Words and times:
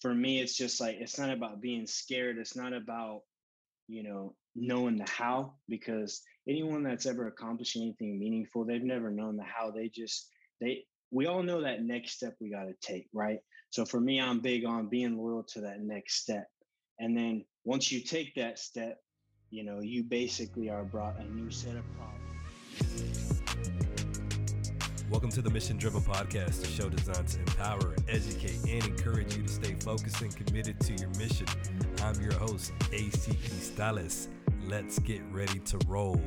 for 0.00 0.14
me, 0.14 0.40
it's 0.40 0.56
just 0.56 0.80
like 0.80 0.96
it's 0.98 1.18
not 1.18 1.30
about 1.30 1.60
being 1.60 1.86
scared. 1.86 2.38
It's 2.38 2.56
not 2.56 2.72
about 2.72 3.22
you 3.88 4.02
know 4.02 4.34
knowing 4.54 4.96
the 4.96 5.08
how 5.08 5.54
because 5.68 6.22
anyone 6.48 6.82
that's 6.82 7.06
ever 7.06 7.28
accomplished 7.28 7.76
anything 7.76 8.18
meaningful, 8.18 8.64
they've 8.64 8.82
never 8.82 9.10
known 9.10 9.36
the 9.36 9.44
how. 9.44 9.70
They 9.70 9.88
just 9.88 10.28
they 10.60 10.84
we 11.10 11.26
all 11.26 11.42
know 11.42 11.62
that 11.62 11.82
next 11.82 12.12
step 12.12 12.36
we 12.40 12.50
got 12.50 12.64
to 12.64 12.74
take, 12.80 13.08
right? 13.12 13.40
So 13.70 13.84
for 13.84 14.00
me, 14.00 14.20
I'm 14.20 14.40
big 14.40 14.64
on 14.64 14.88
being 14.88 15.16
loyal 15.16 15.44
to 15.50 15.60
that 15.62 15.80
next 15.80 16.22
step. 16.22 16.46
And 16.98 17.16
then 17.16 17.44
once 17.64 17.90
you 17.90 18.00
take 18.00 18.34
that 18.34 18.58
step, 18.58 18.98
you 19.50 19.64
know, 19.64 19.80
you 19.80 20.04
basically 20.04 20.70
are 20.70 20.84
brought 20.84 21.18
a 21.18 21.24
new 21.24 21.50
set 21.50 21.76
of 21.76 21.84
problems. 21.96 23.39
Welcome 25.10 25.30
to 25.30 25.42
the 25.42 25.50
Mission 25.50 25.76
Driven 25.76 26.02
Podcast, 26.02 26.62
a 26.62 26.68
show 26.68 26.88
designed 26.88 27.26
to 27.26 27.40
empower, 27.40 27.96
educate, 28.08 28.60
and 28.68 28.86
encourage 28.86 29.36
you 29.36 29.42
to 29.42 29.48
stay 29.48 29.74
focused 29.74 30.22
and 30.22 30.34
committed 30.36 30.78
to 30.82 30.92
your 30.92 31.08
mission. 31.18 31.48
I'm 32.04 32.14
your 32.22 32.34
host, 32.34 32.72
AC 32.92 33.32
Cristales. 33.32 34.28
Let's 34.68 35.00
get 35.00 35.20
ready 35.32 35.58
to 35.58 35.78
roll. 35.88 36.20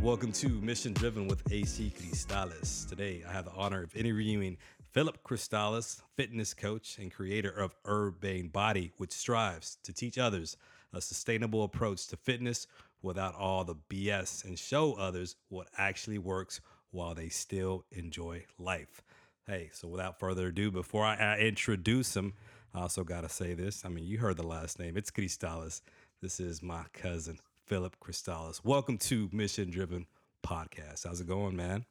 Welcome 0.00 0.32
to 0.32 0.48
Mission 0.48 0.94
Driven 0.94 1.28
with 1.28 1.42
AC 1.52 1.92
Cristales. 2.00 2.88
Today, 2.88 3.24
I 3.28 3.32
have 3.32 3.44
the 3.44 3.52
honor 3.52 3.82
of 3.82 3.94
interviewing 3.94 4.56
Philip 4.92 5.22
Cristales, 5.22 6.00
fitness 6.16 6.54
coach 6.54 6.96
and 6.96 7.12
creator 7.12 7.50
of 7.50 7.74
Urbane 7.86 8.48
Body, 8.48 8.92
which 8.96 9.12
strives 9.12 9.76
to 9.82 9.92
teach 9.92 10.16
others 10.16 10.56
a 10.94 11.00
sustainable 11.02 11.64
approach 11.64 12.06
to 12.06 12.16
fitness 12.16 12.66
without 13.02 13.34
all 13.34 13.64
the 13.64 13.74
BS 13.90 14.46
and 14.46 14.58
show 14.58 14.94
others 14.94 15.36
what 15.50 15.68
actually 15.76 16.18
works 16.18 16.62
while 16.92 17.14
they 17.14 17.28
still 17.28 17.84
enjoy 17.90 18.44
life. 18.58 19.02
Hey, 19.46 19.70
so 19.72 19.88
without 19.88 20.20
further 20.20 20.48
ado, 20.48 20.70
before 20.70 21.04
I, 21.04 21.16
I 21.16 21.38
introduce 21.38 22.14
him, 22.14 22.34
I 22.74 22.82
also 22.82 23.02
got 23.02 23.22
to 23.22 23.28
say 23.28 23.54
this. 23.54 23.84
I 23.84 23.88
mean, 23.88 24.04
you 24.04 24.18
heard 24.18 24.36
the 24.36 24.46
last 24.46 24.78
name. 24.78 24.96
It's 24.96 25.10
Cristales. 25.10 25.80
This 26.20 26.38
is 26.38 26.62
my 26.62 26.84
cousin, 26.92 27.38
Philip 27.66 27.96
Cristales. 27.98 28.60
Welcome 28.62 28.98
to 28.98 29.28
Mission 29.32 29.70
Driven 29.70 30.06
Podcast. 30.46 31.06
How's 31.06 31.20
it 31.20 31.26
going, 31.26 31.56
man? 31.56 31.84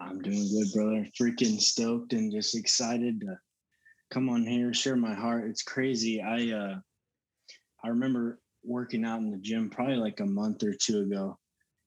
I'm 0.00 0.20
doing 0.20 0.48
good, 0.50 0.72
brother. 0.74 1.06
Freaking 1.18 1.60
stoked 1.60 2.12
and 2.12 2.32
just 2.32 2.54
excited 2.54 3.20
to 3.20 3.38
come 4.10 4.28
on 4.28 4.44
here, 4.44 4.74
share 4.74 4.96
my 4.96 5.14
heart. 5.14 5.44
It's 5.48 5.62
crazy. 5.62 6.20
I 6.20 6.50
uh 6.50 6.80
I 7.84 7.88
remember 7.88 8.40
working 8.64 9.04
out 9.04 9.20
in 9.20 9.30
the 9.30 9.38
gym 9.38 9.70
probably 9.70 9.96
like 9.96 10.20
a 10.20 10.26
month 10.26 10.62
or 10.62 10.74
two 10.74 11.00
ago. 11.00 11.38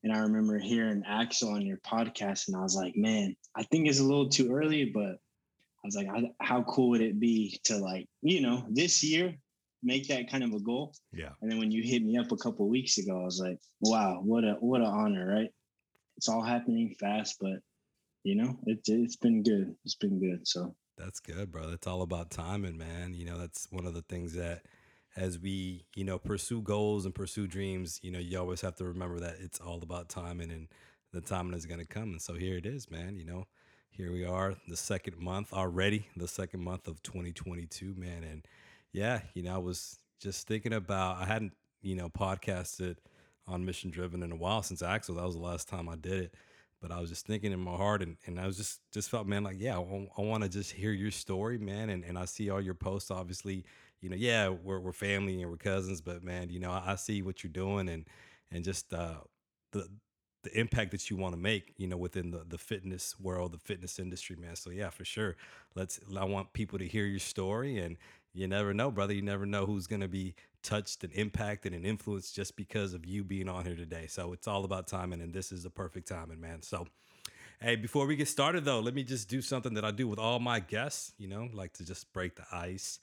And 0.04 0.12
I 0.12 0.20
remember 0.20 0.58
hearing 0.60 1.04
Axel 1.08 1.50
on 1.54 1.66
your 1.66 1.78
podcast, 1.78 2.48
and 2.48 2.58
I 2.58 2.62
was 2.62 2.76
like, 2.76 2.96
man, 2.96 3.36
I 3.56 3.64
think 3.64 3.88
it's 3.88 4.00
a 4.00 4.04
little 4.04 4.28
too 4.28 4.52
early, 4.52 4.86
but 4.86 5.18
I 5.84 5.86
was 5.86 5.96
like, 5.96 6.08
how 6.42 6.64
cool 6.64 6.90
would 6.90 7.02
it 7.02 7.20
be 7.20 7.60
to 7.66 7.78
like, 7.78 8.08
you 8.22 8.42
know, 8.42 8.66
this 8.70 9.04
year 9.04 9.36
make 9.82 10.08
that 10.08 10.30
kind 10.30 10.44
of 10.44 10.54
a 10.54 10.60
goal? 10.60 10.94
Yeah. 11.14 11.30
And 11.42 11.52
then 11.52 11.60
when 11.60 11.72
you 11.72 11.84
hit 11.84 12.04
me 12.04 12.18
up 12.18 12.32
a 12.32 12.38
couple 12.38 12.68
weeks 12.68 12.98
ago, 12.98 13.22
I 13.22 13.26
was 13.26 13.40
like, 13.40 13.60
wow, 13.82 14.22
what 14.24 14.44
a 14.44 14.54
what 14.60 14.82
an 14.82 14.88
honor, 14.88 15.28
right? 15.28 15.50
It's 16.18 16.30
all 16.30 16.42
happening 16.42 16.96
fast, 17.00 17.38
but 17.40 17.60
you 18.24 18.36
know, 18.36 18.58
it's 18.66 18.90
it's 18.90 19.18
been 19.18 19.44
good. 19.44 19.76
It's 19.84 19.96
been 19.96 20.20
good. 20.20 20.48
So 20.48 20.76
that's 20.98 21.20
good, 21.20 21.52
bro. 21.52 21.72
It's 21.72 21.88
all 21.88 22.02
about 22.02 22.30
timing, 22.30 22.78
man. 22.78 23.14
You 23.14 23.26
know, 23.26 23.38
that's 23.38 23.68
one 23.72 23.86
of 23.86 23.94
the 23.94 24.04
things 24.04 24.34
that 24.34 24.64
as 25.16 25.40
we 25.40 25.86
you 25.96 26.04
know 26.04 26.18
pursue 26.18 26.62
goals 26.62 27.06
and 27.06 27.14
pursue 27.14 27.48
dreams 27.48 28.00
you 28.02 28.12
know 28.12 28.20
you 28.20 28.38
always 28.40 28.62
have 28.62 28.76
to 28.76 28.84
remember 28.86 29.20
that 29.20 29.36
it's 29.40 29.60
all 29.60 29.80
about 29.84 30.10
timing 30.10 30.52
and 30.52 30.68
the 31.12 31.22
timing 31.22 31.54
is 31.54 31.68
going 31.68 31.80
to 31.80 31.86
come. 31.86 32.10
And 32.10 32.22
so 32.22 32.34
here 32.34 32.58
it 32.58 32.66
is 32.66 32.90
man 32.90 33.16
you 33.18 33.26
know 33.26 33.46
here 33.92 34.12
we 34.12 34.26
are 34.26 34.56
the 34.68 34.78
second 34.78 35.20
month 35.20 35.54
already 35.54 36.08
the 36.18 36.28
second 36.28 36.64
month 36.64 36.88
of 36.88 37.02
2022 37.04 37.94
man. 37.96 38.24
And 38.24 38.46
yeah 38.92 39.22
you 39.34 39.44
know 39.44 39.56
i 39.56 39.58
was 39.58 39.98
just 40.20 40.48
thinking 40.48 40.74
about 40.74 41.18
i 41.18 41.26
hadn't 41.26 41.54
you 41.82 41.96
know 41.96 42.10
podcasted 42.10 42.98
on 43.48 43.66
mission 43.66 43.90
driven 43.90 44.24
in 44.24 44.32
a 44.32 44.36
while 44.36 44.64
since 44.64 44.82
axel. 44.82 45.16
That 45.16 45.26
was 45.26 45.36
the 45.36 45.42
last 45.42 45.68
time 45.68 45.90
i 45.90 45.96
did 45.96 46.14
it. 46.14 46.34
But 46.82 46.92
I 46.92 47.00
was 47.00 47.10
just 47.10 47.26
thinking 47.26 47.54
in 47.54 47.60
my 47.62 47.76
heart 47.76 48.02
and, 48.02 48.18
and 48.26 48.38
I 48.40 48.46
was 48.46 48.58
just 48.58 48.82
just 48.92 49.10
felt 49.10 49.28
man 49.28 49.44
like 49.44 49.58
yeah 49.60 49.78
I, 49.78 50.08
I 50.18 50.22
want 50.22 50.44
to 50.44 50.50
just 50.50 50.72
hear 50.72 50.92
your 50.92 51.12
story 51.12 51.60
man. 51.60 51.90
And, 51.92 52.04
and 52.04 52.18
I 52.18 52.26
see 52.26 52.50
all 52.50 52.60
your 52.60 52.74
posts 52.74 53.12
obviously 53.12 53.64
you 54.04 54.10
know, 54.10 54.18
yeah, 54.18 54.50
we're 54.50 54.80
we're 54.80 54.92
family 54.92 55.42
and 55.42 55.50
we're 55.50 55.58
cousins, 55.58 56.02
but 56.02 56.24
man, 56.24 56.50
you 56.50 56.60
know, 56.60 56.72
I, 56.72 56.92
I 56.92 56.96
see 56.96 57.22
what 57.22 57.44
you're 57.44 57.54
doing 57.54 57.88
and 57.88 58.06
and 58.52 58.64
just 58.64 58.94
uh, 58.94 59.16
the 59.72 59.88
the 60.44 60.60
impact 60.60 60.92
that 60.92 61.10
you 61.10 61.16
want 61.16 61.34
to 61.34 61.40
make, 61.40 61.74
you 61.78 61.88
know, 61.88 61.96
within 61.96 62.32
the 62.32 62.44
the 62.48 62.58
fitness 62.58 63.18
world, 63.18 63.54
the 63.54 63.58
fitness 63.58 64.00
industry, 64.00 64.36
man. 64.36 64.58
So 64.58 64.72
yeah, 64.72 64.90
for 64.90 65.06
sure. 65.06 65.38
Let's 65.74 66.02
I 66.20 66.26
want 66.26 66.52
people 66.52 66.80
to 66.80 66.88
hear 66.88 67.06
your 67.06 67.20
story 67.20 67.78
and 67.78 67.98
you 68.34 68.48
never 68.48 68.74
know, 68.74 68.92
brother. 68.92 69.14
You 69.14 69.22
never 69.22 69.46
know 69.46 69.66
who's 69.66 69.88
going 69.88 70.02
to 70.02 70.08
be 70.08 70.36
touched 70.64 71.04
and 71.04 71.14
impacted 71.14 71.74
and 71.74 71.86
influenced 71.86 72.36
just 72.36 72.56
because 72.56 72.94
of 72.94 73.06
you 73.06 73.24
being 73.24 73.48
on 73.48 73.66
here 73.66 73.76
today. 73.76 74.08
So 74.08 74.34
it's 74.34 74.48
all 74.48 74.66
about 74.66 74.88
timing, 74.88 75.22
and 75.22 75.34
this 75.34 75.52
is 75.52 75.64
the 75.64 75.70
perfect 75.70 76.08
timing, 76.08 76.42
man. 76.42 76.62
So, 76.62 76.88
hey, 77.62 77.76
before 77.76 78.08
we 78.08 78.16
get 78.16 78.28
started, 78.28 78.66
though, 78.66 78.80
let 78.80 78.96
me 78.96 79.04
just 79.04 79.30
do 79.30 79.42
something 79.42 79.76
that 79.76 79.86
I 79.86 79.92
do 79.92 80.08
with 80.08 80.20
all 80.20 80.40
my 80.40 80.60
guests. 80.60 81.14
You 81.18 81.28
know, 81.28 81.50
like 81.54 81.74
to 81.74 81.86
just 81.86 82.12
break 82.12 82.36
the 82.36 82.46
ice. 82.52 83.00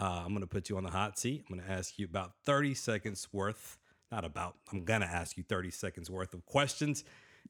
Uh, 0.00 0.22
I'm 0.24 0.28
going 0.28 0.40
to 0.40 0.46
put 0.46 0.68
you 0.68 0.76
on 0.76 0.84
the 0.84 0.90
hot 0.90 1.18
seat. 1.18 1.44
I'm 1.48 1.56
going 1.56 1.66
to 1.66 1.72
ask 1.72 1.98
you 1.98 2.06
about 2.06 2.32
30 2.44 2.74
seconds 2.74 3.28
worth, 3.32 3.78
not 4.12 4.24
about, 4.24 4.56
I'm 4.72 4.84
going 4.84 5.00
to 5.00 5.06
ask 5.06 5.36
you 5.36 5.42
30 5.42 5.70
seconds 5.70 6.10
worth 6.10 6.34
of 6.34 6.46
questions, 6.46 7.04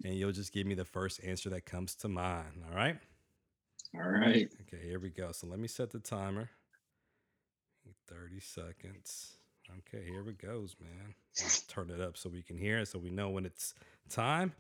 and 0.05 0.15
you'll 0.15 0.33
just 0.33 0.53
give 0.53 0.67
me 0.67 0.75
the 0.75 0.85
first 0.85 1.21
answer 1.25 1.51
that 1.51 1.67
comes 1.67 1.95
to 1.97 2.09
mind. 2.09 2.65
All 2.71 2.77
right? 2.77 2.99
All 3.95 4.11
right. 4.11 4.51
Okay, 4.63 4.83
here 4.85 4.99
we 4.99 5.11
go. 5.11 5.33
So 5.33 5.47
let 5.47 5.59
me 5.59 5.69
set 5.69 5.91
the 5.91 5.99
timer. 5.99 6.51
30 8.09 8.41
seconds. 8.41 9.37
Okay, 9.79 10.05
here 10.07 10.27
it 10.29 10.41
goes, 10.41 10.77
man. 10.81 11.15
Let's 11.41 11.61
turn 11.63 11.91
it 11.91 12.01
up 12.01 12.17
so 12.17 12.31
we 12.31 12.43
can 12.43 12.57
hear 12.57 12.79
it 12.79 12.89
so 12.89 12.99
we 12.99 13.11
know 13.11 13.29
when 13.29 13.45
it's 13.45 13.75
time. 14.09 14.55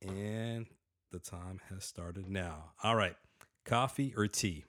And 0.00 0.66
the 1.10 1.18
time 1.18 1.60
has 1.70 1.84
started 1.84 2.28
now. 2.30 2.70
All 2.82 2.96
right. 2.96 3.16
Coffee 3.64 4.14
or 4.16 4.26
tea? 4.26 4.64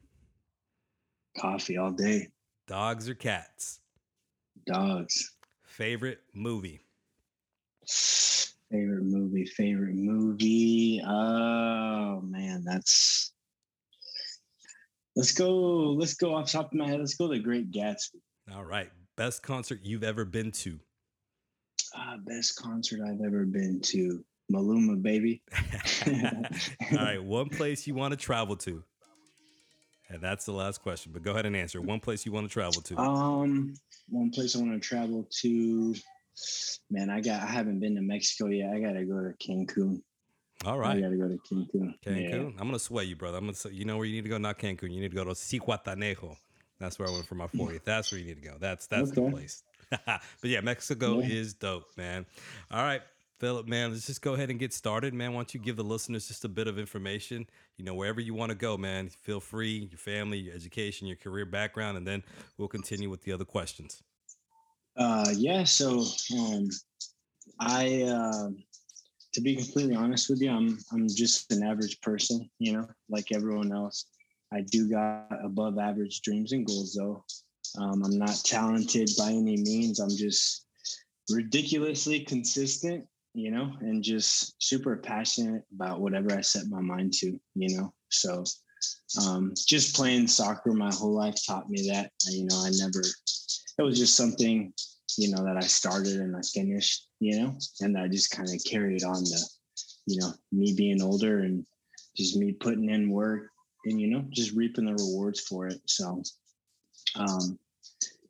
Coffee 1.38 1.78
all 1.78 1.92
day. 1.92 2.28
Dogs 2.70 3.10
or 3.10 3.16
cats? 3.16 3.80
Dogs. 4.68 5.32
Favorite 5.64 6.20
movie? 6.36 6.82
Favorite 8.72 9.06
movie, 9.06 9.48
favorite 9.48 9.96
movie. 9.96 11.02
Oh 11.04 12.22
man, 12.22 12.64
that's 12.64 13.34
let's 15.16 15.32
go, 15.32 15.94
let's 15.94 16.14
go 16.14 16.36
off 16.36 16.52
top 16.52 16.68
of 16.68 16.74
my 16.76 16.88
head. 16.88 17.00
Let's 17.00 17.16
go 17.16 17.28
the 17.28 17.40
Great 17.40 17.72
Gatsby. 17.72 18.22
All 18.54 18.66
right. 18.66 18.92
Best 19.18 19.42
concert 19.42 19.80
you've 19.82 20.04
ever 20.04 20.24
been 20.24 20.52
to? 20.52 20.80
Uh, 21.98 22.18
best 22.24 22.56
concert 22.56 23.00
I've 23.04 23.26
ever 23.26 23.46
been 23.46 23.80
to. 23.86 24.24
Maluma, 24.54 25.02
baby. 25.02 25.42
All 26.92 26.98
right. 26.98 27.24
One 27.24 27.50
place 27.50 27.88
you 27.88 27.96
want 27.96 28.12
to 28.12 28.18
travel 28.18 28.56
to? 28.58 28.84
And 30.10 30.22
that's 30.22 30.46
the 30.46 30.52
last 30.52 30.82
question. 30.82 31.12
But 31.14 31.24
go 31.24 31.32
ahead 31.32 31.46
and 31.46 31.56
answer. 31.56 31.82
One 31.82 32.00
place 32.00 32.26
you 32.26 32.32
want 32.32 32.48
to 32.48 32.54
travel 32.54 32.82
to? 32.82 32.98
Um, 32.98 33.76
one 34.10 34.32
place 34.32 34.56
I 34.56 34.60
want 34.60 34.74
to 34.74 34.80
travel 34.80 35.28
to. 35.42 35.96
Man, 36.90 37.10
I 37.10 37.22
got. 37.22 37.42
I 37.44 37.48
haven't 37.48 37.80
been 37.80 37.96
to 37.96 38.02
Mexico 38.02 38.48
yet. 38.48 38.74
I 38.74 38.80
gotta 38.80 39.04
go 39.04 39.22
to 39.22 39.34
Cancun. 39.46 40.02
All 40.66 40.80
right. 40.80 40.98
I 40.98 41.02
gotta 41.02 41.16
go 41.16 41.28
to 41.28 41.38
Cancun. 41.38 41.94
Cancun. 42.06 42.32
Yeah. 42.32 42.60
I'm 42.60 42.68
gonna 42.68 42.80
sway 42.80 43.04
you, 43.04 43.16
brother. 43.16 43.38
I'm 43.38 43.46
gonna. 43.46 43.56
Say, 43.56 43.72
you 43.72 43.86
know 43.86 43.98
where 43.98 44.06
you 44.06 44.16
need 44.16 44.24
to 44.24 44.30
go? 44.30 44.38
Not 44.38 44.58
Cancun. 44.58 44.92
You 44.92 45.02
need 45.02 45.12
to 45.12 45.16
go 45.16 45.26
to 45.26 45.32
Zihuatanejo. 45.32 46.36
That's 46.80 46.98
where 46.98 47.10
I 47.10 47.12
went 47.12 47.28
for 47.28 47.36
my 47.36 47.48
40th. 47.48 47.84
That's 47.84 48.12
where 48.12 48.20
you 48.20 48.28
need 48.28 48.42
to 48.42 48.50
go. 48.50 48.56
That's 48.58 48.88
that's 48.88 49.12
okay. 49.12 49.26
the 49.26 49.32
place. 49.32 49.64
but 50.06 50.22
yeah, 50.44 50.62
Mexico 50.62 51.20
yeah. 51.20 51.28
is 51.28 51.54
dope, 51.54 51.86
man. 51.98 52.26
All 52.72 52.84
right. 52.84 53.02
Philip, 53.40 53.70
man, 53.70 53.92
let's 53.92 54.06
just 54.06 54.22
go 54.22 54.34
ahead 54.34 54.50
and 54.50 54.60
get 54.60 54.74
started, 54.74 55.14
man. 55.14 55.32
Why 55.32 55.38
don't 55.38 55.54
you 55.54 55.62
give 55.62 55.78
the 55.78 55.84
listeners 55.84 56.28
just 56.28 56.44
a 56.44 56.50
bit 56.50 56.68
of 56.68 56.78
information? 56.78 57.48
You 57.78 57.86
know, 57.86 57.94
wherever 57.94 58.20
you 58.20 58.34
want 58.34 58.50
to 58.50 58.56
go, 58.56 58.76
man. 58.76 59.08
Feel 59.08 59.40
free, 59.40 59.88
your 59.90 59.98
family, 59.98 60.38
your 60.38 60.54
education, 60.54 61.08
your 61.08 61.16
career 61.16 61.46
background, 61.46 61.98
and 61.98 62.06
then 62.06 62.22
we'll 62.58 62.68
continue 62.68 63.10
with 63.10 63.22
the 63.24 63.32
other 63.32 63.46
questions. 63.46 64.04
Uh, 64.98 65.30
yeah. 65.34 65.64
So, 65.64 66.04
um, 66.38 66.68
I, 67.62 68.02
uh, 68.02 68.50
to 69.34 69.42
be 69.42 69.56
completely 69.56 69.96
honest 69.96 70.30
with 70.30 70.42
you, 70.42 70.52
I'm 70.52 70.78
I'm 70.92 71.08
just 71.08 71.50
an 71.54 71.64
average 71.64 72.02
person. 72.02 72.50
You 72.60 72.74
know, 72.74 72.90
like 73.08 73.32
everyone 73.32 73.72
else. 73.72 74.06
I 74.52 74.62
do 74.70 74.90
got 74.90 75.28
above 75.46 75.78
average 75.78 76.22
dreams 76.24 76.52
and 76.52 76.66
goals, 76.66 76.94
though. 76.94 77.24
Um, 77.80 78.04
I'm 78.04 78.18
not 78.18 78.42
talented 78.44 79.12
by 79.18 79.30
any 79.30 79.56
means. 79.58 80.00
I'm 80.00 80.10
just 80.10 80.66
ridiculously 81.30 82.22
consistent 82.22 83.06
you 83.34 83.52
know, 83.52 83.74
and 83.82 84.04
just 84.04 84.56
super 84.62 84.98
passionate 84.98 85.64
about 85.74 86.02
whatever 86.02 86.34
I 86.34 86.42
set 86.42 86.68
my 86.68 86.82
mind 86.82 87.14
to, 87.14 87.40
you 87.56 87.78
know. 87.78 87.94
So 88.10 88.44
um, 89.22 89.54
just 89.56 89.96
playing 89.96 90.28
soccer 90.28 90.74
my 90.74 90.94
whole 90.94 91.14
life 91.14 91.36
taught 91.46 91.70
me 91.70 91.90
that. 91.92 92.12
You 92.28 92.46
know, 92.46 92.58
I 92.64 92.72
never, 92.72 93.02
it 93.78 93.82
was 93.82 93.98
just 93.98 94.16
something, 94.16 94.74
you 95.18 95.32
know, 95.32 95.44
that 95.44 95.58
I 95.58 95.68
started 95.68 96.18
and 96.18 96.36
I 96.36 96.42
finished, 96.42 97.08
you 97.20 97.42
know, 97.42 97.58
and 97.82 97.98
I 97.98 98.08
just 98.08 98.32
kind 98.32 98.50
of 98.50 98.64
carried 98.66 99.04
on 99.04 99.24
the, 99.24 99.50
you 100.06 100.20
know, 100.20 100.34
me 100.52 100.74
being 100.76 101.02
older 101.02 101.40
and 101.40 101.66
just 102.16 102.38
me 102.38 102.54
putting 102.54 102.90
in 102.90 103.10
work 103.12 103.50
and, 103.86 104.00
you 104.00 104.08
know, 104.08 104.26
just 104.32 104.54
reaping 104.54 104.86
the 104.86 104.94
rewards 104.94 105.40
for 105.42 105.68
it. 105.68 105.80
So 105.86 106.22
Um, 107.16 107.58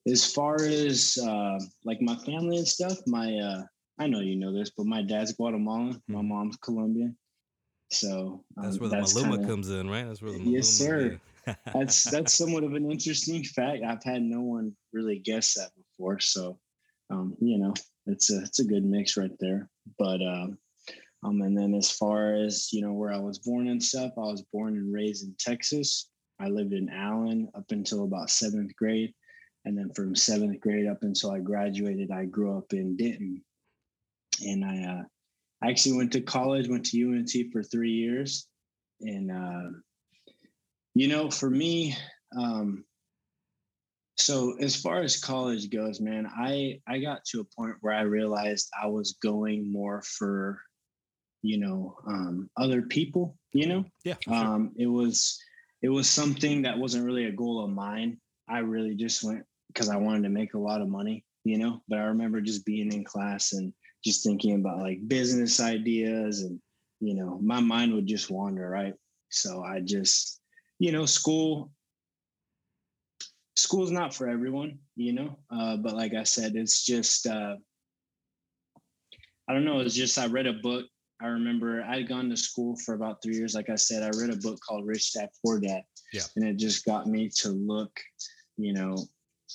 as 0.07 0.31
far 0.31 0.55
as 0.55 1.17
uh, 1.21 1.59
like 1.83 2.01
my 2.01 2.15
family 2.17 2.57
and 2.57 2.67
stuff, 2.67 2.97
my 3.05 3.35
uh, 3.35 3.63
I 3.99 4.07
know 4.07 4.21
you 4.21 4.35
know 4.37 4.53
this, 4.53 4.71
but 4.75 4.85
my 4.85 5.01
dad's 5.01 5.33
Guatemalan, 5.33 6.01
my 6.07 6.21
Mhm. 6.21 6.27
mom's 6.27 6.57
Colombian. 6.57 7.17
So 7.91 8.45
That's 8.55 8.75
um, 8.75 8.79
where 8.81 8.89
the 8.89 8.95
that's 8.95 9.13
Maluma 9.13 9.23
kind 9.31 9.41
of 9.41 9.47
comes 9.47 9.69
in, 9.69 9.89
right? 9.89 10.05
That's 10.07 10.21
where 10.21 10.31
the 10.31 10.39
yes, 10.39 10.67
Maluma, 10.67 10.77
sir. 10.77 11.19
yeah. 11.47 11.55
That's 11.73 12.03
that's 12.03 12.33
somewhat 12.35 12.63
of 12.63 12.73
an 12.73 12.91
interesting 12.91 13.43
fact. 13.43 13.83
I've 13.83 14.03
had 14.03 14.21
no 14.21 14.41
one 14.41 14.75
really 14.93 15.17
guess 15.19 15.55
that 15.55 15.71
before. 15.75 16.19
So 16.19 16.59
um, 17.09 17.35
you 17.39 17.57
know, 17.57 17.73
it's 18.05 18.31
a 18.31 18.41
it's 18.43 18.59
a 18.59 18.65
good 18.65 18.85
mix 18.85 19.17
right 19.17 19.35
there. 19.39 19.67
But 19.97 20.21
um, 20.21 20.57
um, 21.23 21.41
and 21.41 21.57
then 21.57 21.73
as 21.73 21.89
far 21.89 22.33
as 22.35 22.71
you 22.71 22.81
know 22.81 22.93
where 22.93 23.11
I 23.11 23.17
was 23.19 23.39
born 23.39 23.67
and 23.67 23.81
stuff, 23.83 24.11
I 24.17 24.21
was 24.21 24.43
born 24.53 24.77
and 24.77 24.93
raised 24.93 25.25
in 25.25 25.35
Texas. 25.39 26.09
I 26.39 26.47
lived 26.49 26.73
in 26.73 26.89
Allen 26.89 27.49
up 27.55 27.71
until 27.71 28.03
about 28.03 28.29
seventh 28.29 28.75
grade, 28.75 29.13
and 29.65 29.75
then 29.77 29.91
from 29.95 30.15
seventh 30.15 30.59
grade 30.59 30.85
up 30.87 30.99
until 31.01 31.31
I 31.31 31.39
graduated, 31.39 32.11
I 32.11 32.25
grew 32.25 32.57
up 32.57 32.73
in 32.73 32.95
Denton, 32.95 33.43
and 34.41 34.65
I 34.65 34.83
uh, 34.83 35.03
I 35.61 35.69
actually 35.69 35.97
went 35.97 36.11
to 36.13 36.21
college, 36.21 36.69
went 36.69 36.85
to 36.87 37.01
UNT 37.01 37.31
for 37.51 37.63
three 37.63 37.91
years, 37.91 38.47
and 39.01 39.31
uh, 39.31 39.69
you 40.95 41.07
know, 41.07 41.29
for 41.29 41.49
me, 41.49 41.95
um, 42.37 42.83
so 44.17 44.55
as 44.59 44.75
far 44.75 45.01
as 45.01 45.19
college 45.19 45.69
goes, 45.69 46.01
man, 46.01 46.29
I 46.37 46.81
I 46.87 46.99
got 46.99 47.23
to 47.25 47.39
a 47.39 47.55
point 47.55 47.75
where 47.81 47.93
I 47.93 48.01
realized 48.01 48.69
I 48.81 48.87
was 48.87 49.17
going 49.23 49.71
more 49.71 50.01
for, 50.01 50.61
you 51.41 51.57
know, 51.57 51.97
um, 52.07 52.49
other 52.57 52.81
people. 52.81 53.37
You 53.53 53.67
know, 53.67 53.85
yeah, 54.03 54.15
sure. 54.21 54.33
um, 54.33 54.73
it 54.77 54.87
was 54.87 55.39
it 55.81 55.89
was 55.89 56.09
something 56.09 56.61
that 56.63 56.77
wasn't 56.77 57.05
really 57.05 57.25
a 57.25 57.31
goal 57.31 57.63
of 57.63 57.71
mine. 57.71 58.19
I 58.49 58.59
really 58.59 58.95
just 58.95 59.23
went 59.23 59.43
because 59.67 59.89
I 59.89 59.95
wanted 59.95 60.23
to 60.23 60.29
make 60.29 60.53
a 60.53 60.59
lot 60.59 60.81
of 60.81 60.89
money. 60.89 61.23
You 61.45 61.57
know, 61.57 61.81
but 61.87 61.99
I 61.99 62.03
remember 62.03 62.41
just 62.41 62.65
being 62.65 62.91
in 62.91 63.05
class 63.05 63.53
and 63.53 63.73
just 64.03 64.23
thinking 64.23 64.55
about 64.55 64.79
like 64.79 65.07
business 65.07 65.59
ideas 65.59 66.41
and 66.41 66.59
you 66.99 67.13
know 67.13 67.39
my 67.41 67.59
mind 67.59 67.93
would 67.93 68.07
just 68.07 68.29
wander 68.31 68.69
right? 68.69 68.93
So 69.29 69.63
i 69.63 69.79
just 69.79 70.41
you 70.79 70.91
know 70.91 71.05
school 71.05 71.71
school's 73.55 73.91
not 73.91 74.13
for 74.13 74.27
everyone 74.27 74.79
you 74.95 75.13
know? 75.13 75.37
Uh, 75.51 75.77
but 75.77 75.93
like 75.95 76.13
i 76.13 76.23
said 76.23 76.55
it's 76.55 76.85
just 76.85 77.27
uh, 77.27 77.55
i 79.47 79.53
don't 79.53 79.65
know 79.65 79.79
it's 79.79 79.95
just 79.95 80.17
i 80.17 80.25
read 80.27 80.47
a 80.47 80.53
book. 80.53 80.85
I 81.21 81.27
remember 81.27 81.83
i'd 81.83 82.07
gone 82.07 82.29
to 82.29 82.37
school 82.37 82.77
for 82.85 82.93
about 82.95 83.21
three 83.21 83.35
years. 83.35 83.53
Like 83.53 83.69
i 83.69 83.75
said 83.75 84.03
i 84.03 84.17
read 84.17 84.33
a 84.33 84.37
book 84.37 84.59
called 84.65 84.87
rich 84.87 85.13
dad 85.13 85.29
poor 85.43 85.59
dad. 85.59 85.83
Yeah. 86.13 86.21
and 86.35 86.47
it 86.47 86.57
just 86.57 86.85
got 86.85 87.07
me 87.07 87.29
to 87.41 87.49
look 87.49 87.99
you 88.57 88.73
know 88.73 88.95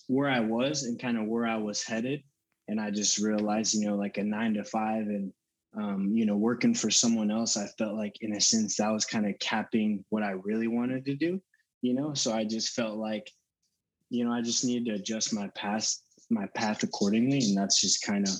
where 0.09 0.29
i 0.29 0.41
was 0.41 0.85
and 0.85 1.01
kind 1.01 1.17
of 1.17 1.27
where 1.27 1.47
i 1.47 1.57
was 1.57 1.83
headed 1.83 2.23
and 2.69 2.81
i 2.81 2.91
just 2.91 3.19
realized 3.19 3.75
you 3.75 3.87
know 3.87 3.97
like 3.97 4.19
a 4.19 4.25
nine 4.25 4.55
to 4.55 4.65
five 4.65 5.07
and 5.07 5.33
um, 5.77 6.13
you 6.15 6.25
know 6.25 6.37
working 6.37 6.75
for 6.75 6.91
someone 6.91 7.31
else 7.31 7.57
i 7.57 7.67
felt 7.79 7.97
like 7.97 8.17
in 8.21 8.35
a 8.35 8.41
sense 8.41 8.77
that 8.77 8.93
was 8.93 9.05
kind 9.05 9.27
of 9.27 9.39
capping 9.41 10.05
what 10.11 10.23
i 10.23 10.31
really 10.31 10.69
wanted 10.69 11.05
to 11.05 11.15
do 11.15 11.41
you 11.83 11.95
know 11.95 12.15
so 12.15 12.33
i 12.33 12.45
just 12.45 12.75
felt 12.75 12.97
like 12.97 13.31
you 14.11 14.25
know 14.25 14.33
i 14.33 14.41
just 14.41 14.65
needed 14.65 14.87
to 14.87 14.95
adjust 14.95 15.35
my 15.35 15.49
past 15.57 16.05
my 16.31 16.47
path 16.55 16.83
accordingly 16.83 17.39
and 17.39 17.57
that's 17.57 17.81
just 17.81 18.05
kind 18.05 18.27
of 18.27 18.35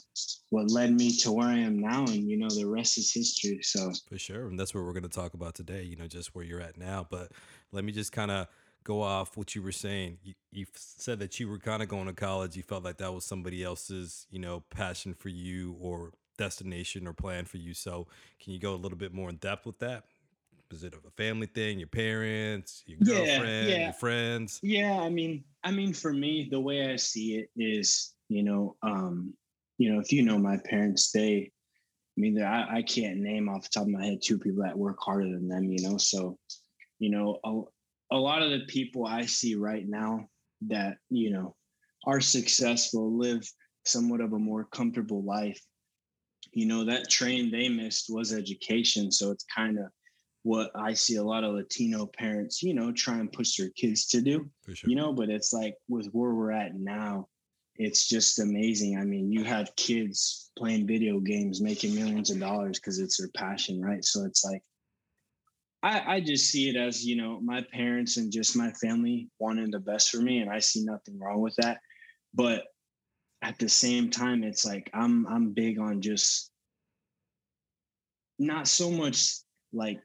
what 0.51 0.71
led 0.71 0.93
me 0.93 1.15
to 1.17 1.33
where 1.33 1.49
i 1.49 1.59
am 1.59 1.79
now 1.79 2.05
and 2.05 2.31
you 2.31 2.37
know 2.37 2.49
the 2.49 2.67
rest 2.67 2.97
is 2.99 3.13
history 3.13 3.59
so 3.63 3.93
For 4.09 4.19
sure. 4.19 4.47
And 4.47 4.59
that's 4.59 4.75
what 4.75 4.85
we're 4.85 4.93
going 4.93 5.03
to 5.03 5.09
talk 5.09 5.35
about 5.35 5.55
today, 5.55 5.83
you 5.83 5.97
know, 5.97 6.07
just 6.07 6.35
where 6.35 6.45
you're 6.45 6.61
at 6.61 6.79
now. 6.79 7.07
But 7.09 7.33
let 7.73 7.85
me 7.85 7.93
just 7.93 8.13
kind 8.13 8.31
of 8.31 8.47
go 8.85 9.03
off 9.03 9.37
what 9.37 9.55
you 9.55 9.63
were 9.63 9.73
saying. 9.73 10.19
You, 10.23 10.35
you 10.53 10.67
said 10.75 11.19
that 11.19 11.41
you 11.41 11.49
were 11.49 11.59
kind 11.59 11.83
of 11.83 11.89
going 11.89 12.07
to 12.07 12.13
college. 12.13 12.57
You 12.57 12.63
felt 12.63 12.85
like 12.85 12.99
that 12.99 13.13
was 13.13 13.25
somebody 13.25 13.65
else's, 13.65 14.27
you 14.31 14.39
know, 14.39 14.63
passion 14.71 15.15
for 15.15 15.31
you 15.31 15.77
or 15.81 16.13
destination 16.37 17.07
or 17.07 17.13
plan 17.13 17.47
for 17.47 17.57
you. 17.57 17.75
So 17.75 18.07
can 18.43 18.53
you 18.53 18.59
go 18.59 18.75
a 18.75 18.77
little 18.77 18.99
bit 18.99 19.13
more 19.13 19.31
in 19.31 19.37
depth 19.37 19.67
with 19.67 19.79
that? 19.81 20.05
Is 20.71 20.83
it 20.83 20.95
a 20.95 21.11
family 21.13 21.47
thing, 21.47 21.79
your 21.79 21.89
parents, 21.89 22.83
your 22.87 22.99
Yeah, 23.01 23.27
girlfriend, 23.27 23.69
yeah. 23.69 23.85
your 23.85 23.93
friends? 23.93 24.61
Yeah, 24.63 25.01
I 25.01 25.09
mean, 25.09 25.45
I 25.63 25.71
mean, 25.71 25.93
for 25.93 26.13
me, 26.13 26.49
the 26.51 26.61
way 26.61 26.91
I 26.93 26.97
see 26.97 27.37
it 27.37 27.49
is, 27.57 28.15
you 28.29 28.43
know, 28.43 28.77
um, 28.83 29.35
you 29.79 29.93
know, 29.93 30.01
if 30.01 30.13
you 30.13 30.23
know 30.23 30.39
my 30.39 30.57
parents, 30.57 31.11
they, 31.13 31.51
I 32.17 32.21
mean, 32.21 32.41
I, 32.43 32.77
I 32.79 32.83
can't 32.83 33.19
name 33.19 33.49
off 33.49 33.65
the 33.65 33.69
top 33.75 33.83
of 33.85 33.89
my 33.91 34.05
head 34.05 34.21
two 34.23 34.39
people 34.39 34.63
that 34.63 34.77
work 34.77 34.97
harder 35.01 35.27
than 35.31 35.49
them, 35.49 35.71
you 35.71 35.89
know. 35.89 35.97
So, 35.97 36.39
you 36.99 37.11
know, 37.11 37.39
a, 38.11 38.17
lot 38.17 38.43
of 38.43 38.51
the 38.51 38.67
people 38.67 39.07
I 39.07 39.27
see 39.27 39.55
right 39.55 39.85
now 39.87 40.29
that 40.69 40.97
you 41.11 41.31
know 41.31 41.57
are 42.07 42.21
successful, 42.21 43.17
live 43.17 43.49
somewhat 43.85 44.21
of 44.21 44.33
a 44.33 44.39
more 44.39 44.65
comfortable 44.65 45.23
life. 45.25 45.61
You 46.53 46.67
know, 46.67 46.85
that 46.85 47.11
train 47.11 47.51
they 47.51 47.69
missed 47.69 48.07
was 48.09 48.33
education, 48.33 49.11
so 49.11 49.31
it's 49.31 49.45
kind 49.55 49.79
of 49.79 49.87
what 50.45 50.71
I 50.75 50.93
see 50.93 51.17
a 51.17 51.25
lot 51.25 51.43
of 51.43 51.55
Latino 51.55 52.07
parents, 52.07 52.63
you 52.63 52.75
know, 52.75 52.93
try 52.93 53.19
and 53.19 53.33
push 53.33 53.57
their 53.57 53.71
kids 53.71 54.07
to 54.09 54.21
do, 54.21 54.49
sure. 54.73 54.91
you 54.91 54.95
know, 54.95 55.13
but 55.13 55.31
it's 55.31 55.55
like 55.55 55.75
with 55.89 56.07
where 56.13 56.35
we're 56.35 56.53
at 56.53 56.75
now, 56.77 57.29
it's 57.77 58.09
just 58.09 58.39
amazing. 58.39 58.99
I 58.99 59.05
mean, 59.05 59.33
you 59.33 59.43
have 59.43 59.75
kids 59.77 60.53
playing 60.57 60.87
video 60.87 61.19
games, 61.19 61.63
making 61.63 61.95
millions 61.95 62.31
of 62.31 62.39
dollars 62.39 62.79
because 62.79 62.99
it's 62.99 63.17
their 63.17 63.31
passion, 63.35 63.81
right? 63.81 64.05
So 64.05 64.25
it's 64.25 64.45
like, 64.45 64.63
I, 65.85 66.15
I 66.15 66.21
just 66.21 66.51
see 66.51 66.71
it 66.71 66.77
as, 66.77 67.05
you 67.05 67.15
know, 67.15 67.41
my 67.41 67.61
parents 67.73 68.17
and 68.17 68.33
just 68.33 68.57
my 68.57 68.73
family 68.73 69.29
wanted 69.39 69.71
the 69.73 69.79
best 69.79 70.11
for 70.11 70.23
me, 70.23 70.39
and 70.39 70.51
I 70.51 70.59
see 70.59 70.83
nothing 70.83 71.19
wrong 71.19 71.41
with 71.41 71.55
that. 71.57 71.81
But 72.33 72.65
at 73.43 73.59
the 73.59 73.69
same 73.69 74.11
time, 74.11 74.43
it's 74.43 74.65
like 74.65 74.91
I'm 74.95 75.27
I'm 75.27 75.53
big 75.53 75.79
on 75.79 76.01
just 76.01 76.51
not 78.39 78.67
so 78.67 78.91
much 78.91 79.35
like 79.73 80.01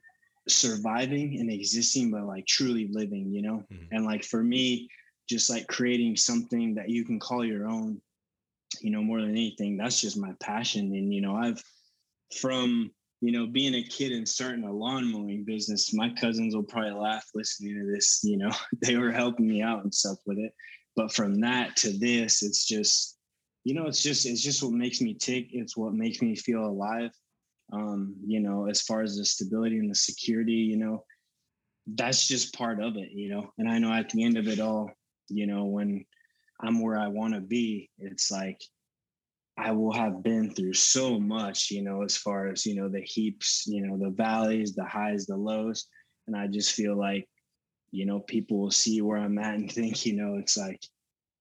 surviving 0.47 1.39
and 1.39 1.49
existing, 1.49 2.11
but 2.11 2.25
like 2.25 2.45
truly 2.45 2.89
living, 2.91 3.31
you 3.31 3.41
know? 3.41 3.63
Mhm. 3.71 3.87
And 3.91 4.05
like 4.05 4.23
for 4.23 4.43
me, 4.43 4.89
just 5.29 5.49
like 5.49 5.67
creating 5.67 6.17
something 6.17 6.75
that 6.75 6.89
you 6.89 7.05
can 7.05 7.19
call 7.19 7.45
your 7.45 7.69
own, 7.69 8.01
you 8.81 8.91
know, 8.91 9.01
more 9.01 9.21
than 9.21 9.31
anything, 9.31 9.77
that's 9.77 10.01
just 10.01 10.17
my 10.17 10.33
passion. 10.41 10.93
And, 10.93 11.13
you 11.13 11.21
know, 11.21 11.35
I've 11.35 11.63
from, 12.35 12.91
you 13.21 13.31
know, 13.31 13.45
being 13.45 13.75
a 13.75 13.83
kid 13.83 14.11
and 14.11 14.27
starting 14.27 14.63
a 14.63 14.71
lawn 14.71 15.11
mowing 15.11 15.43
business, 15.43 15.93
my 15.93 16.09
cousins 16.09 16.55
will 16.55 16.63
probably 16.63 16.91
laugh 16.91 17.25
listening 17.35 17.75
to 17.75 17.91
this, 17.91 18.21
you 18.23 18.37
know, 18.37 18.51
they 18.81 18.97
were 18.97 19.11
helping 19.11 19.47
me 19.47 19.61
out 19.61 19.83
and 19.83 19.93
stuff 19.93 20.17
with 20.25 20.37
it. 20.37 20.53
But 20.95 21.13
from 21.13 21.39
that 21.41 21.75
to 21.77 21.91
this, 21.91 22.43
it's 22.43 22.65
just, 22.65 23.17
you 23.63 23.73
know, 23.73 23.87
it's 23.87 24.01
just, 24.01 24.25
it's 24.25 24.41
just 24.41 24.63
what 24.63 24.73
makes 24.73 25.01
me 25.01 25.13
tick. 25.13 25.47
It's 25.51 25.77
what 25.77 25.93
makes 25.93 26.21
me 26.21 26.35
feel 26.35 26.65
alive 26.65 27.11
um, 27.71 28.15
you 28.25 28.39
know, 28.39 28.67
as 28.67 28.81
far 28.81 29.01
as 29.01 29.17
the 29.17 29.25
stability 29.25 29.77
and 29.77 29.89
the 29.89 29.95
security, 29.95 30.53
you 30.53 30.77
know, 30.77 31.03
that's 31.87 32.27
just 32.27 32.55
part 32.55 32.81
of 32.81 32.97
it, 32.97 33.11
you 33.11 33.29
know. 33.29 33.51
And 33.57 33.69
I 33.69 33.79
know 33.79 33.93
at 33.93 34.09
the 34.09 34.23
end 34.23 34.37
of 34.37 34.47
it 34.47 34.59
all, 34.59 34.91
you 35.29 35.45
know, 35.45 35.65
when 35.65 36.05
I'm 36.61 36.81
where 36.81 36.97
I 36.97 37.07
want 37.07 37.33
to 37.35 37.41
be, 37.41 37.89
it's 37.97 38.31
like 38.31 38.61
I 39.59 39.71
will 39.73 39.91
have 39.91 40.23
been 40.23 40.53
through 40.53 40.73
so 40.73 41.19
much, 41.19 41.69
you 41.69 41.81
know, 41.81 42.03
as 42.03 42.15
far 42.15 42.47
as, 42.47 42.65
you 42.65 42.75
know, 42.75 42.87
the 42.87 43.01
heaps, 43.01 43.65
you 43.67 43.85
know, 43.85 43.97
the 43.97 44.09
valleys, 44.09 44.73
the 44.73 44.85
highs, 44.85 45.25
the 45.25 45.35
lows. 45.35 45.85
And 46.27 46.35
I 46.35 46.47
just 46.47 46.71
feel 46.71 46.97
like, 46.97 47.27
you 47.91 48.05
know, 48.05 48.21
people 48.21 48.61
will 48.61 48.71
see 48.71 49.01
where 49.01 49.17
I'm 49.17 49.37
at 49.37 49.55
and 49.55 49.69
think, 49.71 50.05
you 50.05 50.15
know, 50.15 50.37
it's 50.37 50.55
like, 50.55 50.79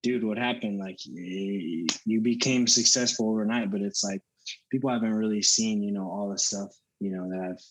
dude, 0.03 0.25
what 0.25 0.37
happened? 0.37 0.81
Like, 0.81 0.99
you 1.05 2.21
became 2.21 2.67
successful 2.67 3.31
overnight, 3.31 3.71
but 3.71 3.83
it's 3.83 4.03
like, 4.03 4.21
people 4.71 4.91
haven't 4.91 5.15
really 5.15 5.43
seen, 5.43 5.83
you 5.83 5.93
know, 5.93 6.11
all 6.11 6.31
the 6.31 6.39
stuff, 6.39 6.75
you 6.99 7.13
know, 7.13 7.29
that 7.29 7.51
I've 7.51 7.65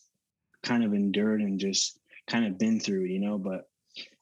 kind 0.63 0.83
of 0.83 0.93
endured 0.93 1.41
and 1.41 1.59
just 1.59 1.99
kind 2.27 2.45
of 2.45 2.57
been 2.57 2.79
through, 2.79 3.05
you 3.05 3.19
know, 3.19 3.37
but 3.37 3.63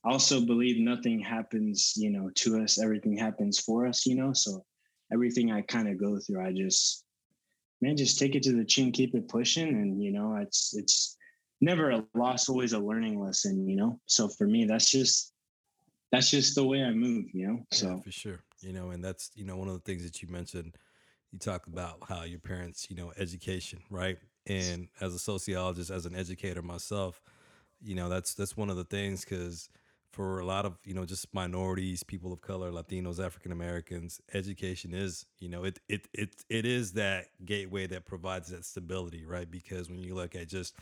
I 0.03 0.11
also 0.11 0.41
believe 0.41 0.79
nothing 0.79 1.19
happens, 1.19 1.93
you 1.95 2.09
know, 2.09 2.31
to 2.33 2.63
us, 2.63 2.81
everything 2.81 3.15
happens 3.15 3.59
for 3.59 3.85
us, 3.85 4.05
you 4.07 4.15
know. 4.15 4.33
So 4.33 4.65
everything 5.11 5.51
I 5.51 5.61
kind 5.61 5.87
of 5.87 5.99
go 5.99 6.19
through, 6.19 6.45
I 6.45 6.51
just 6.51 7.03
man, 7.81 7.97
just 7.97 8.19
take 8.19 8.35
it 8.35 8.43
to 8.43 8.53
the 8.53 8.65
chin, 8.65 8.91
keep 8.91 9.15
it 9.15 9.27
pushing. 9.27 9.67
And 9.67 10.01
you 10.01 10.11
know, 10.11 10.37
it's 10.37 10.75
it's 10.75 11.17
never 11.61 11.91
a 11.91 12.05
loss, 12.13 12.49
always 12.49 12.73
a 12.73 12.79
learning 12.79 13.19
lesson, 13.19 13.67
you 13.67 13.75
know. 13.75 13.99
So 14.05 14.27
for 14.27 14.47
me, 14.47 14.65
that's 14.65 14.89
just 14.89 15.33
that's 16.11 16.29
just 16.29 16.55
the 16.55 16.63
way 16.63 16.83
I 16.83 16.91
move, 16.91 17.25
you 17.33 17.47
know. 17.47 17.57
Yeah, 17.71 17.77
So 17.77 18.01
for 18.03 18.11
sure. 18.11 18.39
You 18.61 18.73
know, 18.73 18.91
and 18.91 19.03
that's, 19.03 19.31
you 19.35 19.45
know, 19.45 19.57
one 19.57 19.67
of 19.67 19.73
the 19.73 19.81
things 19.81 20.03
that 20.03 20.21
you 20.21 20.29
mentioned, 20.29 20.77
you 21.31 21.39
talked 21.39 21.67
about 21.67 21.99
how 22.07 22.23
your 22.23 22.39
parents, 22.39 22.87
you 22.89 22.95
know, 22.95 23.11
education, 23.17 23.79
right? 23.89 24.17
And 24.47 24.87
as 25.01 25.13
a 25.13 25.19
sociologist, 25.19 25.91
as 25.91 26.05
an 26.05 26.15
educator 26.15 26.61
myself, 26.61 27.21
you 27.81 27.95
know, 27.95 28.09
that's 28.09 28.33
that's 28.33 28.55
one 28.55 28.69
of 28.69 28.77
the 28.77 28.83
things 28.85 29.23
because 29.25 29.69
for 30.15 30.39
a 30.39 30.45
lot 30.45 30.65
of, 30.65 30.77
you 30.85 30.93
know, 30.93 31.05
just 31.05 31.33
minorities, 31.33 32.03
people 32.03 32.31
of 32.31 32.41
color, 32.41 32.71
Latinos, 32.71 33.23
African 33.23 33.51
Americans, 33.51 34.21
education 34.33 34.93
is, 34.93 35.25
you 35.39 35.49
know, 35.49 35.65
it 35.65 35.79
it 35.89 36.07
it 36.13 36.29
it 36.49 36.65
is 36.65 36.93
that 36.93 37.25
gateway 37.45 37.87
that 37.87 38.05
provides 38.05 38.49
that 38.49 38.65
stability, 38.65 39.25
right? 39.25 39.49
Because 39.51 39.89
when 39.89 39.99
you 39.99 40.15
look 40.15 40.35
at 40.35 40.47
just 40.47 40.75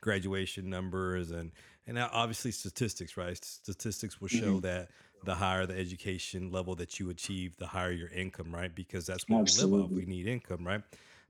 graduation 0.00 0.68
numbers 0.70 1.30
and 1.30 1.52
and 1.86 1.98
obviously 1.98 2.50
statistics, 2.52 3.16
right? 3.16 3.42
Statistics 3.44 4.20
will 4.20 4.28
show 4.28 4.58
mhm. 4.58 4.60
that 4.60 4.90
the 5.24 5.34
higher 5.36 5.66
the 5.66 5.76
education 5.78 6.50
level 6.50 6.74
that 6.76 6.98
you 6.98 7.10
achieve, 7.10 7.56
the 7.58 7.66
higher 7.68 7.92
your 7.92 8.08
income, 8.08 8.52
right? 8.54 8.74
Because 8.74 9.06
that's 9.06 9.28
what 9.28 9.40
Absolutely. 9.40 9.44
we 9.44 9.52
live 9.52 9.72
off. 9.72 9.90
We 9.94 10.06
need 10.06 10.26
income, 10.26 10.66
right? 10.66 10.82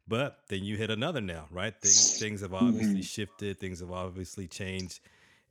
But 0.09 0.39
then 0.49 0.65
you 0.65 0.77
hit 0.77 0.91
another 0.91 1.21
nail, 1.21 1.47
right? 1.51 1.75
Things 1.81 2.13
things 2.13 2.41
have 2.41 2.55
obviously 2.55 3.01
hmm 3.01 3.03
shifted, 3.03 3.61
things 3.61 3.81
have 3.81 3.93
obviously 3.93 4.49
changed, 4.49 5.01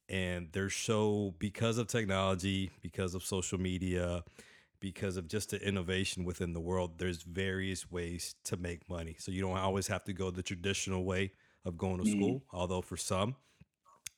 and 0.09 0.49
there's 0.53 0.75
so 0.75 1.35
because 1.39 1.77
of 1.77 1.87
technology, 1.87 2.71
because 2.81 3.15
of 3.15 3.23
social 3.23 3.59
media, 3.59 4.23
because 4.79 5.17
of 5.17 5.27
just 5.27 5.51
the 5.51 5.61
innovation 5.67 6.25
within 6.25 6.53
the 6.53 6.61
world, 6.61 6.99
there's 6.99 7.23
various 7.23 7.91
ways 7.91 8.35
to 8.45 8.57
make 8.57 8.89
money. 8.89 9.15
So 9.19 9.31
you 9.31 9.41
don't 9.41 9.57
always 9.57 9.87
have 9.87 10.03
to 10.05 10.13
go 10.13 10.31
the 10.31 10.43
traditional 10.43 11.03
way 11.05 11.33
of 11.65 11.77
going 11.77 11.99
to 11.99 12.05
hmm 12.05 12.05
school, 12.05 12.43
although 12.51 12.81
for 12.81 12.97
some 12.97 13.35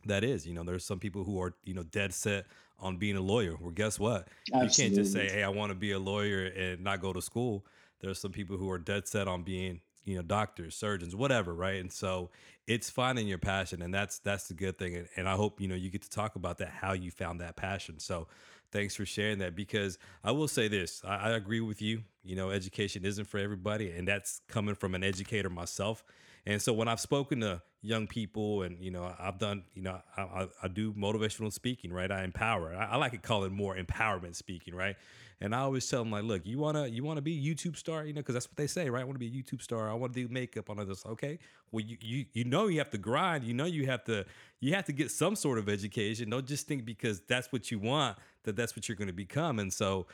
that 0.05 0.23
is, 0.23 0.47
you 0.47 0.53
know, 0.53 0.63
there's 0.63 0.85
some 0.85 0.99
people 0.99 1.23
who 1.23 1.39
are, 1.41 1.53
you 1.63 1.73
know, 1.73 1.83
dead 1.83 2.13
set 2.13 2.45
on 2.79 2.97
being 2.97 3.15
a 3.17 3.21
lawyer. 3.21 3.55
Well, 3.59 3.71
guess 3.71 3.99
what? 3.99 4.27
You 4.59 4.69
can't 4.69 4.93
just 4.93 5.11
say, 5.11 5.29
"Hey, 5.29 5.43
I 5.43 5.49
want 5.49 5.69
to 5.71 5.75
be 5.75 5.91
a 5.91 5.99
lawyer 5.99 6.45
and 6.47 6.81
not 6.83 7.01
go 7.01 7.13
to 7.13 7.21
school." 7.21 7.65
There's 7.99 8.19
some 8.19 8.31
people 8.31 8.57
who 8.57 8.69
are 8.71 8.79
dead 8.79 9.07
set 9.07 9.27
on 9.27 9.43
being, 9.43 9.81
you 10.05 10.15
know, 10.15 10.21
doctors, 10.21 10.75
surgeons, 10.75 11.15
whatever, 11.15 11.53
right? 11.53 11.79
And 11.79 11.91
so 11.91 12.29
it's 12.67 12.89
finding 12.89 13.27
your 13.27 13.37
passion, 13.37 13.81
and 13.81 13.93
that's 13.93 14.19
that's 14.19 14.47
the 14.47 14.53
good 14.53 14.77
thing. 14.77 14.95
And, 14.95 15.07
and 15.15 15.29
I 15.29 15.35
hope 15.35 15.61
you 15.61 15.67
know 15.67 15.75
you 15.75 15.89
get 15.89 16.01
to 16.03 16.09
talk 16.09 16.35
about 16.35 16.57
that, 16.59 16.69
how 16.69 16.93
you 16.93 17.11
found 17.11 17.41
that 17.41 17.55
passion. 17.55 17.99
So 17.99 18.27
thanks 18.71 18.95
for 18.95 19.05
sharing 19.05 19.39
that 19.39 19.55
because 19.55 19.97
I 20.23 20.31
will 20.31 20.47
say 20.47 20.67
this, 20.67 21.01
I, 21.05 21.15
I 21.15 21.29
agree 21.31 21.59
with 21.59 21.81
you. 21.81 22.03
You 22.23 22.35
know, 22.35 22.51
education 22.51 23.05
isn't 23.05 23.25
for 23.25 23.39
everybody, 23.39 23.91
and 23.91 24.07
that's 24.07 24.41
coming 24.47 24.75
from 24.75 24.95
an 24.95 25.03
educator 25.03 25.49
myself. 25.49 26.03
And 26.45 26.61
so 26.61 26.73
when 26.73 26.87
I've 26.87 26.99
spoken 26.99 27.41
to 27.41 27.61
young 27.81 28.07
people 28.07 28.63
and, 28.63 28.83
you 28.83 28.91
know, 28.91 29.13
I've 29.19 29.37
done, 29.37 29.63
you 29.73 29.81
know, 29.81 30.01
I, 30.17 30.21
I, 30.21 30.47
I 30.63 30.67
do 30.67 30.93
motivational 30.93 31.51
speaking, 31.51 31.91
right? 31.93 32.11
I 32.11 32.23
empower. 32.23 32.73
I, 32.73 32.91
I 32.91 32.95
like 32.97 33.11
to 33.11 33.17
call 33.17 33.43
it 33.43 33.51
more 33.51 33.75
empowerment 33.75 34.35
speaking, 34.35 34.75
right? 34.75 34.95
And 35.43 35.55
I 35.55 35.59
always 35.59 35.89
tell 35.89 36.03
them 36.03 36.11
like, 36.11 36.23
look, 36.23 36.45
you 36.45 36.59
wanna 36.59 36.85
you 36.85 37.03
wanna 37.03 37.21
be 37.21 37.35
a 37.35 37.41
YouTube 37.41 37.75
star, 37.75 38.05
you 38.05 38.13
know, 38.13 38.19
because 38.19 38.35
that's 38.35 38.47
what 38.47 38.57
they 38.57 38.67
say, 38.67 38.91
right? 38.91 39.01
I 39.01 39.03
want 39.03 39.15
to 39.15 39.19
be 39.19 39.27
a 39.27 39.31
YouTube 39.31 39.63
star. 39.63 39.89
I 39.89 39.93
want 39.95 40.13
to 40.13 40.27
do 40.27 40.31
makeup 40.31 40.69
on 40.69 40.77
others. 40.77 41.03
Okay, 41.03 41.39
well, 41.71 41.83
you 41.83 41.97
you 41.99 42.25
you 42.33 42.43
know 42.43 42.67
you 42.67 42.77
have 42.77 42.91
to 42.91 42.99
grind. 42.99 43.43
You 43.43 43.55
know 43.55 43.65
you 43.65 43.87
have 43.87 44.03
to 44.03 44.23
you 44.59 44.75
have 44.75 44.85
to 44.85 44.91
get 44.93 45.09
some 45.09 45.35
sort 45.35 45.57
of 45.57 45.67
education. 45.67 46.29
Don't 46.29 46.45
just 46.45 46.67
think 46.67 46.85
because 46.85 47.21
that's 47.21 47.51
what 47.51 47.71
you 47.71 47.79
want 47.79 48.17
that 48.43 48.55
that's 48.55 48.75
what 48.75 48.87
you're 48.87 48.95
going 48.95 49.07
to 49.07 49.13
become. 49.13 49.59
And 49.59 49.71
so 49.71 50.07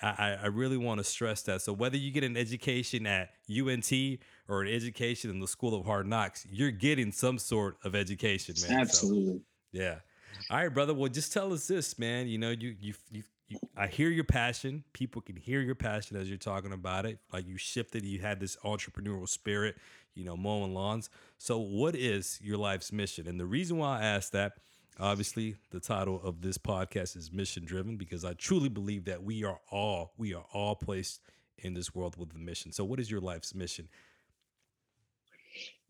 I, 0.00 0.38
I 0.42 0.46
really 0.46 0.76
want 0.76 0.98
to 0.98 1.04
stress 1.04 1.42
that. 1.42 1.62
So 1.62 1.72
whether 1.72 1.96
you 1.96 2.10
get 2.10 2.24
an 2.24 2.36
education 2.36 3.06
at 3.06 3.30
UNT 3.50 3.92
or 4.48 4.62
an 4.62 4.72
education 4.72 5.30
in 5.30 5.40
the 5.40 5.48
School 5.48 5.74
of 5.74 5.84
Hard 5.84 6.06
Knocks, 6.06 6.46
you're 6.50 6.70
getting 6.70 7.12
some 7.12 7.38
sort 7.38 7.76
of 7.84 7.94
education, 7.94 8.54
man. 8.60 8.70
So 8.70 8.80
Absolutely. 8.80 9.40
yeah. 9.70 9.96
All 10.50 10.56
right, 10.58 10.72
brother. 10.72 10.94
Well, 10.94 11.08
just 11.08 11.32
tell 11.32 11.52
us 11.52 11.66
this, 11.66 11.98
man. 11.98 12.26
You 12.26 12.38
know, 12.38 12.50
you 12.50 12.74
you 12.80 12.94
you. 13.10 13.22
you 13.48 13.58
I 13.76 13.86
hear 13.86 14.08
your 14.08 14.24
passion. 14.24 14.82
People 14.92 15.20
can 15.22 15.36
hear 15.36 15.60
your 15.60 15.74
passion 15.74 16.16
as 16.16 16.28
you're 16.28 16.38
talking 16.38 16.72
about 16.72 17.06
it. 17.06 17.18
Like 17.32 17.46
you 17.46 17.56
shifted, 17.56 18.04
you 18.04 18.18
had 18.20 18.40
this 18.40 18.56
entrepreneurial 18.64 19.28
spirit, 19.28 19.76
you 20.14 20.24
know, 20.24 20.36
mowing 20.36 20.74
lawns. 20.74 21.10
So, 21.38 21.58
what 21.58 21.94
is 21.94 22.38
your 22.42 22.56
life's 22.56 22.92
mission? 22.92 23.28
And 23.28 23.38
the 23.38 23.46
reason 23.46 23.76
why 23.76 24.00
I 24.00 24.04
ask 24.04 24.32
that 24.32 24.54
Obviously, 25.00 25.56
the 25.70 25.80
title 25.80 26.20
of 26.22 26.42
this 26.42 26.58
podcast 26.58 27.16
is 27.16 27.32
Mission 27.32 27.64
Driven 27.64 27.96
because 27.96 28.24
I 28.24 28.34
truly 28.34 28.68
believe 28.68 29.04
that 29.06 29.22
we 29.22 29.42
are 29.42 29.58
all 29.70 30.12
we 30.18 30.34
are 30.34 30.44
all 30.52 30.76
placed 30.76 31.20
in 31.58 31.74
this 31.74 31.94
world 31.94 32.16
with 32.16 32.34
a 32.34 32.38
mission. 32.38 32.72
So, 32.72 32.84
what 32.84 33.00
is 33.00 33.10
your 33.10 33.20
life's 33.20 33.54
mission? 33.54 33.88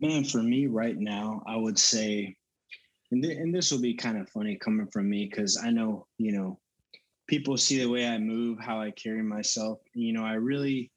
Man, 0.00 0.24
for 0.24 0.42
me 0.42 0.66
right 0.66 0.98
now, 0.98 1.42
I 1.46 1.56
would 1.56 1.78
say, 1.78 2.36
and, 3.10 3.22
th- 3.22 3.36
and 3.36 3.54
this 3.54 3.70
will 3.70 3.80
be 3.80 3.94
kind 3.94 4.18
of 4.18 4.28
funny 4.28 4.56
coming 4.56 4.86
from 4.86 5.08
me 5.08 5.28
because 5.28 5.58
I 5.62 5.70
know, 5.70 6.06
you 6.18 6.32
know, 6.32 6.58
people 7.28 7.56
see 7.56 7.78
the 7.78 7.88
way 7.88 8.06
I 8.06 8.18
move, 8.18 8.58
how 8.60 8.80
I 8.80 8.90
carry 8.92 9.22
myself. 9.22 9.80
You 9.94 10.12
know, 10.12 10.24
I 10.24 10.34
really, 10.34 10.90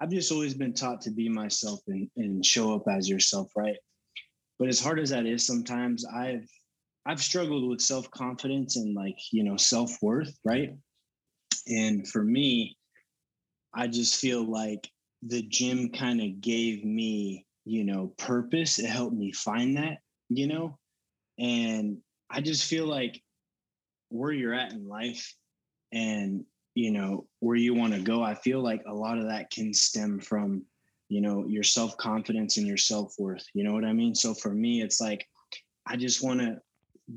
I've 0.00 0.10
just 0.10 0.32
always 0.32 0.54
been 0.54 0.74
taught 0.74 1.00
to 1.02 1.10
be 1.10 1.28
myself 1.28 1.80
and, 1.88 2.10
and 2.16 2.44
show 2.44 2.74
up 2.74 2.84
as 2.88 3.08
yourself, 3.08 3.50
right? 3.56 3.76
But 4.58 4.68
as 4.68 4.80
hard 4.80 4.98
as 4.98 5.10
that 5.10 5.26
is, 5.26 5.46
sometimes 5.46 6.04
I've 6.04 6.48
I've 7.08 7.22
struggled 7.22 7.66
with 7.66 7.80
self 7.80 8.10
confidence 8.10 8.76
and 8.76 8.94
like 8.94 9.16
you 9.32 9.42
know 9.42 9.56
self 9.56 9.96
worth, 10.02 10.38
right? 10.44 10.74
And 11.66 12.06
for 12.06 12.22
me, 12.22 12.76
I 13.74 13.88
just 13.88 14.16
feel 14.16 14.44
like 14.44 14.86
the 15.22 15.42
gym 15.42 15.90
kind 15.90 16.20
of 16.20 16.40
gave 16.42 16.84
me, 16.84 17.46
you 17.64 17.84
know, 17.84 18.12
purpose. 18.18 18.78
It 18.78 18.90
helped 18.90 19.16
me 19.16 19.32
find 19.32 19.76
that, 19.78 19.98
you 20.28 20.46
know, 20.46 20.78
and 21.38 21.98
I 22.30 22.42
just 22.42 22.68
feel 22.68 22.86
like 22.86 23.22
where 24.10 24.32
you're 24.32 24.54
at 24.54 24.72
in 24.72 24.86
life 24.86 25.34
and, 25.92 26.44
you 26.74 26.90
know, 26.90 27.26
where 27.40 27.56
you 27.56 27.74
want 27.74 27.94
to 27.94 28.00
go, 28.00 28.22
I 28.22 28.34
feel 28.34 28.62
like 28.62 28.82
a 28.86 28.94
lot 28.94 29.18
of 29.18 29.28
that 29.28 29.50
can 29.50 29.72
stem 29.72 30.20
from, 30.20 30.62
you 31.08 31.22
know, 31.22 31.46
your 31.46 31.62
self 31.62 31.96
confidence 31.96 32.58
and 32.58 32.66
your 32.66 32.76
self 32.76 33.14
worth. 33.18 33.46
You 33.54 33.64
know 33.64 33.72
what 33.72 33.84
I 33.84 33.94
mean? 33.94 34.14
So 34.14 34.34
for 34.34 34.52
me, 34.52 34.82
it's 34.82 35.00
like, 35.00 35.26
I 35.86 35.96
just 35.96 36.22
want 36.22 36.40
to 36.40 36.58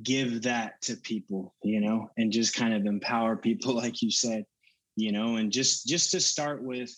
give 0.03 0.43
that 0.43 0.81
to 0.83 0.95
people, 0.97 1.53
you 1.63 1.81
know, 1.81 2.09
and 2.17 2.31
just 2.31 2.55
kind 2.55 2.73
of 2.73 2.85
empower 2.85 3.35
people, 3.35 3.75
like 3.75 4.01
you 4.01 4.11
said, 4.11 4.45
you 4.95 5.11
know, 5.11 5.37
and 5.37 5.51
just 5.51 5.87
just 5.87 6.11
to 6.11 6.19
start 6.19 6.63
with 6.63 6.91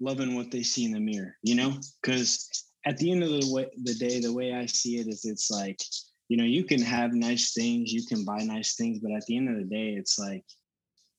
loving 0.00 0.34
what 0.36 0.50
they 0.50 0.62
see 0.62 0.84
in 0.84 0.92
the 0.92 1.00
mirror, 1.00 1.36
you 1.42 1.54
know, 1.54 1.74
because 2.02 2.48
at 2.86 2.96
the 2.98 3.10
end 3.10 3.22
of 3.22 3.30
the 3.30 3.52
way 3.52 3.66
the 3.82 3.94
day, 3.94 4.20
the 4.20 4.32
way 4.32 4.54
I 4.54 4.66
see 4.66 4.98
it 4.98 5.08
is 5.08 5.24
it's 5.24 5.50
like, 5.50 5.80
you 6.28 6.36
know, 6.36 6.44
you 6.44 6.64
can 6.64 6.80
have 6.80 7.12
nice 7.12 7.52
things, 7.52 7.92
you 7.92 8.04
can 8.06 8.24
buy 8.24 8.42
nice 8.42 8.76
things, 8.76 9.00
but 9.00 9.12
at 9.12 9.24
the 9.26 9.36
end 9.36 9.48
of 9.48 9.56
the 9.56 9.64
day, 9.64 9.94
it's 9.94 10.18
like 10.18 10.44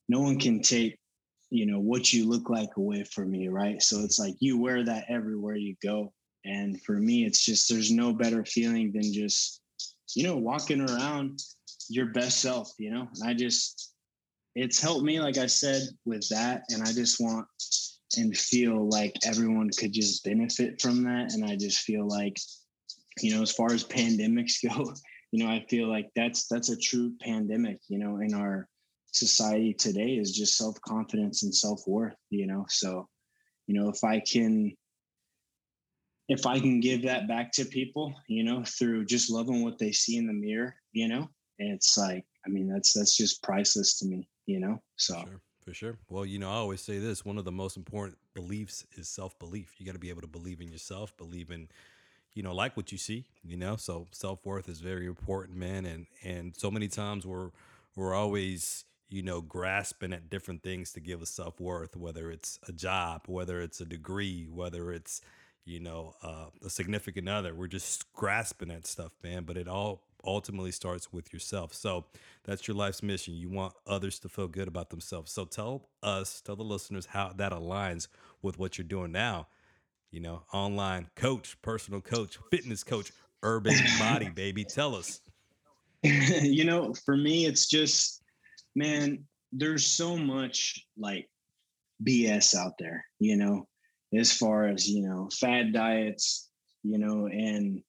no 0.08 0.20
one 0.20 0.38
can 0.38 0.60
take 0.60 0.98
you 1.50 1.66
know 1.66 1.80
what 1.80 2.12
you 2.12 2.28
look 2.28 2.48
like 2.48 2.76
away 2.76 3.04
from 3.04 3.34
you 3.34 3.50
right? 3.50 3.82
So 3.82 4.00
it's 4.00 4.18
like 4.18 4.34
you 4.38 4.58
wear 4.58 4.84
that 4.84 5.04
everywhere 5.08 5.56
you 5.56 5.74
go. 5.82 6.12
And 6.44 6.80
for 6.82 6.94
me 6.94 7.24
it's 7.24 7.44
just 7.44 7.68
there's 7.68 7.90
no 7.90 8.12
better 8.12 8.44
feeling 8.44 8.92
than 8.92 9.12
just 9.12 9.59
you 10.14 10.24
know 10.24 10.36
walking 10.36 10.80
around 10.80 11.40
your 11.88 12.06
best 12.06 12.40
self 12.40 12.72
you 12.78 12.90
know? 12.90 13.08
And 13.20 13.30
i 13.30 13.34
just 13.34 13.92
it's 14.54 14.80
helped 14.80 15.04
me 15.04 15.20
like 15.20 15.38
i 15.38 15.46
said 15.46 15.82
with 16.04 16.28
that. 16.28 16.62
And 16.70 16.82
i 16.82 16.92
just 16.92 17.20
want 17.20 17.46
and 18.16 18.36
feel 18.36 18.88
like 18.88 19.14
everyone 19.24 19.70
could 19.78 19.92
just 19.92 20.24
benefit 20.24 20.80
from 20.80 21.04
that. 21.04 21.32
And 21.32 21.44
i 21.44 21.56
just 21.56 21.80
feel 21.80 22.06
like 22.06 22.36
you 23.20 23.34
know 23.34 23.42
as 23.42 23.52
far 23.52 23.72
as 23.72 23.84
pandemics 23.84 24.56
go 24.68 24.92
you 25.32 25.44
know 25.44 25.50
i 25.50 25.64
feel 25.68 25.88
like 25.88 26.08
that's 26.16 26.46
that's 26.48 26.70
a 26.70 26.76
true 26.76 27.12
pandemic 27.20 27.78
you 27.88 27.98
know 27.98 28.16
in 28.18 28.34
our 28.34 28.68
society 29.12 29.74
today 29.74 30.10
is 30.10 30.36
just 30.36 30.56
self-confidence 30.56 31.42
and 31.42 31.54
self-worth 31.54 32.14
you 32.30 32.46
know? 32.46 32.64
So 32.68 33.08
you 33.66 33.80
know 33.80 33.88
if 33.88 34.02
i 34.04 34.20
can 34.20 34.72
if 36.30 36.46
i 36.46 36.58
can 36.58 36.80
give 36.80 37.02
that 37.02 37.28
back 37.28 37.52
to 37.52 37.64
people 37.64 38.14
you 38.28 38.42
know 38.42 38.62
through 38.64 39.04
just 39.04 39.30
loving 39.30 39.62
what 39.62 39.78
they 39.78 39.92
see 39.92 40.16
in 40.16 40.26
the 40.26 40.32
mirror 40.32 40.74
you 40.92 41.08
know 41.08 41.28
it's 41.58 41.98
like 41.98 42.24
i 42.46 42.48
mean 42.48 42.68
that's 42.68 42.92
that's 42.92 43.16
just 43.16 43.42
priceless 43.42 43.98
to 43.98 44.06
me 44.06 44.26
you 44.46 44.58
know 44.60 44.74
For 44.96 45.02
so 45.02 45.14
sure. 45.14 45.40
For 45.64 45.74
sure. 45.74 45.98
Well, 46.08 46.24
you 46.24 46.38
know, 46.38 46.50
I 46.50 46.54
always 46.54 46.80
say 46.80 46.98
this 46.98 47.24
one 47.24 47.36
of 47.36 47.44
the 47.44 47.52
most 47.52 47.76
important 47.76 48.18
beliefs 48.34 48.86
is 48.96 49.08
self 49.08 49.38
belief. 49.38 49.74
You 49.78 49.86
got 49.86 49.92
to 49.92 49.98
be 49.98 50.08
able 50.08 50.22
to 50.22 50.26
believe 50.26 50.60
in 50.60 50.72
yourself, 50.72 51.16
believe 51.16 51.50
in, 51.50 51.68
you 52.32 52.42
know, 52.42 52.54
like 52.54 52.76
what 52.76 52.90
you 52.90 52.98
see, 52.98 53.26
you 53.44 53.56
know? 53.58 53.76
So 53.76 54.08
self 54.10 54.44
worth 54.46 54.68
is 54.68 54.80
very 54.80 55.06
important, 55.06 55.58
man. 55.58 55.84
And, 55.84 56.06
and 56.24 56.56
so 56.56 56.70
many 56.70 56.88
times 56.88 57.26
we're, 57.26 57.50
we're 57.94 58.14
always, 58.14 58.86
you 59.10 59.22
know, 59.22 59.42
grasping 59.42 60.14
at 60.14 60.30
different 60.30 60.62
things 60.62 60.92
to 60.94 61.00
give 61.00 61.20
us 61.20 61.30
self 61.30 61.60
worth, 61.60 61.94
whether 61.94 62.30
it's 62.30 62.58
a 62.66 62.72
job, 62.72 63.24
whether 63.26 63.60
it's 63.60 63.82
a 63.82 63.86
degree, 63.86 64.48
whether 64.50 64.90
it's, 64.92 65.20
you 65.64 65.80
know, 65.80 66.14
uh, 66.22 66.46
a 66.64 66.70
significant 66.70 67.28
other. 67.28 67.54
We're 67.54 67.66
just 67.66 68.12
grasping 68.12 68.70
at 68.70 68.86
stuff, 68.86 69.12
man. 69.22 69.44
But 69.44 69.56
it 69.56 69.68
all 69.68 70.02
ultimately 70.24 70.70
starts 70.70 71.12
with 71.12 71.32
yourself. 71.32 71.72
So 71.72 72.06
that's 72.44 72.66
your 72.68 72.76
life's 72.76 73.02
mission. 73.02 73.34
You 73.34 73.48
want 73.48 73.74
others 73.86 74.18
to 74.20 74.28
feel 74.28 74.48
good 74.48 74.68
about 74.68 74.90
themselves. 74.90 75.32
So 75.32 75.44
tell 75.44 75.88
us, 76.02 76.40
tell 76.40 76.56
the 76.56 76.62
listeners 76.62 77.06
how 77.06 77.32
that 77.36 77.52
aligns 77.52 78.08
with 78.42 78.58
what 78.58 78.78
you're 78.78 78.86
doing 78.86 79.12
now. 79.12 79.48
You 80.10 80.20
know, 80.20 80.42
online 80.52 81.08
coach, 81.14 81.56
personal 81.62 82.00
coach, 82.00 82.38
fitness 82.50 82.82
coach, 82.82 83.12
urban 83.42 83.76
body, 83.98 84.28
baby. 84.34 84.64
Tell 84.64 84.94
us. 84.94 85.20
you 86.02 86.64
know 86.64 86.94
for 87.04 87.14
me 87.14 87.44
it's 87.44 87.66
just 87.66 88.22
man 88.74 89.22
there's 89.52 89.84
so 89.84 90.16
much 90.16 90.86
like 90.96 91.28
bs 92.02 92.54
out 92.54 92.72
there 92.78 93.04
you 93.18 93.36
know 93.36 93.68
as 94.18 94.32
far 94.32 94.66
as 94.66 94.88
you 94.88 95.02
know 95.06 95.28
fad 95.32 95.72
diets 95.72 96.50
you 96.82 96.98
know 96.98 97.26
and 97.26 97.82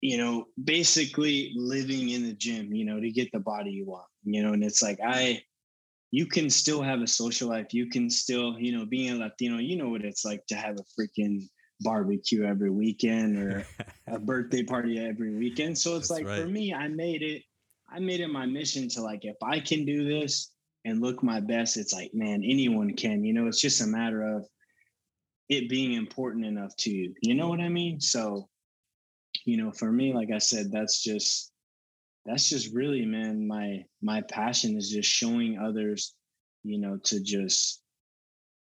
you 0.00 0.18
know 0.18 0.46
basically 0.62 1.52
living 1.56 2.10
in 2.10 2.22
the 2.24 2.34
gym 2.34 2.72
you 2.72 2.84
know 2.84 3.00
to 3.00 3.10
get 3.10 3.30
the 3.32 3.40
body 3.40 3.70
you 3.70 3.86
want 3.86 4.06
you 4.24 4.42
know 4.42 4.52
and 4.52 4.64
it's 4.64 4.82
like 4.82 4.98
i 5.04 5.40
you 6.10 6.24
can 6.24 6.48
still 6.48 6.80
have 6.80 7.02
a 7.02 7.06
social 7.06 7.50
life. 7.50 7.74
You 7.74 7.90
can 7.90 8.08
still 8.08 8.58
you 8.58 8.74
know 8.74 8.86
being 8.86 9.10
a 9.10 9.16
latino 9.16 9.58
you 9.58 9.76
know 9.76 9.90
what 9.90 10.06
it's 10.06 10.24
like 10.24 10.40
to 10.46 10.54
have 10.54 10.78
a 10.78 11.00
freaking 11.00 11.42
barbecue 11.80 12.44
every 12.46 12.70
weekend 12.70 13.36
or 13.36 13.66
a 14.06 14.18
birthday 14.18 14.62
party 14.62 14.98
every 14.98 15.36
weekend. 15.36 15.76
So 15.76 15.96
it's 15.96 16.08
That's 16.08 16.22
like 16.22 16.40
for 16.40 16.46
me 16.46 16.72
i 16.72 16.88
made 16.88 17.20
it 17.22 17.42
I 17.90 18.00
made 18.00 18.20
it 18.20 18.28
my 18.28 18.46
mission 18.46 18.88
to 18.90 19.02
like, 19.02 19.24
if 19.24 19.36
I 19.42 19.60
can 19.60 19.84
do 19.84 20.04
this 20.04 20.50
and 20.84 21.00
look 21.00 21.22
my 21.22 21.40
best, 21.40 21.76
it's 21.76 21.92
like, 21.92 22.12
man, 22.12 22.42
anyone 22.44 22.94
can, 22.94 23.24
you 23.24 23.32
know, 23.32 23.46
it's 23.46 23.60
just 23.60 23.80
a 23.80 23.86
matter 23.86 24.22
of 24.22 24.46
it 25.48 25.68
being 25.68 25.94
important 25.94 26.44
enough 26.44 26.76
to 26.76 26.90
you. 26.90 27.14
You 27.22 27.34
know 27.34 27.48
what 27.48 27.60
I 27.60 27.68
mean? 27.68 28.00
So, 28.00 28.48
you 29.44 29.56
know, 29.56 29.72
for 29.72 29.90
me, 29.90 30.12
like 30.12 30.30
I 30.30 30.38
said, 30.38 30.70
that's 30.70 31.02
just, 31.02 31.52
that's 32.26 32.48
just 32.48 32.74
really, 32.74 33.06
man, 33.06 33.46
my, 33.46 33.84
my 34.02 34.20
passion 34.22 34.76
is 34.76 34.90
just 34.90 35.08
showing 35.08 35.58
others, 35.58 36.14
you 36.64 36.78
know, 36.78 36.98
to 37.04 37.20
just, 37.20 37.80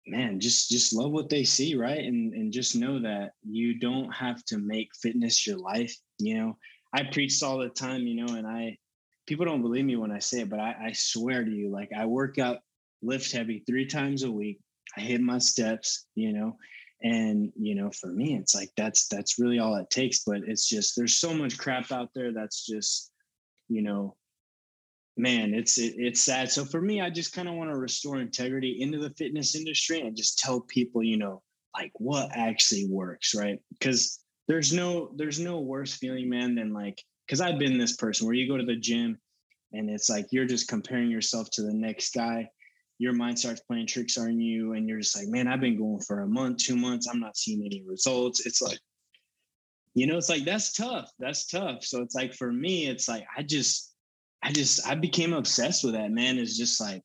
man, 0.07 0.39
just, 0.39 0.71
just 0.71 0.93
love 0.93 1.11
what 1.11 1.29
they 1.29 1.43
see. 1.43 1.75
Right. 1.75 2.05
And, 2.05 2.33
and 2.35 2.53
just 2.53 2.77
know 2.77 3.01
that 3.01 3.33
you 3.43 3.79
don't 3.79 4.11
have 4.13 4.45
to 4.47 4.59
make 4.59 4.89
fitness 5.03 5.47
your 5.47 5.59
life. 5.59 5.95
You 6.19 6.39
know, 6.39 6.59
I 6.93 7.05
preach 7.05 7.43
all 7.43 7.59
the 7.59 7.69
time, 7.71 8.03
you 8.03 8.25
know, 8.25 8.35
and 8.35 8.47
I, 8.47 8.79
people 9.27 9.45
don't 9.45 9.63
believe 9.63 9.85
me 9.85 9.97
when 9.97 10.13
I 10.13 10.21
say 10.21 10.41
it, 10.41 10.51
but 10.51 10.61
I, 10.61 10.77
I 10.87 10.93
swear 10.93 11.45
to 11.45 11.51
you, 11.51 11.71
like 11.71 11.91
I 11.97 12.07
work 12.07 12.39
out, 12.39 12.59
lift 13.03 13.33
heavy 13.33 13.65
three 13.67 13.87
times 13.87 14.23
a 14.23 14.31
week. 14.31 14.61
I 14.97 15.01
hit 15.01 15.21
my 15.21 15.39
steps, 15.39 16.07
you 16.15 16.33
know, 16.33 16.57
and 17.03 17.53
you 17.57 17.75
know, 17.75 17.91
for 17.91 18.09
me, 18.09 18.37
it's 18.37 18.55
like 18.55 18.71
that's 18.77 19.07
that's 19.09 19.39
really 19.39 19.59
all 19.59 19.77
it 19.77 19.91
takes. 19.91 20.25
But 20.25 20.39
it's 20.47 20.69
just 20.69 20.97
there's 20.97 21.17
so 21.17 21.33
much 21.33 21.59
crap 21.59 21.93
out 21.93 22.11
there 22.15 22.33
that's 22.33 22.67
just, 22.67 23.11
you 23.69 23.83
know, 23.83 24.17
man, 25.17 25.55
it's 25.55 25.79
it, 25.79 25.95
it's 25.97 26.21
sad. 26.21 26.51
So 26.51 26.65
for 26.65 26.81
me, 26.81 27.01
I 27.01 27.11
just 27.11 27.33
kind 27.33 27.49
of 27.49 27.55
want 27.55 27.71
to 27.71 27.77
restore 27.77 28.21
integrity 28.21 28.79
into 28.81 28.99
the 28.99 29.11
fitness 29.11 29.55
industry 29.55 30.01
and 30.01 30.17
just 30.17 30.39
tell 30.39 30.61
people, 30.61 31.03
you 31.03 31.17
know, 31.19 31.43
like 31.75 31.93
what 31.95 32.31
actually 32.33 32.87
works, 32.89 33.35
right? 33.35 33.61
Because 33.71 34.21
there's 34.49 34.73
no 34.73 35.13
there's 35.17 35.39
no 35.39 35.61
worse 35.61 35.95
feeling, 35.95 36.29
man, 36.29 36.55
than 36.55 36.73
like 36.73 37.03
because 37.27 37.41
I've 37.41 37.59
been 37.59 37.79
this 37.79 37.97
person 37.97 38.27
where 38.27 38.35
you 38.35 38.49
go 38.49 38.57
to 38.57 38.65
the 38.65 38.77
gym 38.77 39.19
and 39.73 39.91
it's 39.91 40.09
like 40.09 40.27
you're 40.31 40.47
just 40.47 40.69
comparing 40.69 41.11
yourself 41.11 41.51
to 41.51 41.63
the 41.63 41.75
next 41.75 42.15
guy. 42.15 42.49
Your 42.99 43.13
mind 43.13 43.39
starts 43.39 43.61
playing 43.61 43.87
tricks 43.87 44.19
on 44.19 44.41
you, 44.41 44.73
and 44.73 44.89
you're 44.89 45.01
just 45.01 45.17
like, 45.17 45.29
man, 45.29 45.47
I've 45.47 45.61
been 45.61 45.79
going 45.79 46.01
for 46.01 46.21
a 46.21 46.27
month, 46.27 46.59
two 46.59 46.77
months. 46.77 47.07
I'm 47.07 47.21
not 47.21 47.37
seeing 47.37 47.65
any 47.65 47.83
results. 47.87 48.45
It's 48.45 48.61
like, 48.61 48.79
you 49.95 50.07
know, 50.07 50.17
it's 50.17 50.29
like 50.29 50.45
that's 50.45 50.73
tough. 50.73 51.11
That's 51.19 51.47
tough. 51.47 51.85
So 51.85 52.03
it's 52.03 52.15
like 52.15 52.35
for 52.35 52.53
me, 52.53 52.87
it's 52.87 53.09
like 53.09 53.25
I 53.37 53.43
just, 53.43 53.95
I 54.43 54.53
just, 54.53 54.87
I 54.87 54.95
became 54.95 55.33
obsessed 55.33 55.85
with 55.85 55.95
that, 55.95 56.11
man. 56.11 56.39
It's 56.39 56.57
just 56.57 56.81
like, 56.81 57.03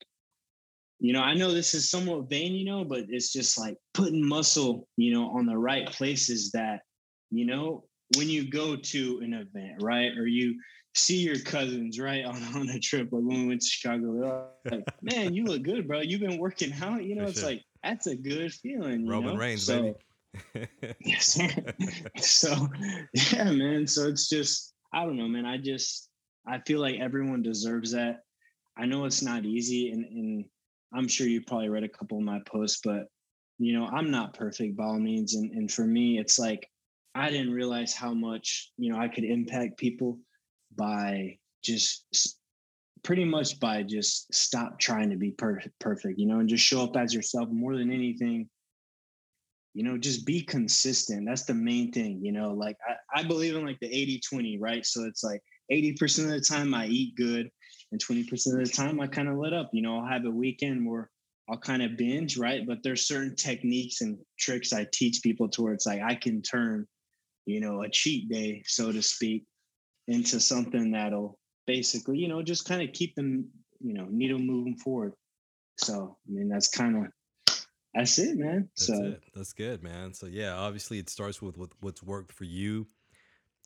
you 1.00 1.13
know, 1.13 1.21
I 1.21 1.33
know 1.33 1.51
this 1.51 1.73
is 1.73 1.89
somewhat 1.89 2.29
vain, 2.29 2.53
you 2.53 2.65
know, 2.65 2.85
but 2.85 3.05
it's 3.09 3.31
just 3.33 3.59
like 3.59 3.77
putting 3.93 4.25
muscle, 4.25 4.88
you 4.95 5.13
know, 5.13 5.29
on 5.29 5.45
the 5.45 5.57
right 5.57 5.88
places 5.88 6.51
that, 6.51 6.81
you 7.29 7.45
know, 7.45 7.83
when 8.15 8.29
you 8.29 8.50
go 8.50 8.75
to 8.75 9.19
an 9.23 9.33
event, 9.33 9.81
right? 9.81 10.17
Or 10.17 10.27
you 10.27 10.59
see 10.95 11.17
your 11.17 11.39
cousins, 11.39 12.00
right, 12.00 12.25
on, 12.25 12.41
on 12.55 12.69
a 12.69 12.79
trip, 12.79 13.09
like 13.12 13.23
when 13.23 13.41
we 13.41 13.47
went 13.47 13.62
to 13.62 13.67
Chicago, 13.67 14.50
like, 14.69 14.85
man, 15.01 15.33
you 15.33 15.45
look 15.45 15.63
good, 15.63 15.88
bro. 15.88 16.01
You've 16.01 16.21
been 16.21 16.38
working 16.38 16.73
out. 16.81 17.03
You 17.03 17.15
know, 17.15 17.23
For 17.23 17.29
it's 17.29 17.39
sure. 17.39 17.50
like 17.50 17.63
that's 17.83 18.07
a 18.07 18.15
good 18.15 18.53
feeling. 18.53 19.07
Roman 19.07 19.33
know? 19.33 19.39
Reigns, 19.39 19.65
so, 19.65 19.95
baby. 20.55 20.67
yes, 21.01 21.39
so 22.17 22.67
yeah, 23.31 23.51
man. 23.51 23.85
So 23.85 24.07
it's 24.07 24.29
just, 24.29 24.73
I 24.93 25.05
don't 25.05 25.17
know, 25.17 25.27
man. 25.27 25.45
I 25.45 25.57
just 25.57 26.09
I 26.47 26.59
feel 26.59 26.79
like 26.79 27.00
everyone 27.00 27.43
deserves 27.43 27.91
that. 27.91 28.21
I 28.75 28.85
know 28.85 29.05
it's 29.05 29.21
not 29.21 29.45
easy, 29.45 29.91
and, 29.91 30.05
and 30.05 30.45
I'm 30.93 31.07
sure 31.07 31.27
you 31.27 31.41
probably 31.41 31.69
read 31.69 31.83
a 31.83 31.89
couple 31.89 32.17
of 32.17 32.23
my 32.23 32.39
posts, 32.47 32.81
but 32.83 33.07
you 33.59 33.77
know, 33.77 33.85
I'm 33.85 34.09
not 34.09 34.33
perfect 34.33 34.75
by 34.75 34.85
all 34.85 35.00
means. 35.00 35.35
And 35.35 35.51
and 35.51 35.71
for 35.71 35.85
me, 35.85 36.17
it's 36.17 36.39
like 36.39 36.67
I 37.15 37.29
didn't 37.29 37.53
realize 37.53 37.93
how 37.93 38.13
much, 38.13 38.71
you 38.77 38.91
know, 38.91 39.00
I 39.00 39.07
could 39.07 39.23
impact 39.23 39.77
people 39.77 40.17
by 40.75 41.38
just 41.63 42.38
pretty 43.03 43.25
much 43.25 43.60
by 43.60 43.84
just 43.84 44.34
stop 44.34 44.80
trying 44.80 45.10
to 45.10 45.18
be 45.18 45.32
per- 45.32 45.62
perfect, 45.80 46.20
you 46.20 46.25
know, 46.25 46.39
and 46.39 46.50
just 46.50 46.63
show 46.63 46.84
up 46.84 46.96
as 46.96 47.13
yourself 47.13 47.50
more 47.50 47.77
than 47.77 47.92
anything. 47.92 48.50
You 49.74 49.84
know, 49.84 49.97
just 49.97 50.26
be 50.26 50.41
consistent. 50.41 51.26
That's 51.26 51.45
the 51.45 51.54
main 51.54 51.91
thing, 51.91 52.24
you 52.24 52.32
know, 52.32 52.52
like 52.52 52.78
I, 52.88 53.21
I 53.21 53.24
believe 53.24 53.56
in 53.56 53.65
like 53.65 53.80
the 53.80 53.88
80 53.88 54.21
20, 54.30 54.58
right? 54.60 54.86
So 54.86 55.04
it's 55.06 55.24
like 55.24 55.41
80% 55.71 56.26
of 56.26 56.30
the 56.30 56.41
time 56.41 56.74
I 56.74 56.86
eat 56.88 57.15
good 57.15 57.50
and 57.91 58.04
20% 58.04 58.32
of 58.32 58.65
the 58.65 58.71
time 58.71 59.00
I 59.00 59.08
kind 59.08 59.28
of 59.28 59.38
let 59.38 59.54
up. 59.54 59.71
You 59.74 59.82
know, 59.82 59.97
I'll 59.97 60.08
have 60.08 60.26
a 60.26 60.32
weekend 60.32 60.88
where 60.88 61.10
I'll 61.50 61.58
kind 61.58 61.82
of 61.82 61.97
binge, 61.97 62.38
right? 62.38 62.65
But 62.67 62.84
there's 62.84 63.08
certain 63.08 63.36
techniques 63.36 64.02
and 64.02 64.17
tricks 64.39 64.74
I 64.74 64.86
teach 64.93 65.21
people 65.24 65.50
towards 65.50 65.88
like 65.88 66.02
I 66.02 66.15
can 66.15 66.41
turn 66.43 66.88
you 67.45 67.60
know, 67.60 67.84
a 67.84 67.89
cheat 67.89 68.30
day, 68.30 68.63
so 68.65 68.91
to 68.91 69.02
speak, 69.02 69.45
into 70.08 70.39
something 70.39 70.92
that'll 70.92 71.38
basically, 71.66 72.18
you 72.18 72.28
know, 72.28 72.42
just 72.42 72.68
kind 72.68 72.82
of 72.82 72.94
keep 72.94 73.16
them, 73.16 73.50
you 73.80 73.94
know, 73.94 74.08
needle 74.10 74.39
moving 74.39 74.76
forward. 74.76 75.13
So, 75.78 76.18
I 76.28 76.32
mean, 76.32 76.50
that's 76.50 76.68
kind 76.68 76.98
of 76.98 77.12
that's 77.94 78.18
it, 78.18 78.38
man. 78.38 78.70
That's 78.76 78.88
so 78.88 79.04
it. 79.06 79.24
That's 79.36 79.54
good, 79.54 79.84
man. 79.84 80.13
So 80.13 80.26
yeah, 80.26 80.54
obviously 80.54 81.00
it 81.00 81.10
starts 81.10 81.42
with, 81.42 81.58
with 81.58 81.72
what's 81.80 82.02
worked 82.02 82.32
for 82.32 82.44
you, 82.44 82.88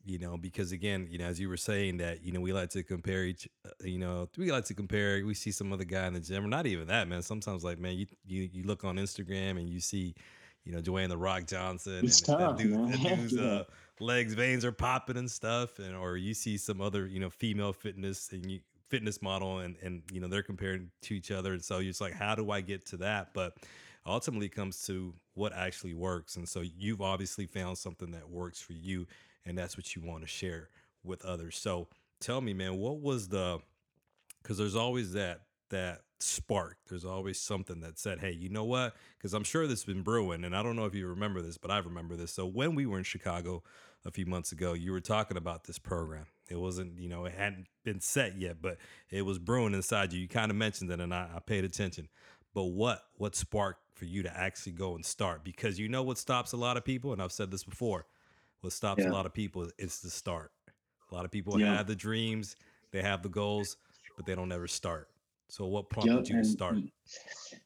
you 0.04 0.18
know, 0.18 0.36
because 0.36 0.72
again, 0.72 1.08
you 1.10 1.18
know, 1.18 1.26
as 1.26 1.40
you 1.40 1.48
were 1.48 1.56
saying 1.56 1.98
that, 1.98 2.22
you 2.22 2.32
know, 2.32 2.40
we 2.40 2.52
like 2.52 2.70
to 2.70 2.82
compare 2.82 3.24
each, 3.24 3.48
uh, 3.66 3.70
you 3.82 3.98
know, 3.98 4.28
we 4.36 4.52
like 4.52 4.66
to 4.66 4.74
compare. 4.74 5.24
We 5.24 5.34
see 5.34 5.50
some 5.50 5.72
other 5.72 5.84
guy 5.84 6.06
in 6.06 6.14
the 6.14 6.20
gym, 6.20 6.44
or 6.44 6.48
not 6.48 6.66
even 6.66 6.88
that, 6.88 7.08
man. 7.08 7.22
Sometimes, 7.22 7.64
like, 7.64 7.78
man, 7.78 7.96
you 7.96 8.06
you 8.26 8.48
you 8.52 8.62
look 8.64 8.84
on 8.84 8.96
Instagram 8.96 9.58
and 9.58 9.68
you 9.68 9.80
see 9.80 10.14
you 10.68 10.74
know, 10.74 10.82
Dwayne 10.82 11.08
the 11.08 11.16
Rock 11.16 11.46
Johnson. 11.46 12.04
It's 12.04 12.20
and 12.20 12.38
tough, 12.38 12.58
that 12.58 12.62
dude, 12.62 12.72
man. 12.72 12.90
That 12.90 13.16
dude's 13.16 13.38
uh, 13.38 13.64
legs, 14.00 14.34
veins 14.34 14.64
are 14.64 14.72
popping 14.72 15.16
and 15.16 15.30
stuff. 15.30 15.78
And 15.78 15.96
or 15.96 16.16
you 16.16 16.34
see 16.34 16.56
some 16.56 16.80
other, 16.80 17.06
you 17.06 17.20
know, 17.20 17.30
female 17.30 17.72
fitness 17.72 18.30
and 18.32 18.50
you, 18.50 18.60
fitness 18.88 19.20
model 19.20 19.58
and 19.58 19.76
and 19.82 20.02
you 20.10 20.18
know 20.20 20.28
they're 20.28 20.42
comparing 20.42 20.90
to 21.02 21.14
each 21.14 21.30
other. 21.30 21.52
And 21.52 21.62
so 21.62 21.78
you're 21.78 21.90
just 21.90 22.00
like, 22.00 22.14
how 22.14 22.34
do 22.34 22.50
I 22.50 22.60
get 22.60 22.86
to 22.86 22.96
that? 22.98 23.34
But 23.34 23.56
ultimately 24.06 24.48
comes 24.48 24.86
to 24.86 25.14
what 25.34 25.52
actually 25.52 25.94
works. 25.94 26.36
And 26.36 26.48
so 26.48 26.60
you've 26.60 27.02
obviously 27.02 27.46
found 27.46 27.78
something 27.78 28.10
that 28.12 28.28
works 28.28 28.60
for 28.60 28.72
you, 28.72 29.06
and 29.44 29.56
that's 29.56 29.76
what 29.76 29.94
you 29.94 30.02
want 30.02 30.22
to 30.22 30.28
share 30.28 30.70
with 31.04 31.24
others. 31.24 31.56
So 31.56 31.88
tell 32.20 32.40
me, 32.40 32.54
man, 32.54 32.78
what 32.78 33.00
was 33.00 33.28
the 33.28 33.58
because 34.42 34.58
there's 34.58 34.76
always 34.76 35.12
that 35.12 35.42
that 35.70 36.00
spark. 36.20 36.78
There's 36.88 37.04
always 37.04 37.38
something 37.38 37.80
that 37.80 37.98
said, 37.98 38.18
hey, 38.18 38.32
you 38.32 38.48
know 38.48 38.64
what? 38.64 38.96
Because 39.16 39.34
I'm 39.34 39.44
sure 39.44 39.66
this 39.66 39.80
has 39.80 39.84
been 39.84 40.02
brewing, 40.02 40.44
and 40.44 40.56
I 40.56 40.62
don't 40.62 40.76
know 40.76 40.86
if 40.86 40.94
you 40.94 41.06
remember 41.06 41.42
this, 41.42 41.58
but 41.58 41.70
I 41.70 41.78
remember 41.78 42.16
this. 42.16 42.32
So 42.32 42.46
when 42.46 42.74
we 42.74 42.86
were 42.86 42.98
in 42.98 43.04
Chicago 43.04 43.62
a 44.04 44.10
few 44.10 44.26
months 44.26 44.52
ago, 44.52 44.72
you 44.72 44.92
were 44.92 45.00
talking 45.00 45.36
about 45.36 45.64
this 45.64 45.78
program. 45.78 46.26
It 46.48 46.58
wasn't, 46.58 46.98
you 46.98 47.08
know, 47.08 47.24
it 47.26 47.34
hadn't 47.34 47.66
been 47.84 48.00
set 48.00 48.38
yet, 48.38 48.62
but 48.62 48.78
it 49.10 49.22
was 49.22 49.38
brewing 49.38 49.74
inside 49.74 50.12
you. 50.12 50.20
You 50.20 50.28
kind 50.28 50.50
of 50.50 50.56
mentioned 50.56 50.90
it, 50.90 51.00
and 51.00 51.12
I, 51.12 51.28
I 51.36 51.40
paid 51.40 51.64
attention. 51.64 52.08
But 52.54 52.64
what 52.64 53.02
what 53.14 53.36
sparked 53.36 53.82
for 53.94 54.06
you 54.06 54.22
to 54.22 54.36
actually 54.36 54.72
go 54.72 54.94
and 54.94 55.04
start? 55.04 55.44
Because 55.44 55.78
you 55.78 55.88
know 55.88 56.02
what 56.02 56.18
stops 56.18 56.52
a 56.52 56.56
lot 56.56 56.76
of 56.76 56.84
people, 56.84 57.12
and 57.12 57.20
I've 57.20 57.32
said 57.32 57.50
this 57.50 57.64
before. 57.64 58.06
What 58.60 58.72
stops 58.72 59.02
yeah. 59.02 59.10
a 59.10 59.12
lot 59.12 59.26
of 59.26 59.34
people 59.34 59.68
is 59.78 60.00
the 60.00 60.10
start. 60.10 60.52
A 61.10 61.14
lot 61.14 61.24
of 61.24 61.30
people 61.30 61.60
yeah. 61.60 61.76
have 61.76 61.86
the 61.86 61.94
dreams, 61.94 62.56
they 62.90 63.02
have 63.02 63.22
the 63.22 63.28
goals, 63.28 63.76
but 64.16 64.26
they 64.26 64.34
don't 64.34 64.52
ever 64.52 64.66
start. 64.66 65.08
So 65.48 65.66
what 65.66 65.88
prompted 65.88 66.28
yep, 66.28 66.28
you 66.28 66.42
to 66.42 66.44
start? 66.44 66.74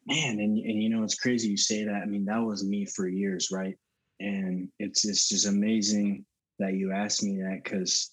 Man, 0.07 0.39
and 0.39 0.59
and 0.59 0.83
you 0.83 0.89
know 0.89 1.03
it's 1.03 1.19
crazy 1.19 1.49
you 1.49 1.57
say 1.57 1.85
that. 1.85 2.03
I 2.03 2.07
mean, 2.07 2.25
that 2.27 2.39
was 2.39 2.65
me 2.65 2.85
for 2.85 3.09
years, 3.09 3.51
right? 3.51 3.77
And 4.23 4.69
it's 4.79 5.05
it's 5.05 5.29
just 5.29 5.47
amazing 5.47 6.25
that 6.59 6.75
you 6.75 6.93
asked 6.93 7.23
me 7.23 7.39
that 7.43 7.61
because 7.65 8.13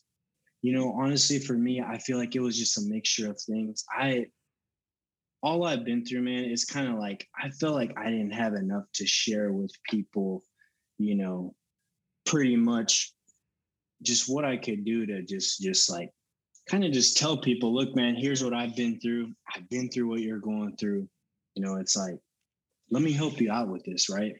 you 0.62 0.74
know, 0.74 0.92
honestly, 0.92 1.40
for 1.40 1.54
me, 1.54 1.82
I 1.82 1.98
feel 2.00 2.18
like 2.18 2.36
it 2.36 2.42
was 2.42 2.58
just 2.58 2.78
a 2.78 2.90
mixture 2.90 3.30
of 3.30 3.40
things. 3.42 3.86
I 3.98 4.26
all 5.42 5.66
I've 5.66 5.86
been 5.86 6.06
through, 6.06 6.24
man, 6.24 6.44
is 6.46 6.66
kind 6.66 6.90
of 6.90 6.96
like 6.96 7.28
I 7.42 7.50
felt 7.50 7.76
like 7.76 7.94
I 7.98 8.06
didn't 8.06 8.34
have 8.34 8.56
enough 8.56 8.84
to 8.96 9.06
share 9.06 9.54
with 9.54 9.72
people, 9.90 10.44
you 10.98 11.16
know, 11.16 11.56
pretty 12.26 12.58
much 12.58 13.14
just 14.02 14.30
what 14.30 14.46
I 14.46 14.58
could 14.58 14.84
do 14.84 15.06
to 15.06 15.22
just 15.24 15.62
just 15.62 15.90
like 15.90 16.10
kind 16.70 16.84
of 16.84 16.92
just 16.92 17.18
tell 17.18 17.38
people, 17.38 17.74
look, 17.74 17.96
man, 17.96 18.16
here's 18.16 18.44
what 18.44 18.54
I've 18.54 18.76
been 18.76 19.00
through. 19.00 19.34
I've 19.56 19.68
been 19.70 19.90
through 19.90 20.10
what 20.10 20.22
you're 20.22 20.40
going 20.40 20.76
through. 20.78 21.08
You 21.56 21.64
know, 21.64 21.78
it's 21.78 21.96
like, 21.96 22.18
let 22.92 23.02
me 23.02 23.12
help 23.12 23.42
you 23.42 23.52
out 23.52 23.70
with 23.70 23.84
this, 23.84 24.10
right? 24.10 24.36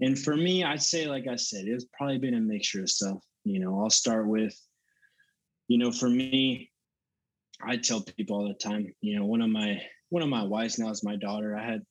And 0.00 0.18
for 0.18 0.36
me, 0.36 0.64
I'd 0.64 0.82
say, 0.82 1.06
like 1.06 1.26
I 1.28 1.36
said, 1.36 1.66
it's 1.66 1.86
probably 1.96 2.18
been 2.18 2.34
a 2.34 2.40
mixture 2.40 2.80
of 2.80 2.90
stuff. 2.90 3.18
You 3.44 3.60
know, 3.60 3.80
I'll 3.80 3.90
start 3.90 4.26
with, 4.26 4.58
you 5.68 5.78
know, 5.78 5.92
for 5.92 6.08
me, 6.08 6.70
I 7.62 7.76
tell 7.76 8.00
people 8.00 8.36
all 8.36 8.48
the 8.48 8.54
time, 8.54 8.94
you 9.00 9.18
know, 9.18 9.26
one 9.26 9.42
of 9.42 9.50
my 9.50 9.82
one 10.08 10.22
of 10.22 10.28
my 10.28 10.42
wives 10.42 10.78
now 10.78 10.90
is 10.90 11.04
my 11.04 11.16
daughter. 11.16 11.56
I 11.56 11.64
had, 11.64 11.82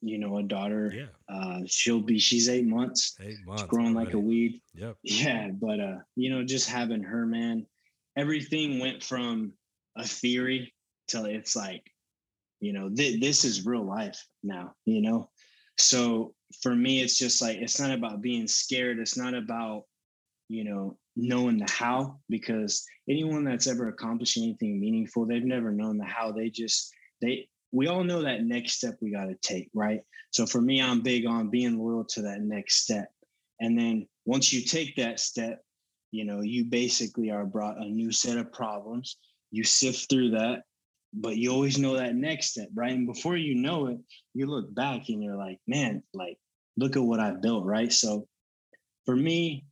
you 0.00 0.18
know, 0.18 0.38
a 0.38 0.42
daughter. 0.42 0.92
Yeah. 0.94 1.34
Uh, 1.34 1.60
she'll 1.66 2.00
be 2.00 2.18
she's 2.18 2.48
eight 2.48 2.66
months. 2.66 3.16
Eight 3.20 3.38
months. 3.44 3.64
growing 3.64 3.96
already. 3.96 4.06
like 4.06 4.14
a 4.14 4.18
weed. 4.18 4.60
Yep. 4.74 4.96
Yeah. 5.02 5.48
But 5.52 5.80
uh, 5.80 5.98
you 6.16 6.30
know, 6.30 6.44
just 6.44 6.68
having 6.68 7.02
her, 7.02 7.26
man, 7.26 7.66
everything 8.16 8.78
went 8.78 9.02
from 9.02 9.52
a 9.96 10.04
theory 10.04 10.72
till 11.08 11.24
it's 11.24 11.56
like, 11.56 11.82
you 12.60 12.72
know, 12.72 12.88
th- 12.88 13.20
this 13.20 13.44
is 13.44 13.66
real 13.66 13.84
life 13.84 14.24
now, 14.42 14.74
you 14.84 15.02
know? 15.02 15.30
So 15.78 16.34
for 16.62 16.74
me, 16.74 17.00
it's 17.00 17.18
just 17.18 17.42
like, 17.42 17.58
it's 17.58 17.80
not 17.80 17.90
about 17.90 18.22
being 18.22 18.46
scared. 18.46 18.98
It's 18.98 19.16
not 19.16 19.34
about, 19.34 19.84
you 20.48 20.64
know, 20.64 20.96
knowing 21.16 21.58
the 21.58 21.70
how 21.70 22.18
because 22.28 22.86
anyone 23.10 23.44
that's 23.44 23.66
ever 23.66 23.88
accomplished 23.88 24.38
anything 24.38 24.80
meaningful, 24.80 25.26
they've 25.26 25.44
never 25.44 25.72
known 25.72 25.98
the 25.98 26.04
how. 26.04 26.32
They 26.32 26.48
just 26.48 26.92
they 27.20 27.48
we 27.72 27.88
all 27.88 28.04
know 28.04 28.22
that 28.22 28.44
next 28.44 28.74
step 28.74 28.96
we 29.00 29.10
got 29.10 29.26
to 29.26 29.34
take, 29.42 29.68
right? 29.74 30.00
So 30.30 30.46
for 30.46 30.60
me, 30.60 30.80
I'm 30.80 31.02
big 31.02 31.26
on 31.26 31.50
being 31.50 31.78
loyal 31.78 32.04
to 32.04 32.22
that 32.22 32.40
next 32.40 32.76
step. 32.76 33.10
And 33.60 33.78
then 33.78 34.06
once 34.24 34.52
you 34.52 34.62
take 34.62 34.96
that 34.96 35.20
step, 35.20 35.60
you 36.10 36.24
know, 36.24 36.40
you 36.40 36.64
basically 36.64 37.30
are 37.30 37.44
brought 37.44 37.78
a 37.78 37.84
new 37.84 38.12
set 38.12 38.38
of 38.38 38.52
problems. 38.52 39.18
You 39.50 39.64
sift 39.64 40.08
through 40.08 40.30
that, 40.30 40.62
but 41.12 41.36
you 41.36 41.50
always 41.50 41.78
know 41.78 41.96
that 41.96 42.14
next 42.14 42.50
step, 42.50 42.68
right? 42.74 42.92
And 42.92 43.06
before 43.06 43.36
you 43.36 43.54
know 43.54 43.86
it, 43.86 43.98
you 44.34 44.46
look 44.46 44.74
back 44.74 45.08
and 45.08 45.22
you're 45.22 45.36
like, 45.36 45.58
man, 45.66 46.02
like, 46.14 46.38
look 46.76 46.96
at 46.96 47.02
what 47.02 47.20
I've 47.20 47.42
built, 47.42 47.64
right? 47.64 47.92
So 47.92 48.26
for 49.04 49.16
me, 49.16 49.64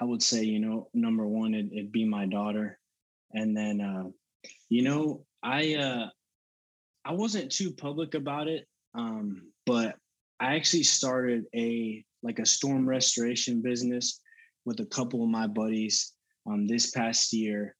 I 0.00 0.04
would 0.04 0.22
say, 0.22 0.42
you 0.42 0.58
know, 0.58 0.88
number 0.94 1.26
one, 1.26 1.54
it, 1.54 1.68
would 1.72 1.92
be 1.92 2.04
my 2.04 2.26
daughter. 2.26 2.78
And 3.32 3.56
then, 3.56 3.80
uh, 3.80 4.10
you 4.68 4.82
know, 4.82 5.24
I, 5.42 5.74
uh, 5.74 6.06
I 7.04 7.12
wasn't 7.12 7.52
too 7.52 7.70
public 7.70 8.14
about 8.14 8.48
it, 8.48 8.66
um, 8.94 9.50
but 9.66 9.96
I 10.40 10.56
actually 10.56 10.84
started 10.84 11.44
a 11.54 12.04
like 12.22 12.38
a 12.38 12.46
storm 12.46 12.88
restoration 12.88 13.60
business 13.60 14.20
with 14.64 14.80
a 14.80 14.86
couple 14.86 15.22
of 15.22 15.28
my 15.28 15.46
buddies 15.46 16.12
um, 16.46 16.66
this 16.66 16.90
past 16.90 17.32
year. 17.32 17.76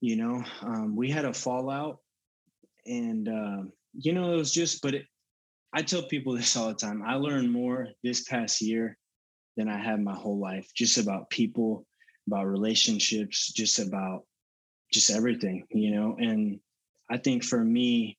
You 0.00 0.16
know, 0.16 0.42
um, 0.62 0.96
we 0.96 1.10
had 1.10 1.26
a 1.26 1.32
fallout, 1.32 1.98
and 2.86 3.28
uh, 3.28 3.62
you 3.92 4.12
know 4.12 4.32
it 4.32 4.36
was 4.36 4.52
just. 4.52 4.80
But 4.82 4.94
it, 4.94 5.06
I 5.72 5.82
tell 5.82 6.02
people 6.02 6.32
this 6.36 6.56
all 6.56 6.68
the 6.68 6.74
time. 6.74 7.02
I 7.06 7.14
learned 7.14 7.52
more 7.52 7.88
this 8.02 8.22
past 8.22 8.60
year 8.62 8.96
than 9.56 9.68
I 9.68 9.78
have 9.78 10.00
my 10.00 10.14
whole 10.14 10.38
life, 10.38 10.70
just 10.74 10.96
about 10.96 11.28
people, 11.28 11.86
about 12.26 12.46
relationships, 12.46 13.52
just 13.52 13.78
about 13.78 14.24
just 14.92 15.10
everything. 15.10 15.66
You 15.70 15.90
know, 15.90 16.16
and 16.18 16.60
I 17.10 17.18
think 17.18 17.44
for 17.44 17.62
me, 17.62 18.18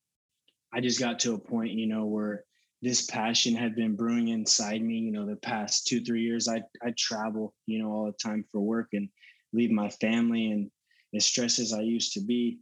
I 0.74 0.82
just 0.82 1.00
got 1.00 1.20
to 1.22 1.34
a 1.34 1.40
point, 1.40 1.72
you 1.72 1.88
know, 1.88 2.06
where 2.06 2.44
this 2.84 3.06
passion 3.06 3.56
had 3.56 3.76
been 3.76 3.96
brewing 3.96 4.28
inside 4.28 4.84
me. 4.84 5.00
You 5.00 5.12
know, 5.12 5.26
the 5.26 5.36
past 5.38 5.88
two, 5.88 6.02
three 6.02 6.22
years, 6.22 6.48
I 6.48 6.62
I 6.84 6.94
travel, 6.96 7.56
you 7.66 7.82
know, 7.82 7.90
all 7.92 8.06
the 8.06 8.12
time 8.12 8.46
for 8.52 8.62
work 8.62 8.90
and 8.94 9.10
leave 9.52 9.72
my 9.72 9.90
family 9.90 10.52
and 10.52 10.70
as 11.14 11.26
stressed 11.26 11.60
as 11.60 11.74
I 11.74 11.82
used 11.82 12.14
to 12.14 12.22
be, 12.22 12.60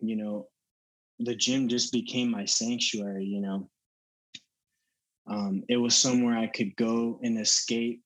you 0.00 0.16
know, 0.16 0.48
the 1.18 1.34
gym 1.34 1.68
just 1.68 1.92
became 1.92 2.30
my 2.30 2.44
sanctuary, 2.44 3.24
you 3.24 3.40
know. 3.40 3.68
Um, 5.26 5.62
it 5.68 5.76
was 5.76 5.94
somewhere 5.94 6.38
I 6.38 6.46
could 6.46 6.74
go 6.76 7.18
and 7.22 7.38
escape, 7.38 8.02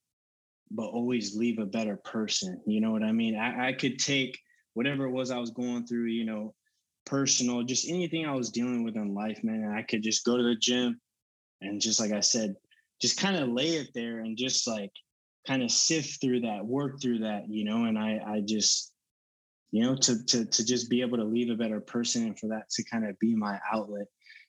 but 0.71 0.87
always 0.87 1.37
leave 1.37 1.59
a 1.59 1.67
better 1.67 1.97
person. 1.97 2.61
You 2.67 2.81
know 2.81 2.91
what 2.91 3.03
I 3.03 3.13
mean? 3.13 3.37
I, 3.37 3.69
I 3.69 3.73
could 3.73 3.99
take 3.99 4.39
whatever 4.75 5.05
it 5.05 5.11
was 5.11 5.31
I 5.31 5.39
was 5.39 5.51
going 5.51 5.87
through, 5.87 6.07
you 6.07 6.25
know, 6.25 6.55
personal, 7.05 7.63
just 7.63 7.89
anything 7.89 8.27
I 8.27 8.35
was 8.35 8.51
dealing 8.51 8.83
with 8.85 8.97
in 8.97 9.15
life, 9.15 9.45
man. 9.45 9.63
And 9.63 9.75
I 9.75 9.83
could 9.83 10.03
just 10.03 10.25
go 10.25 10.37
to 10.37 10.43
the 10.43 10.57
gym 10.57 11.01
and 11.61 11.81
just 11.81 12.01
like 12.01 12.13
I 12.13 12.21
said, 12.21 12.55
just 13.01 13.21
kind 13.21 13.37
of 13.37 13.49
lay 13.49 13.77
it 13.77 13.89
there 13.95 14.21
and 14.21 14.37
just 14.37 14.67
like 14.67 14.91
kind 15.47 15.63
of 15.63 15.71
sift 15.71 16.21
through 16.21 16.41
that, 16.41 16.65
work 16.65 17.01
through 17.01 17.19
that, 17.21 17.49
you 17.49 17.65
know. 17.65 17.85
And 17.85 17.99
I, 17.99 18.21
I 18.27 18.41
just, 18.41 18.92
you 19.73 19.83
know, 19.83 19.97
to 19.97 20.25
to 20.27 20.45
to 20.45 20.65
just 20.65 20.89
be 20.91 21.01
able 21.01 21.17
to 21.17 21.25
leave 21.25 21.51
a 21.51 21.57
better 21.57 21.81
person 21.81 22.25
and 22.25 22.39
for 22.39 22.49
that 22.49 22.69
to 22.71 22.85
kind 22.85 23.07
of 23.07 23.19
be 23.19 23.35
my 23.35 23.59
outlet, 23.73 24.07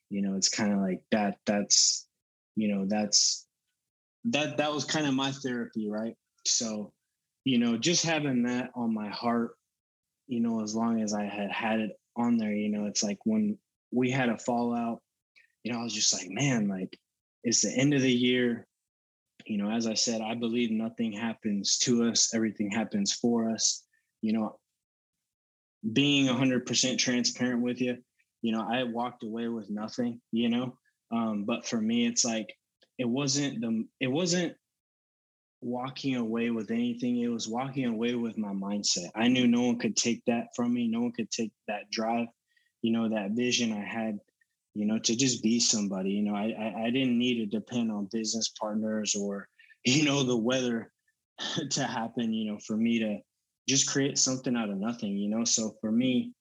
you 0.10 0.22
know, 0.22 0.36
it's 0.36 0.50
kind 0.50 0.74
of 0.74 0.80
like 0.80 1.02
that. 1.12 1.38
That's, 1.46 2.08
you 2.56 2.68
know, 2.68 2.86
that's 2.86 3.48
that 4.26 4.58
that 4.58 4.72
was 4.72 4.84
kind 4.84 5.08
of 5.08 5.14
my 5.14 5.32
therapy, 5.32 5.90
right? 5.90 6.16
So, 6.46 6.92
you 7.46 7.58
know, 7.58 7.78
just 7.78 8.06
having 8.06 8.44
that 8.44 8.72
on 8.76 8.94
my 8.94 9.10
heart, 9.10 9.52
you 10.28 10.42
know, 10.42 10.62
as 10.62 10.76
long 10.76 11.02
as 11.02 11.14
I 11.14 11.24
had 11.24 11.52
had 11.52 11.80
it 11.80 11.92
on 12.18 12.38
there, 12.38 12.54
you 12.54 12.70
know, 12.70 12.86
it's 12.86 13.02
like 13.04 13.20
when 13.24 13.58
we 13.92 14.12
had 14.12 14.28
a 14.28 14.38
fallout, 14.38 15.02
you 15.64 15.72
know, 15.72 15.80
I 15.80 15.84
was 15.84 15.94
just 15.94 16.14
like, 16.14 16.30
man, 16.30 16.68
like 16.68 17.00
it's 17.46 17.62
the 17.62 17.72
end 17.72 17.94
of 17.94 18.02
the 18.02 18.12
year. 18.12 18.68
You 19.46 19.58
know, 19.58 19.72
as 19.72 19.88
I 19.88 19.94
said, 19.94 20.22
I 20.22 20.36
believe 20.36 20.72
nothing 20.72 21.14
happens 21.14 21.78
to 21.80 22.10
us, 22.10 22.34
everything 22.34 22.70
happens 22.70 23.14
for 23.14 23.50
us. 23.50 23.84
You 24.22 24.34
know, 24.34 24.58
being 25.92 26.28
100% 26.28 26.98
transparent 26.98 27.62
with 27.62 27.82
you, 27.82 27.98
you 28.42 28.52
know, 28.52 28.66
I 28.70 28.84
walked 28.84 29.24
away 29.24 29.48
with 29.48 29.70
nothing, 29.70 30.22
you 30.32 30.50
know. 30.50 30.78
Um, 31.12 31.46
but 31.46 31.68
for 31.68 31.80
me, 31.80 32.06
it's 32.06 32.26
like, 32.26 32.54
it 32.98 33.06
wasn't 33.06 33.62
the, 33.62 33.86
it 34.00 34.08
wasn't 34.08 34.56
walking 35.64 36.16
away 36.16 36.50
with 36.50 36.72
anything. 36.72 37.18
It 37.18 37.30
was 37.30 37.48
walking 37.48 37.86
away 37.86 38.16
with 38.16 38.38
my 38.38 38.52
mindset. 38.52 39.10
I 39.16 39.28
knew 39.28 39.48
no 39.48 39.62
one 39.62 39.80
could 39.80 39.96
take 39.96 40.24
that 40.28 40.48
from 40.56 40.74
me. 40.74 40.88
No 40.88 41.02
one 41.02 41.14
could 41.14 41.32
take 41.32 41.52
that 41.68 41.90
drive, 41.92 42.28
you 42.82 42.92
know, 42.92 43.10
that 43.10 43.32
vision 43.32 43.72
I 43.72 43.84
had, 43.84 44.20
you 44.74 44.86
know, 44.86 45.00
to 45.00 45.16
just 45.16 45.42
be 45.42 45.60
somebody. 45.60 46.12
You 46.12 46.24
know, 46.24 46.36
I 46.36 46.54
I, 46.60 46.86
I 46.86 46.90
didn't 46.90 47.18
need 47.18 47.40
to 47.40 47.46
depend 47.46 47.92
on 47.92 48.10
business 48.12 48.50
partners 48.60 49.16
or, 49.16 49.48
you 49.86 50.04
know, 50.04 50.24
the 50.24 50.38
weather 50.38 50.92
to 51.72 51.84
happen, 51.84 52.34
you 52.34 52.52
know, 52.52 52.60
for 52.60 52.76
me 52.76 53.00
to 53.00 53.20
just 53.68 53.88
create 53.88 54.18
something 54.18 54.56
out 54.56 54.70
of 54.70 54.78
nothing, 54.78 55.18
you 55.18 55.30
know. 55.30 55.44
So 55.46 55.76
for 55.82 55.92
me, 55.92 56.34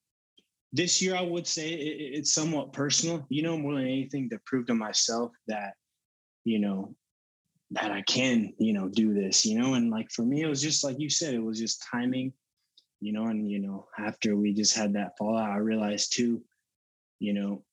this 0.72 1.02
year 1.02 1.14
I 1.14 1.22
would 1.22 1.46
say 1.46 1.70
it, 1.70 2.18
it's 2.18 2.32
somewhat 2.32 2.72
personal, 2.72 3.26
you 3.28 3.42
know, 3.42 3.56
more 3.56 3.74
than 3.74 3.84
anything 3.84 4.28
to 4.30 4.40
prove 4.46 4.66
to 4.66 4.74
myself 4.74 5.32
that, 5.46 5.74
you 6.44 6.58
know, 6.58 6.94
that 7.72 7.90
I 7.90 8.02
can, 8.02 8.52
you 8.58 8.72
know, 8.72 8.88
do 8.88 9.14
this, 9.14 9.46
you 9.46 9.58
know, 9.58 9.74
and 9.74 9.90
like 9.90 10.10
for 10.10 10.22
me, 10.22 10.42
it 10.42 10.48
was 10.48 10.62
just 10.62 10.84
like 10.84 10.98
you 10.98 11.08
said, 11.08 11.34
it 11.34 11.42
was 11.42 11.58
just 11.58 11.84
timing, 11.90 12.32
you 13.00 13.12
know, 13.12 13.26
and 13.26 13.50
you 13.50 13.58
know, 13.58 13.86
after 13.98 14.36
we 14.36 14.52
just 14.52 14.76
had 14.76 14.92
that 14.94 15.12
fallout, 15.18 15.50
I 15.50 15.56
realized 15.56 16.14
too, 16.14 16.42
you 17.18 17.32
know, 17.32 17.64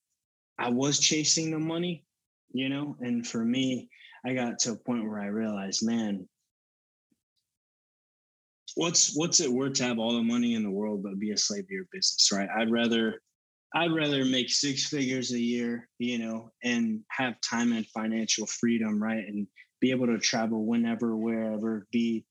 I 0.58 0.70
was 0.70 1.00
chasing 1.00 1.52
the 1.52 1.60
money, 1.60 2.06
you 2.52 2.70
know, 2.70 2.96
and 3.00 3.26
for 3.26 3.44
me, 3.44 3.90
I 4.26 4.34
got 4.34 4.60
to 4.60 4.74
a 4.74 4.76
point 4.76 5.08
where 5.08 5.20
I 5.20 5.28
realized, 5.28 5.86
man, 5.86 6.28
what's 8.76 9.16
what's 9.16 9.40
it 9.40 9.52
worth 9.52 9.74
to 9.74 9.84
have 9.84 10.00
all 10.00 10.14
the 10.14 10.24
money 10.24 10.56
in 10.56 10.64
the 10.64 10.70
world 10.70 11.04
but 11.04 11.20
be 11.20 11.32
a 11.32 11.38
slave 11.38 11.68
to 11.68 11.74
your 11.74 11.86
business, 11.92 12.30
right? 12.32 12.50
I'd 12.56 12.72
rather 12.72 13.22
I'd 13.74 13.94
rather 13.94 14.26
make 14.26 14.50
six 14.50 14.88
figures 14.88 15.32
a 15.32 15.40
year, 15.40 15.88
you 16.00 16.18
know, 16.18 16.52
and 16.64 17.02
have 17.10 17.40
time 17.42 17.72
and 17.74 17.86
financial 17.88 18.48
freedom, 18.48 19.02
right? 19.02 19.26
And 19.28 19.48
be 19.80 19.92
able 19.92 20.08
to 20.08 20.18
travel 20.18 20.66
whenever, 20.66 21.16
wherever, 21.16 21.88
be, 21.92 22.26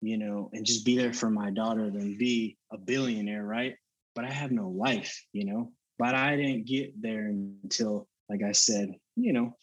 you 0.00 0.16
know, 0.16 0.48
and 0.52 0.64
just 0.64 0.84
be 0.84 0.96
there 0.96 1.12
for 1.12 1.28
my 1.28 1.50
daughter 1.50 1.90
than 1.90 2.16
be 2.16 2.56
a 2.72 2.78
billionaire, 2.78 3.44
right? 3.44 3.74
But 4.14 4.26
I 4.26 4.30
have 4.30 4.52
no 4.52 4.68
life, 4.68 5.20
you 5.32 5.44
know. 5.44 5.72
But 5.98 6.14
I 6.14 6.36
didn't 6.36 6.66
get 6.66 7.00
there 7.00 7.26
until, 7.26 8.06
like 8.28 8.42
I 8.42 8.52
said, 8.52 8.94
you 9.16 9.32
know, 9.32 9.56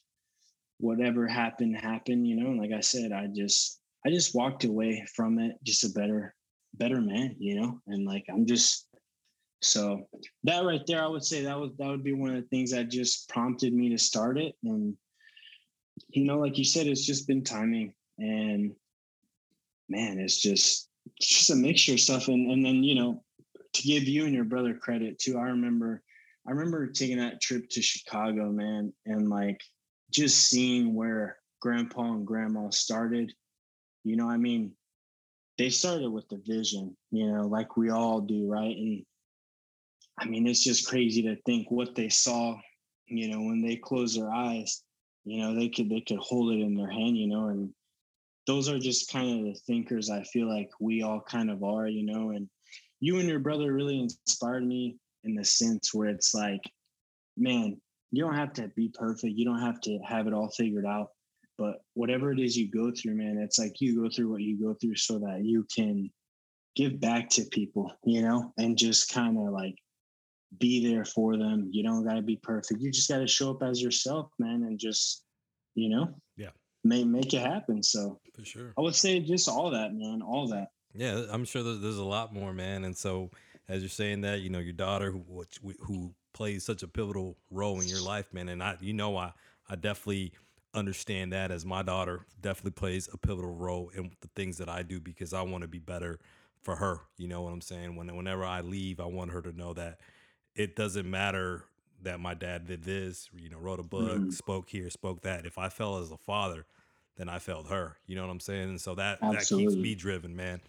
whatever 0.80 1.28
happened, 1.28 1.78
happened, 1.78 2.28
you 2.28 2.36
know. 2.36 2.48
And 2.48 2.60
like 2.60 2.72
I 2.72 2.82
said, 2.82 3.14
I 3.14 3.28
just 3.28 3.80
I 4.06 4.10
just 4.10 4.36
walked 4.36 4.64
away 4.64 5.06
from 5.16 5.40
it 5.40 5.56
just 5.64 5.84
a 5.84 5.90
better, 5.90 6.36
better 6.74 7.02
man, 7.02 7.36
you 7.40 7.60
know, 7.60 7.80
and 7.88 8.06
like 8.06 8.26
I'm 8.30 8.46
just 8.46 8.88
so 9.62 10.08
that 10.44 10.66
right 10.66 10.86
there, 10.86 11.04
I 11.04 11.08
would 11.08 11.24
say 11.24 11.44
that 11.44 11.60
was 11.60 11.72
that 11.78 11.88
would 11.88 12.04
be 12.04 12.14
one 12.14 12.36
of 12.36 12.42
the 12.42 12.50
things 12.50 12.72
that 12.72 12.90
just 12.90 13.30
prompted 13.30 13.74
me 13.74 13.90
to 13.90 13.98
start 13.98 14.38
it. 14.38 14.56
And 14.64 14.98
you 16.10 16.26
know, 16.26 16.38
like 16.38 16.58
you 16.58 16.66
said, 16.66 16.88
it's 16.88 17.06
just 17.06 17.28
been 17.28 17.44
timing 17.44 17.94
and 18.20 18.74
man, 19.90 20.20
it's 20.20 20.42
just 20.42 20.90
it's 21.18 21.28
just 21.28 21.50
a 21.50 21.56
mixture 21.56 21.94
of 21.94 22.00
stuff. 22.00 22.28
And 22.28 22.52
and 22.52 22.66
then, 22.66 22.84
you 22.84 22.96
know, 22.96 23.24
to 23.74 23.82
give 23.84 24.04
you 24.04 24.26
and 24.26 24.34
your 24.34 24.44
brother 24.44 24.74
credit 24.74 25.18
too, 25.20 25.38
I 25.38 25.44
remember 25.44 26.04
I 26.46 26.52
remember 26.52 26.88
taking 26.88 27.20
that 27.20 27.42
trip 27.42 27.70
to 27.70 27.82
Chicago, 27.82 28.52
man, 28.52 28.92
and 29.06 29.30
like 29.30 29.62
just 30.12 30.50
seeing 30.50 30.94
where 30.94 31.38
grandpa 31.62 32.14
and 32.14 32.28
grandma 32.28 32.70
started. 32.70 33.34
You 34.04 34.16
know, 34.16 34.30
I 34.30 34.38
mean, 34.38 34.74
they 35.58 35.70
started 35.70 36.10
with 36.10 36.28
the 36.30 36.42
vision, 36.46 36.96
you 37.12 37.32
know, 37.32 37.48
like 37.48 37.78
we 37.78 37.90
all 37.90 38.22
do, 38.22 38.48
right? 38.50 38.76
And 38.76 39.06
I 40.20 40.26
mean, 40.26 40.48
it's 40.48 40.64
just 40.64 40.88
crazy 40.88 41.22
to 41.24 41.36
think 41.46 41.72
what 41.72 41.96
they 41.96 42.10
saw, 42.10 42.58
you 43.08 43.30
know, 43.30 43.42
when 43.42 43.62
they 43.62 43.76
closed 43.76 44.18
their 44.18 44.32
eyes 44.32 44.84
you 45.26 45.40
know 45.40 45.56
they 45.56 45.70
could 45.70 45.90
they 45.90 46.02
could 46.02 46.20
hold 46.20 46.52
it 46.54 46.62
in 46.62 46.76
their 46.76 46.90
hand 46.90 47.18
you 47.18 47.28
know 47.28 47.48
and 47.48 47.70
those 48.46 48.68
are 48.68 48.80
just 48.80 49.12
kind 49.12 49.40
of 49.40 49.46
the 49.46 49.60
thinkers 49.62 50.10
i 50.10 50.22
feel 50.24 50.48
like 50.48 50.70
we 50.80 51.02
all 51.02 51.22
kind 51.22 51.50
of 51.50 51.64
are 51.64 51.88
you 51.88 52.04
know? 52.04 52.32
And 52.32 52.50
you 53.00 53.20
and 53.20 53.28
your 53.28 53.40
brother 53.40 53.74
really 53.74 54.00
inspired 54.00 54.66
me 54.66 54.98
in 55.24 55.36
the 55.36 55.44
sense 55.44 55.94
where 55.94 56.10
it's 56.10 56.34
like 56.34 56.62
man 57.38 57.78
you 58.12 58.24
don't 58.24 58.36
have 58.36 58.54
to 58.54 58.68
be 58.76 58.92
perfect. 58.94 59.34
You 59.36 59.44
don't 59.44 59.62
have 59.62 59.82
to 59.82 59.98
have 60.08 60.28
it 60.28 60.36
all 60.36 60.52
figured 60.52 60.86
out 60.86 61.08
but 61.58 61.82
whatever 61.94 62.32
it 62.32 62.40
is 62.40 62.58
you 62.58 62.70
go 62.70 62.92
through 62.92 63.16
man 63.16 63.38
it's 63.38 63.60
like 63.60 63.80
you 63.80 64.02
go 64.02 64.10
through 64.10 64.32
what 64.32 64.42
you 64.42 64.62
go 64.62 64.74
through 64.76 64.96
so 64.96 65.20
that 65.20 65.44
you 65.44 65.66
can 65.76 66.10
give 66.76 67.00
back 67.00 67.30
to 67.30 67.44
people 67.46 67.92
you 68.04 68.22
know 68.22 68.52
and 68.58 68.78
just 68.78 69.12
kind 69.14 69.38
of 69.38 69.54
like 69.54 69.76
be 70.60 70.88
there 70.88 71.06
for 71.06 71.38
them. 71.38 71.70
You 71.72 71.84
don't 71.84 72.06
got 72.06 72.16
to 72.16 72.22
be 72.22 72.38
perfect. 72.38 72.82
You 72.82 72.92
just 72.92 73.10
got 73.10 73.20
to 73.20 73.28
show 73.28 73.52
up 73.52 73.64
as 73.64 73.82
yourself, 73.82 74.30
man, 74.40 74.64
and 74.64 74.80
just, 74.80 75.24
you 75.76 75.90
know, 75.90 76.14
yeah, 76.38 76.50
make 76.84 77.06
make 77.06 77.34
it 77.34 77.42
happen. 77.42 77.82
So 77.82 78.20
for 78.34 78.46
sure, 78.46 78.74
I 78.78 78.82
would 78.82 78.96
say 78.96 79.20
just 79.20 79.50
all 79.50 79.70
that, 79.72 79.94
man, 79.94 80.22
all 80.22 80.48
that. 80.50 80.70
Yeah, 80.94 81.26
I'm 81.32 81.46
sure 81.46 81.64
there's, 81.64 81.80
there's 81.80 81.98
a 81.98 82.04
lot 82.04 82.34
more, 82.34 82.54
man. 82.54 82.84
And 82.84 82.96
so, 82.96 83.32
as 83.68 83.82
you're 83.82 83.90
saying 83.90 84.22
that, 84.22 84.42
you 84.42 84.50
know, 84.50 84.60
your 84.60 84.74
daughter 84.74 85.12
who 85.12 85.46
who 85.80 86.14
plays 86.34 86.64
such 86.64 86.84
a 86.84 86.88
pivotal 86.88 87.38
role 87.50 87.80
in 87.80 87.88
your 87.88 88.02
life, 88.02 88.32
man, 88.34 88.50
and 88.50 88.62
I, 88.62 88.78
you 88.80 88.94
know, 88.94 89.18
I 89.18 89.34
I 89.70 89.76
definitely 89.76 90.34
understand 90.74 91.34
that 91.34 91.52
as 91.52 91.66
my 91.66 91.84
daughter 91.84 92.26
definitely 92.42 92.72
plays 92.72 93.10
a 93.12 93.18
pivotal 93.18 93.54
role 93.54 93.92
in 93.96 94.12
the 94.22 94.28
things 94.36 94.58
that 94.58 94.70
I 94.70 94.82
do 94.84 95.00
because 95.00 95.34
I 95.34 95.42
want 95.44 95.62
to 95.62 95.68
be 95.68 95.80
better 95.80 96.20
for 96.62 96.76
her. 96.76 97.02
You 97.18 97.28
know 97.28 97.42
what 97.42 97.54
I'm 97.54 97.62
saying? 97.62 97.96
When 97.96 98.16
whenever 98.16 98.44
I 98.44 98.62
leave, 98.62 99.00
I 99.00 99.06
want 99.06 99.32
her 99.32 99.42
to 99.42 99.52
know 99.52 99.74
that 99.74 100.00
it 100.56 100.76
doesn't 100.76 101.10
matter 101.10 101.66
that 102.02 102.20
my 102.20 102.34
dad 102.34 102.68
did 102.68 102.84
this, 102.84 103.30
you 103.36 103.50
know, 103.50 103.58
wrote 103.58 103.80
a 103.80 103.84
book, 103.84 104.20
mm-hmm. 104.20 104.30
spoke 104.30 104.70
here, 104.70 104.90
spoke 104.90 105.22
that. 105.22 105.46
If 105.46 105.58
I 105.58 105.70
fell 105.70 105.98
as 105.98 106.12
a 106.12 106.18
father, 106.18 106.66
then 107.16 107.30
I 107.30 107.40
failed 107.40 107.68
her. 107.70 107.98
You 108.08 108.16
know 108.16 108.24
what 108.24 108.32
I'm 108.32 108.40
saying? 108.40 108.70
And 108.70 108.82
so 108.82 108.96
that 108.96 109.20
Absolutely. 109.22 109.66
that 109.66 109.72
keeps 109.72 109.82
me 109.82 109.96
driven, 109.96 110.36
man. 110.36 110.62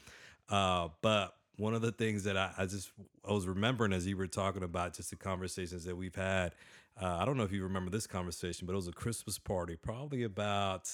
Uh, 0.49 0.89
but 1.03 1.35
one 1.57 1.75
of 1.75 1.83
the 1.83 1.93
things 1.93 2.25
that 2.25 2.37
I, 2.37 2.53
I, 2.59 2.67
just 2.67 2.91
I 3.29 3.33
was 3.33 3.47
remembering 3.47 3.93
as 3.93 4.07
you 4.07 4.17
were 4.17 4.27
talking 4.27 4.63
about 4.63 4.95
just 4.95 5.11
the 5.11 5.17
conversations 5.17 5.85
that 5.85 5.97
we've 5.97 6.15
had. 6.15 6.53
Uh, 7.01 7.19
I 7.21 7.25
don't 7.25 7.37
know 7.37 7.43
if 7.43 7.53
you 7.53 7.63
remember 7.63 7.91
this 7.91 8.07
conversation, 8.07 8.67
but 8.67 8.73
it 8.73 8.77
was 8.77 8.89
a 8.89 8.93
Christmas 8.93 9.39
party, 9.39 9.77
probably 9.77 10.23
about 10.23 10.91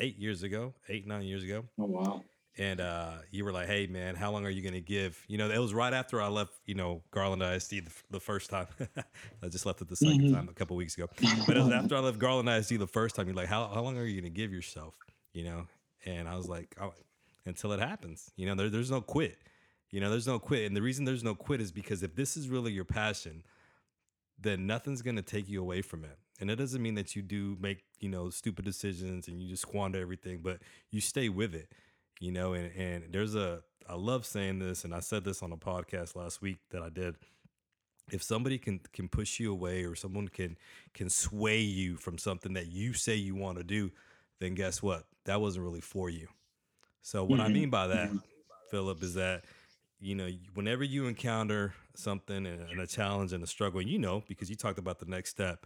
eight 0.00 0.18
years 0.18 0.42
ago, 0.42 0.74
eight 0.88 1.06
nine 1.06 1.22
years 1.22 1.42
ago. 1.42 1.64
Oh 1.78 1.86
wow! 1.86 2.22
and 2.58 2.80
uh, 2.80 3.12
you 3.30 3.44
were 3.44 3.52
like, 3.52 3.66
"Hey, 3.66 3.86
man, 3.86 4.14
how 4.14 4.30
long 4.30 4.44
are 4.44 4.50
you 4.50 4.62
going 4.62 4.74
to 4.74 4.80
give?" 4.80 5.24
You 5.28 5.38
know, 5.38 5.50
it 5.50 5.58
was 5.58 5.72
right 5.72 5.92
after 5.92 6.20
I 6.20 6.28
left. 6.28 6.52
You 6.66 6.74
know, 6.74 7.02
Garland 7.10 7.42
ISD 7.42 7.70
the, 7.70 7.92
the 8.10 8.20
first 8.20 8.50
time. 8.50 8.66
I 9.42 9.48
just 9.48 9.64
left 9.64 9.80
it 9.80 9.88
the 9.88 9.94
2nd 9.94 10.20
mm-hmm. 10.20 10.34
time 10.34 10.48
a 10.48 10.52
couple 10.52 10.76
weeks 10.76 10.96
ago, 10.96 11.08
but 11.46 11.56
it 11.56 11.60
was 11.60 11.72
after 11.72 11.96
I 11.96 12.00
left 12.00 12.18
Garland 12.18 12.48
ISD 12.48 12.78
the 12.78 12.86
first 12.86 13.16
time. 13.16 13.26
You're 13.26 13.36
like, 13.36 13.48
"How 13.48 13.68
how 13.68 13.82
long 13.82 13.96
are 13.96 14.04
you 14.04 14.20
going 14.20 14.30
to 14.32 14.36
give 14.36 14.52
yourself?" 14.52 14.96
You 15.32 15.44
know, 15.44 15.66
and 16.04 16.28
I 16.28 16.36
was 16.36 16.48
like, 16.48 16.74
oh, 16.80 16.92
"Until 17.46 17.72
it 17.72 17.80
happens." 17.80 18.30
You 18.36 18.46
know, 18.46 18.54
there, 18.54 18.68
there's 18.68 18.90
no 18.90 19.00
quit. 19.00 19.38
You 19.90 20.00
know, 20.00 20.10
there's 20.10 20.26
no 20.26 20.38
quit, 20.38 20.66
and 20.66 20.76
the 20.76 20.82
reason 20.82 21.04
there's 21.04 21.24
no 21.24 21.34
quit 21.34 21.60
is 21.60 21.72
because 21.72 22.02
if 22.02 22.14
this 22.14 22.36
is 22.36 22.48
really 22.48 22.72
your 22.72 22.84
passion, 22.84 23.42
then 24.42 24.66
nothing's 24.66 25.02
going 25.02 25.16
to 25.16 25.22
take 25.22 25.48
you 25.48 25.60
away 25.60 25.82
from 25.82 26.04
it. 26.04 26.18
And 26.40 26.50
it 26.50 26.56
doesn't 26.56 26.82
mean 26.82 26.94
that 26.96 27.14
you 27.14 27.22
do 27.22 27.56
make 27.60 27.84
you 28.00 28.08
know 28.08 28.30
stupid 28.30 28.64
decisions 28.64 29.28
and 29.28 29.40
you 29.40 29.48
just 29.48 29.62
squander 29.62 30.00
everything, 30.00 30.40
but 30.42 30.58
you 30.90 31.00
stay 31.00 31.28
with 31.28 31.54
it 31.54 31.72
you 32.22 32.30
know, 32.30 32.52
and, 32.52 32.70
and 32.76 33.04
there's 33.10 33.34
a, 33.34 33.62
I 33.88 33.94
love 33.94 34.24
saying 34.24 34.60
this, 34.60 34.84
and 34.84 34.94
I 34.94 35.00
said 35.00 35.24
this 35.24 35.42
on 35.42 35.50
a 35.50 35.56
podcast 35.56 36.14
last 36.14 36.40
week 36.40 36.58
that 36.70 36.80
I 36.80 36.88
did. 36.88 37.16
If 38.12 38.22
somebody 38.22 38.58
can 38.58 38.80
can 38.92 39.08
push 39.08 39.40
you 39.40 39.50
away, 39.50 39.84
or 39.84 39.96
someone 39.96 40.28
can 40.28 40.56
can 40.94 41.10
sway 41.10 41.58
you 41.58 41.96
from 41.96 42.18
something 42.18 42.52
that 42.52 42.66
you 42.66 42.92
say 42.92 43.16
you 43.16 43.34
want 43.34 43.58
to 43.58 43.64
do, 43.64 43.90
then 44.38 44.54
guess 44.54 44.82
what? 44.82 45.04
That 45.24 45.40
wasn't 45.40 45.64
really 45.64 45.80
for 45.80 46.08
you. 46.08 46.28
So 47.00 47.24
what 47.24 47.40
mm-hmm. 47.40 47.48
I 47.48 47.52
mean 47.52 47.70
by 47.70 47.88
that, 47.88 48.08
mm-hmm. 48.08 48.18
Philip, 48.70 49.02
is 49.02 49.14
that 49.14 49.44
you 50.02 50.14
know 50.14 50.28
whenever 50.54 50.84
you 50.84 51.06
encounter 51.06 51.74
something 51.94 52.46
and, 52.46 52.68
and 52.68 52.80
a 52.80 52.86
challenge 52.86 53.32
and 53.32 53.42
a 53.42 53.46
struggle, 53.46 53.80
and 53.80 53.88
you 53.88 53.98
know 53.98 54.22
because 54.28 54.50
you 54.50 54.56
talked 54.56 54.78
about 54.78 54.98
the 54.98 55.06
next 55.06 55.30
step, 55.30 55.64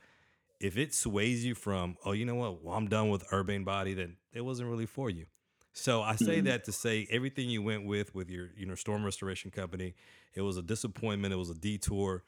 if 0.60 0.76
it 0.76 0.94
sways 0.94 1.44
you 1.44 1.54
from, 1.54 1.96
oh, 2.04 2.12
you 2.12 2.24
know 2.24 2.34
what, 2.34 2.62
well, 2.62 2.76
I'm 2.76 2.88
done 2.88 3.08
with 3.08 3.24
urbane 3.32 3.64
body, 3.64 3.94
then 3.94 4.16
it 4.32 4.42
wasn't 4.42 4.68
really 4.68 4.86
for 4.86 5.10
you. 5.10 5.26
So 5.72 6.02
I 6.02 6.16
say 6.16 6.36
mm-hmm. 6.36 6.46
that 6.46 6.64
to 6.64 6.72
say 6.72 7.06
everything 7.10 7.50
you 7.50 7.62
went 7.62 7.84
with 7.84 8.14
with 8.14 8.30
your 8.30 8.50
you 8.56 8.66
know 8.66 8.74
storm 8.74 9.04
restoration 9.04 9.50
company, 9.50 9.94
it 10.34 10.42
was 10.42 10.56
a 10.56 10.62
disappointment, 10.62 11.34
it 11.34 11.36
was 11.36 11.50
a 11.50 11.54
detour, 11.54 12.22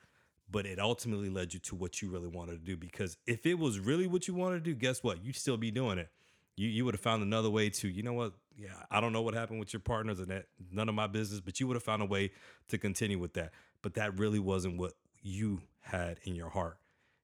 but 0.51 0.67
it 0.67 0.79
ultimately 0.79 1.29
led 1.29 1.55
you 1.55 1.61
to 1.61 1.75
what 1.75 2.03
you 2.03 2.11
really 2.11 2.29
wanted 2.29 2.53
to 2.53 2.65
do. 2.65 2.77
Because 2.77 3.17
if 3.27 3.47
it 3.47 3.59
was 3.59 3.79
really 3.79 4.07
what 4.07 4.29
you 4.29 4.35
wanted 4.35 4.65
to 4.65 4.71
do, 4.71 4.75
guess 4.75 5.03
what? 5.03 5.25
You'd 5.25 5.37
still 5.37 5.57
be 5.57 5.71
doing 5.71 5.99
it. 5.99 6.11
You 6.57 6.69
you 6.69 6.85
would 6.85 6.95
have 6.95 7.01
found 7.01 7.23
another 7.23 7.51
way 7.51 7.71
to, 7.71 7.89
you 7.89 8.03
know 8.03 8.13
what? 8.13 8.33
Yeah, 8.59 8.71
I 8.91 9.01
don't 9.01 9.13
know 9.13 9.23
what 9.23 9.35
happened 9.35 9.61
with 9.61 9.73
your 9.73 9.81
partners 9.81 10.19
and 10.19 10.29
that 10.29 10.47
none 10.73 10.89
of 10.89 10.95
my 10.95 11.07
business, 11.07 11.41
but 11.41 11.61
you 11.61 11.69
would 11.69 11.77
have 11.77 11.85
found 11.85 12.03
a 12.03 12.07
way 12.07 12.33
to 12.69 12.79
continue 12.79 13.19
with 13.19 13.35
that. 13.35 13.53
But 13.83 13.95
that 13.95 14.19
really 14.19 14.41
wasn't 14.41 14.79
what 14.79 14.95
you 15.23 15.61
had 15.81 16.19
in 16.25 16.35
your 16.35 16.49
heart. 16.49 16.79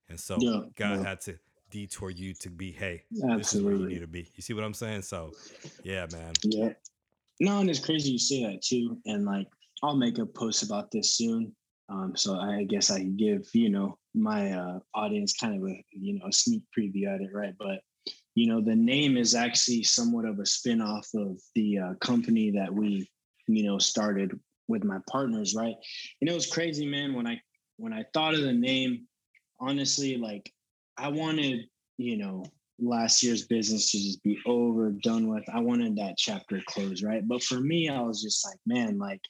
And 0.07 0.17
so 0.17 0.37
yeah, 0.39 0.61
God 0.75 1.01
yeah. 1.01 1.03
had 1.03 1.21
to 1.21 1.37
detour 1.71 2.09
you 2.09 2.33
to 2.35 2.49
be, 2.49 2.71
hey, 2.71 3.03
Absolutely. 3.11 3.37
this 3.37 3.53
is 3.53 3.61
where 3.61 3.75
you 3.75 3.87
need 3.87 3.99
to 3.99 4.07
be. 4.07 4.31
You 4.35 4.41
see 4.41 4.53
what 4.53 4.63
I'm 4.63 4.73
saying? 4.73 5.01
So, 5.01 5.31
yeah, 5.83 6.05
man. 6.13 6.31
Yeah. 6.43 6.69
No, 7.41 7.59
and 7.59 7.69
it's 7.69 7.79
crazy 7.79 8.11
you 8.11 8.19
say 8.19 8.43
that 8.43 8.61
too. 8.61 8.97
And 9.05 9.25
like, 9.25 9.47
I'll 9.83 9.97
make 9.97 10.19
a 10.19 10.25
post 10.25 10.63
about 10.63 10.89
this 10.89 11.17
soon. 11.17 11.53
Um, 11.89 12.13
so 12.15 12.35
I 12.35 12.63
guess 12.63 12.89
I 12.89 12.99
can 12.99 13.15
give 13.15 13.47
you 13.53 13.69
know 13.69 13.97
my 14.15 14.51
uh, 14.51 14.79
audience 14.95 15.33
kind 15.33 15.61
of 15.61 15.69
a 15.69 15.83
you 15.91 16.17
know 16.17 16.25
a 16.27 16.31
sneak 16.31 16.63
preview 16.75 17.13
at 17.13 17.21
it, 17.21 17.29
right? 17.31 17.53
But 17.59 17.81
you 18.35 18.47
know 18.47 18.61
the 18.61 18.75
name 18.75 19.17
is 19.17 19.33
actually 19.33 19.83
somewhat 19.83 20.25
of 20.25 20.39
a 20.39 20.45
spin-off 20.45 21.07
of 21.15 21.41
the 21.55 21.79
uh, 21.79 21.93
company 22.01 22.51
that 22.51 22.73
we 22.73 23.09
you 23.47 23.63
know 23.63 23.77
started 23.79 24.39
with 24.67 24.83
my 24.83 24.97
partners, 25.09 25.55
right? 25.55 25.75
And 26.21 26.29
it 26.29 26.33
was 26.33 26.47
crazy, 26.47 26.85
man. 26.85 27.13
When 27.13 27.27
I 27.27 27.39
when 27.77 27.93
I 27.93 28.05
thought 28.13 28.33
of 28.33 28.41
the 28.41 28.53
name, 28.53 29.07
honestly, 29.59 30.17
like 30.17 30.51
I 30.97 31.09
wanted, 31.09 31.67
you 31.97 32.17
know, 32.17 32.45
last 32.79 33.23
year's 33.23 33.45
business 33.45 33.91
to 33.91 33.97
just 33.97 34.23
be 34.23 34.39
over, 34.45 34.91
done 34.91 35.27
with. 35.27 35.43
I 35.53 35.59
wanted 35.59 35.95
that 35.97 36.17
chapter 36.17 36.61
closed, 36.67 37.03
right? 37.03 37.27
But 37.27 37.43
for 37.43 37.59
me, 37.59 37.89
I 37.89 38.01
was 38.01 38.21
just 38.21 38.45
like, 38.45 38.59
man, 38.65 38.97
like 38.97 39.21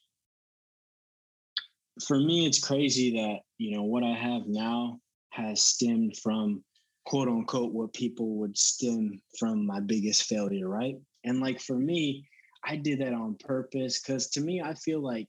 for 2.06 2.20
me, 2.20 2.46
it's 2.46 2.66
crazy 2.66 3.12
that, 3.14 3.40
you 3.58 3.76
know, 3.76 3.84
what 3.84 4.04
I 4.04 4.14
have 4.14 4.44
now 4.48 5.00
has 5.32 5.62
stemmed 5.62 6.18
from 6.18 6.64
quote 7.06 7.28
unquote 7.28 7.74
what 7.74 7.94
people 7.94 8.36
would 8.38 8.58
stem 8.58 9.22
from 9.40 9.66
my 9.66 9.80
biggest 9.80 10.24
failure, 10.24 10.68
right? 10.68 10.96
And 11.24 11.40
like 11.40 11.60
for 11.60 11.78
me, 11.78 12.28
I 12.64 12.76
did 12.76 13.00
that 13.02 13.14
on 13.14 13.36
purpose 13.36 14.02
because 14.02 14.30
to 14.32 14.42
me, 14.42 14.62
I 14.62 14.74
feel 14.74 15.02
like 15.02 15.28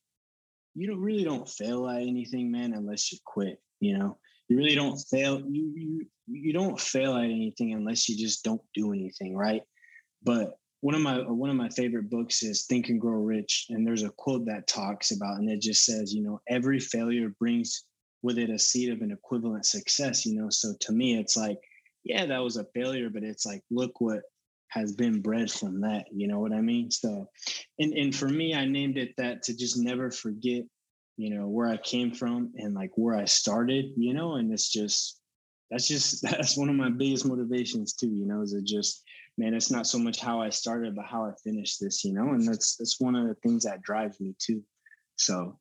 you 0.74 0.86
don't 0.86 1.00
really 1.00 1.24
don't 1.24 1.48
fail 1.48 1.88
at 1.88 2.02
anything, 2.02 2.50
man, 2.50 2.74
unless 2.74 3.12
you 3.12 3.18
quit, 3.24 3.60
you 3.80 3.96
know? 3.96 4.18
you 4.48 4.56
really 4.56 4.74
don't 4.74 4.98
fail 4.98 5.40
you 5.40 5.72
you 5.76 6.06
you 6.26 6.52
don't 6.52 6.80
fail 6.80 7.16
at 7.16 7.24
anything 7.24 7.72
unless 7.72 8.08
you 8.08 8.16
just 8.16 8.44
don't 8.44 8.62
do 8.74 8.92
anything 8.92 9.36
right 9.36 9.62
but 10.22 10.58
one 10.80 10.94
of 10.94 11.00
my 11.00 11.18
one 11.18 11.50
of 11.50 11.56
my 11.56 11.68
favorite 11.70 12.10
books 12.10 12.42
is 12.42 12.64
think 12.64 12.88
and 12.88 13.00
grow 13.00 13.14
rich 13.14 13.66
and 13.70 13.86
there's 13.86 14.02
a 14.02 14.10
quote 14.10 14.44
that 14.46 14.66
talks 14.66 15.10
about 15.10 15.38
and 15.38 15.50
it 15.50 15.60
just 15.60 15.84
says 15.84 16.14
you 16.14 16.22
know 16.22 16.40
every 16.48 16.78
failure 16.78 17.32
brings 17.38 17.84
with 18.22 18.38
it 18.38 18.50
a 18.50 18.58
seed 18.58 18.92
of 18.92 19.02
an 19.02 19.10
equivalent 19.10 19.66
success 19.66 20.26
you 20.26 20.34
know? 20.40 20.48
So 20.50 20.74
to 20.80 20.92
me 20.92 21.18
it's 21.18 21.36
like 21.36 21.58
yeah 22.04 22.26
that 22.26 22.42
was 22.42 22.56
a 22.56 22.64
failure 22.74 23.10
but 23.10 23.22
it's 23.22 23.46
like 23.46 23.62
look 23.70 24.00
what 24.00 24.22
has 24.68 24.92
been 24.92 25.20
bred 25.22 25.50
from 25.50 25.80
that 25.80 26.06
you 26.12 26.26
know 26.26 26.40
what 26.40 26.52
i 26.52 26.60
mean? 26.60 26.90
So 26.90 27.28
and 27.78 27.92
and 27.94 28.14
for 28.14 28.28
me 28.28 28.54
i 28.54 28.64
named 28.64 28.98
it 28.98 29.14
that 29.16 29.42
to 29.44 29.56
just 29.56 29.76
never 29.78 30.10
forget 30.10 30.64
you 31.16 31.30
know 31.30 31.46
where 31.48 31.68
i 31.68 31.76
came 31.78 32.12
from 32.12 32.52
and 32.56 32.74
like 32.74 32.90
where 32.96 33.16
i 33.16 33.24
started 33.24 33.86
you 33.96 34.12
know? 34.14 34.34
And 34.34 34.52
it's 34.52 34.70
just 34.70 35.20
that's 35.70 35.88
just 35.88 36.22
that's 36.30 36.56
one 36.56 36.68
of 36.68 36.76
my 36.76 36.90
biggest 36.90 37.26
motivations 37.26 37.92
too 37.94 38.08
you 38.08 38.26
know? 38.26 38.42
Is 38.42 38.52
it 38.52 38.64
just 38.64 39.02
man 39.38 39.54
it's 39.54 39.70
not 39.70 39.86
so 39.86 39.98
much 39.98 40.18
how 40.20 40.40
i 40.40 40.50
started 40.50 40.96
but 40.96 41.06
how 41.06 41.24
i 41.24 41.32
finished 41.44 41.80
this 41.80 42.04
you 42.04 42.12
know? 42.12 42.30
And 42.30 42.46
that's 42.46 42.76
that's 42.76 43.00
one 43.00 43.14
of 43.16 43.28
the 43.28 43.34
things 43.36 43.64
that 43.64 43.82
drives 43.82 44.20
me 44.20 44.34
too. 44.38 44.62
So 45.16 45.58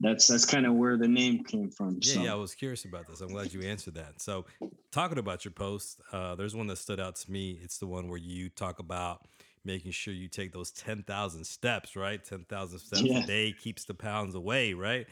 that's 0.00 0.26
that's 0.26 0.44
kind 0.44 0.66
of 0.66 0.74
where 0.74 0.96
the 0.96 1.08
name 1.08 1.42
came 1.42 1.70
from 1.70 1.98
yeah 2.02 2.14
so. 2.14 2.22
yeah 2.22 2.32
i 2.32 2.34
was 2.34 2.54
curious 2.54 2.84
about 2.84 3.06
this 3.06 3.20
i'm 3.20 3.28
glad 3.28 3.52
you 3.52 3.62
answered 3.62 3.94
that 3.94 4.20
so 4.20 4.44
talking 4.92 5.18
about 5.18 5.44
your 5.44 5.52
post 5.52 6.00
uh, 6.12 6.34
there's 6.34 6.54
one 6.54 6.66
that 6.66 6.76
stood 6.76 7.00
out 7.00 7.16
to 7.16 7.30
me 7.30 7.58
it's 7.62 7.78
the 7.78 7.86
one 7.86 8.08
where 8.08 8.18
you 8.18 8.48
talk 8.48 8.78
about 8.78 9.26
making 9.66 9.90
sure 9.90 10.14
you 10.14 10.28
take 10.28 10.52
those 10.52 10.70
10,000 10.70 11.44
steps, 11.44 11.96
right? 11.96 12.24
10,000 12.24 12.78
steps 12.78 13.02
yeah. 13.02 13.22
a 13.22 13.26
day 13.26 13.52
keeps 13.52 13.84
the 13.84 13.94
pounds 13.94 14.34
away, 14.34 14.72
right? 14.72 15.06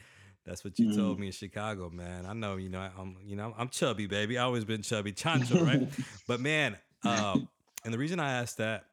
That's 0.47 0.63
what 0.63 0.79
you 0.79 0.89
mm-hmm. 0.89 0.97
told 0.97 1.19
me 1.19 1.27
in 1.27 1.33
Chicago, 1.33 1.91
man. 1.91 2.25
I 2.25 2.33
know, 2.33 2.57
you 2.57 2.69
know, 2.69 2.89
I'm, 2.99 3.17
you 3.25 3.35
know, 3.35 3.53
I'm 3.59 3.69
chubby, 3.69 4.07
baby. 4.07 4.39
I 4.39 4.45
always 4.45 4.65
been 4.65 4.83
chubby, 4.83 5.13
chancho, 5.13 5.67
right? 5.67 5.89
but 6.29 6.41
man, 6.41 6.77
uh, 7.03 7.39
and 7.85 7.93
the 7.93 7.99
reason 7.99 8.21
I 8.21 8.33
asked 8.35 8.59
that, 8.59 8.85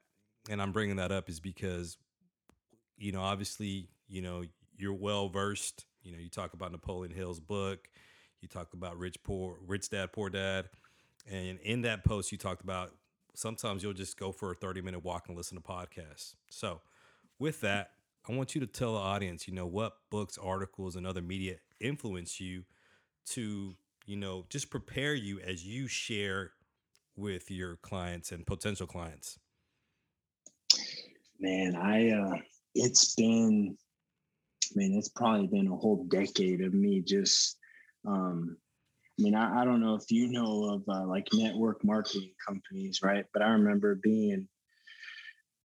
and 0.50 0.62
I'm 0.62 0.72
bringing 0.72 0.96
that 0.96 1.12
up, 1.12 1.30
is 1.30 1.40
because, 1.40 1.98
you 2.98 3.12
know, 3.12 3.22
obviously, 3.22 3.90
you 4.08 4.22
know, 4.22 4.44
you're 4.82 4.94
well 4.94 5.30
versed. 5.30 5.86
You 6.04 6.12
know, 6.12 6.18
you 6.18 6.30
talk 6.30 6.54
about 6.54 6.72
Napoleon 6.72 7.14
Hill's 7.14 7.40
book, 7.40 7.88
you 8.42 8.48
talk 8.48 8.74
about 8.74 8.98
Rich 8.98 9.24
Poor, 9.24 9.58
Rich 9.66 9.90
Dad 9.90 10.12
Poor 10.12 10.30
Dad, 10.30 10.70
and 11.30 11.60
in 11.60 11.82
that 11.84 12.04
post, 12.04 12.32
you 12.32 12.38
talked 12.38 12.64
about 12.64 12.94
sometimes 13.34 13.84
you'll 13.84 13.94
just 13.94 14.18
go 14.18 14.32
for 14.32 14.52
a 14.52 14.56
30 14.56 14.82
minute 14.82 15.04
walk 15.04 15.28
and 15.28 15.38
listen 15.38 15.58
to 15.58 15.64
podcasts. 15.64 16.36
So, 16.50 16.82
with 17.40 17.62
that, 17.62 17.92
I 18.28 18.34
want 18.34 18.54
you 18.54 18.62
to 18.62 18.68
tell 18.68 18.94
the 18.94 19.00
audience, 19.00 19.48
you 19.48 19.54
know, 19.54 19.66
what 19.66 19.94
books, 20.10 20.38
articles, 20.38 20.96
and 20.96 21.08
other 21.08 21.22
media 21.22 21.56
influence 21.80 22.40
you 22.40 22.64
to, 23.30 23.76
you 24.06 24.16
know, 24.16 24.46
just 24.50 24.70
prepare 24.70 25.16
you 25.16 25.40
as 25.40 25.66
you 25.66 25.88
share 25.88 26.52
with 27.16 27.50
your 27.50 27.78
clients 27.78 28.32
and 28.32 28.46
potential 28.46 28.86
clients. 28.86 29.40
Man, 31.40 31.76
I, 31.76 32.12
uh, 32.12 32.38
it's 32.76 33.16
been, 33.16 33.76
I 34.72 34.80
mean, 34.80 34.98
it's 34.98 35.10
probably 35.10 35.48
been 35.48 35.68
a 35.68 35.76
whole 35.76 36.06
decade 36.06 36.62
of 36.62 36.74
me 36.74 37.02
just, 37.02 37.58
um, 38.08 38.58
I 39.20 39.24
mean, 39.24 39.36
I, 39.36 39.62
I 39.62 39.66
don't 39.66 39.82
know 39.82 39.96
if 39.96 40.10
you 40.10 40.30
know 40.32 40.70
of 40.74 40.84
uh, 40.88 41.06
like 41.06 41.28
network 41.34 41.84
marketing 41.84 42.34
companies, 42.46 43.02
right? 43.04 43.26
But 43.34 43.44
I 43.44 43.50
remember 43.50 43.96
being 43.96 44.48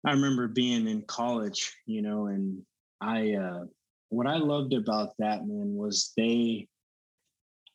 I 0.04 0.12
remember 0.12 0.48
being 0.48 0.88
in 0.88 1.02
college, 1.02 1.72
you 1.86 2.02
know, 2.02 2.26
and 2.26 2.62
I 3.00 3.34
uh 3.34 3.64
what 4.08 4.26
I 4.26 4.36
loved 4.36 4.74
about 4.74 5.14
that 5.18 5.46
man 5.46 5.74
was 5.74 6.12
they 6.16 6.68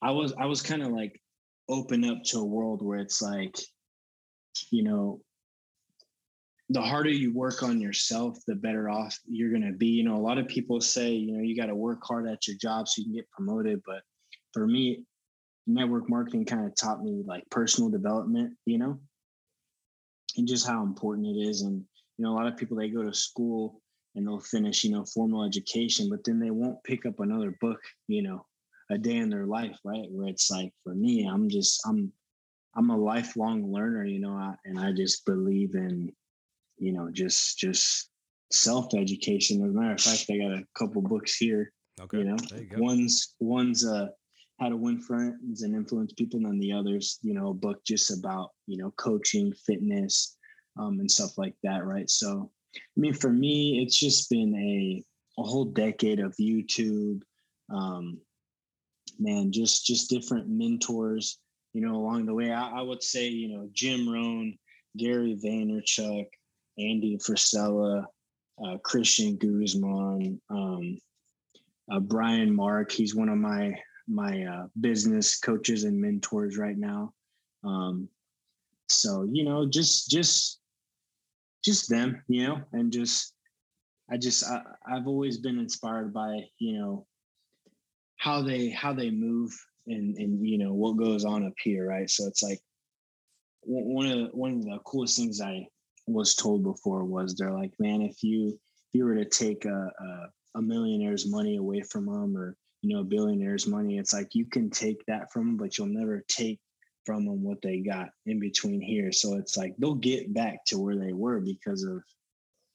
I 0.01 0.11
was 0.11 0.33
I 0.37 0.45
was 0.45 0.61
kind 0.61 0.83
of 0.83 0.89
like 0.89 1.19
open 1.69 2.05
up 2.05 2.23
to 2.25 2.39
a 2.39 2.45
world 2.45 2.81
where 2.81 2.99
it's 2.99 3.21
like, 3.21 3.57
you 4.71 4.83
know, 4.83 5.21
the 6.69 6.81
harder 6.81 7.09
you 7.09 7.33
work 7.33 7.63
on 7.63 7.79
yourself, 7.79 8.37
the 8.45 8.55
better 8.55 8.89
off 8.89 9.17
you're 9.25 9.51
going 9.51 9.65
to 9.65 9.71
be. 9.71 9.87
You 9.87 10.03
know, 10.03 10.15
a 10.15 10.19
lot 10.19 10.37
of 10.37 10.47
people 10.47 10.81
say, 10.81 11.11
you 11.11 11.31
know, 11.31 11.41
you 11.41 11.55
got 11.55 11.67
to 11.67 11.75
work 11.75 11.99
hard 12.03 12.27
at 12.27 12.47
your 12.47 12.57
job 12.57 12.87
so 12.87 12.99
you 12.99 13.05
can 13.05 13.15
get 13.15 13.31
promoted. 13.31 13.81
But 13.85 14.01
for 14.53 14.67
me, 14.67 15.03
network 15.65 16.09
marketing 16.09 16.45
kind 16.45 16.65
of 16.65 16.75
taught 16.75 17.03
me 17.03 17.23
like 17.25 17.49
personal 17.49 17.89
development, 17.89 18.55
you 18.65 18.77
know, 18.77 18.99
and 20.35 20.47
just 20.47 20.67
how 20.67 20.83
important 20.83 21.27
it 21.27 21.39
is. 21.39 21.61
And, 21.61 21.83
you 22.17 22.25
know, 22.25 22.33
a 22.33 22.35
lot 22.35 22.47
of 22.47 22.57
people, 22.57 22.75
they 22.75 22.89
go 22.89 23.03
to 23.03 23.13
school 23.13 23.81
and 24.15 24.27
they'll 24.27 24.39
finish, 24.39 24.83
you 24.83 24.91
know, 24.91 25.05
formal 25.05 25.45
education, 25.45 26.09
but 26.09 26.23
then 26.25 26.39
they 26.39 26.51
won't 26.51 26.83
pick 26.83 27.05
up 27.05 27.19
another 27.19 27.55
book, 27.61 27.79
you 28.07 28.23
know, 28.23 28.45
a 28.89 28.97
day 28.97 29.17
in 29.17 29.29
their 29.29 29.45
life, 29.45 29.77
right? 29.85 30.07
Where 30.09 30.27
it's 30.27 30.49
like, 30.49 30.73
for 30.83 30.93
me, 30.93 31.25
I'm 31.25 31.49
just, 31.49 31.81
I'm, 31.87 32.11
I'm 32.75 32.89
a 32.89 32.97
lifelong 32.97 33.71
learner, 33.71 34.05
you 34.05 34.19
know, 34.19 34.55
and 34.65 34.79
I 34.79 34.91
just 34.91 35.25
believe 35.25 35.75
in 35.75 36.11
you 36.77 36.93
know, 36.93 37.09
just 37.11 37.57
just 37.57 38.09
self 38.51 38.93
education. 38.93 39.63
As 39.63 39.71
a 39.71 39.73
matter 39.73 39.93
of 39.93 40.01
fact, 40.01 40.25
I 40.29 40.37
got 40.37 40.59
a 40.59 40.65
couple 40.75 41.01
books 41.01 41.35
here. 41.37 41.71
Okay. 41.99 42.19
You 42.19 42.23
know, 42.25 42.37
you 42.51 42.67
one's 42.77 43.35
one's 43.39 43.85
uh 43.85 44.07
how 44.59 44.69
to 44.69 44.77
win 44.77 44.99
friends 44.99 45.61
and 45.61 45.75
influence 45.75 46.13
people, 46.13 46.37
and 46.37 46.47
then 46.47 46.59
the 46.59 46.73
others, 46.73 47.19
you 47.21 47.33
know, 47.33 47.49
a 47.49 47.53
book 47.53 47.83
just 47.85 48.11
about 48.17 48.51
you 48.65 48.77
know 48.77 48.91
coaching, 48.97 49.53
fitness, 49.65 50.37
um, 50.79 50.99
and 50.99 51.09
stuff 51.09 51.37
like 51.37 51.55
that, 51.63 51.85
right? 51.85 52.09
So, 52.09 52.51
I 52.75 52.79
mean, 52.99 53.13
for 53.13 53.31
me, 53.31 53.81
it's 53.83 53.97
just 53.97 54.29
been 54.29 54.55
a 54.55 55.03
a 55.39 55.43
whole 55.43 55.65
decade 55.65 56.19
of 56.19 56.35
YouTube, 56.39 57.21
um, 57.71 58.17
man, 59.19 59.51
just 59.51 59.85
just 59.85 60.09
different 60.09 60.49
mentors, 60.49 61.39
you 61.73 61.81
know, 61.81 61.95
along 61.95 62.25
the 62.25 62.33
way. 62.33 62.51
I, 62.51 62.79
I 62.79 62.81
would 62.81 63.03
say, 63.03 63.27
you 63.27 63.49
know, 63.49 63.69
Jim 63.73 64.09
Rohn, 64.09 64.57
Gary 64.97 65.37
Vaynerchuk, 65.43 66.27
Andy 66.77 67.17
Frisella, 67.17 68.05
uh, 68.63 68.77
Christian 68.79 69.35
Guzman, 69.37 70.39
um, 70.49 70.97
uh, 71.91 71.99
Brian 71.99 72.53
Mark. 72.53 72.91
He's 72.91 73.15
one 73.15 73.29
of 73.29 73.37
my 73.37 73.77
my 74.07 74.43
uh, 74.43 74.67
business 74.79 75.37
coaches 75.39 75.83
and 75.83 75.99
mentors 75.99 76.57
right 76.57 76.77
now. 76.77 77.13
Um, 77.63 78.07
so 78.89 79.27
you 79.31 79.43
know, 79.43 79.67
just 79.67 80.09
just 80.09 80.59
just 81.63 81.89
them, 81.89 82.23
you 82.27 82.47
know, 82.47 82.61
and 82.73 82.91
just 82.91 83.33
I 84.09 84.17
just 84.17 84.45
I, 84.45 84.61
I've 84.89 85.07
always 85.07 85.37
been 85.37 85.59
inspired 85.59 86.13
by 86.13 86.41
you 86.59 86.79
know 86.79 87.05
how 88.17 88.41
they 88.41 88.69
how 88.69 88.93
they 88.93 89.11
move 89.11 89.51
and 89.87 90.17
and 90.17 90.45
you 90.45 90.57
know 90.57 90.73
what 90.73 90.97
goes 90.97 91.25
on 91.25 91.45
up 91.45 91.53
here, 91.61 91.87
right? 91.87 92.09
So 92.09 92.27
it's 92.27 92.43
like 92.43 92.59
one 93.63 94.05
of 94.05 94.17
the, 94.17 94.25
one 94.31 94.53
of 94.53 94.63
the 94.63 94.79
coolest 94.85 95.17
things 95.17 95.41
I 95.41 95.67
was 96.07 96.35
told 96.35 96.63
before 96.63 97.03
was 97.03 97.35
they're 97.35 97.53
like, 97.53 97.73
man, 97.79 98.01
if 98.01 98.23
you 98.23 98.47
if 98.49 98.93
you 98.93 99.05
were 99.05 99.15
to 99.15 99.25
take 99.25 99.65
a, 99.65 99.91
a, 99.99 100.59
a 100.59 100.61
millionaire's 100.61 101.29
money 101.29 101.57
away 101.57 101.81
from 101.81 102.05
them 102.05 102.35
or 102.37 102.55
you 102.81 102.93
know 102.95 103.01
a 103.01 103.05
billionaire's 103.05 103.67
money, 103.67 103.97
it's 103.97 104.13
like 104.13 104.33
you 104.33 104.45
can 104.45 104.69
take 104.69 105.05
that 105.05 105.31
from 105.31 105.45
them, 105.45 105.57
but 105.57 105.77
you'll 105.77 105.87
never 105.87 106.23
take 106.27 106.59
from 107.05 107.25
them 107.25 107.43
what 107.43 107.61
they 107.61 107.79
got 107.79 108.09
in 108.25 108.39
between 108.39 108.81
here. 108.81 109.11
So 109.11 109.35
it's 109.35 109.57
like 109.57 109.75
they'll 109.77 109.95
get 109.95 110.33
back 110.33 110.65
to 110.67 110.77
where 110.77 110.97
they 110.97 111.13
were 111.13 111.39
because 111.39 111.83
of 111.83 112.01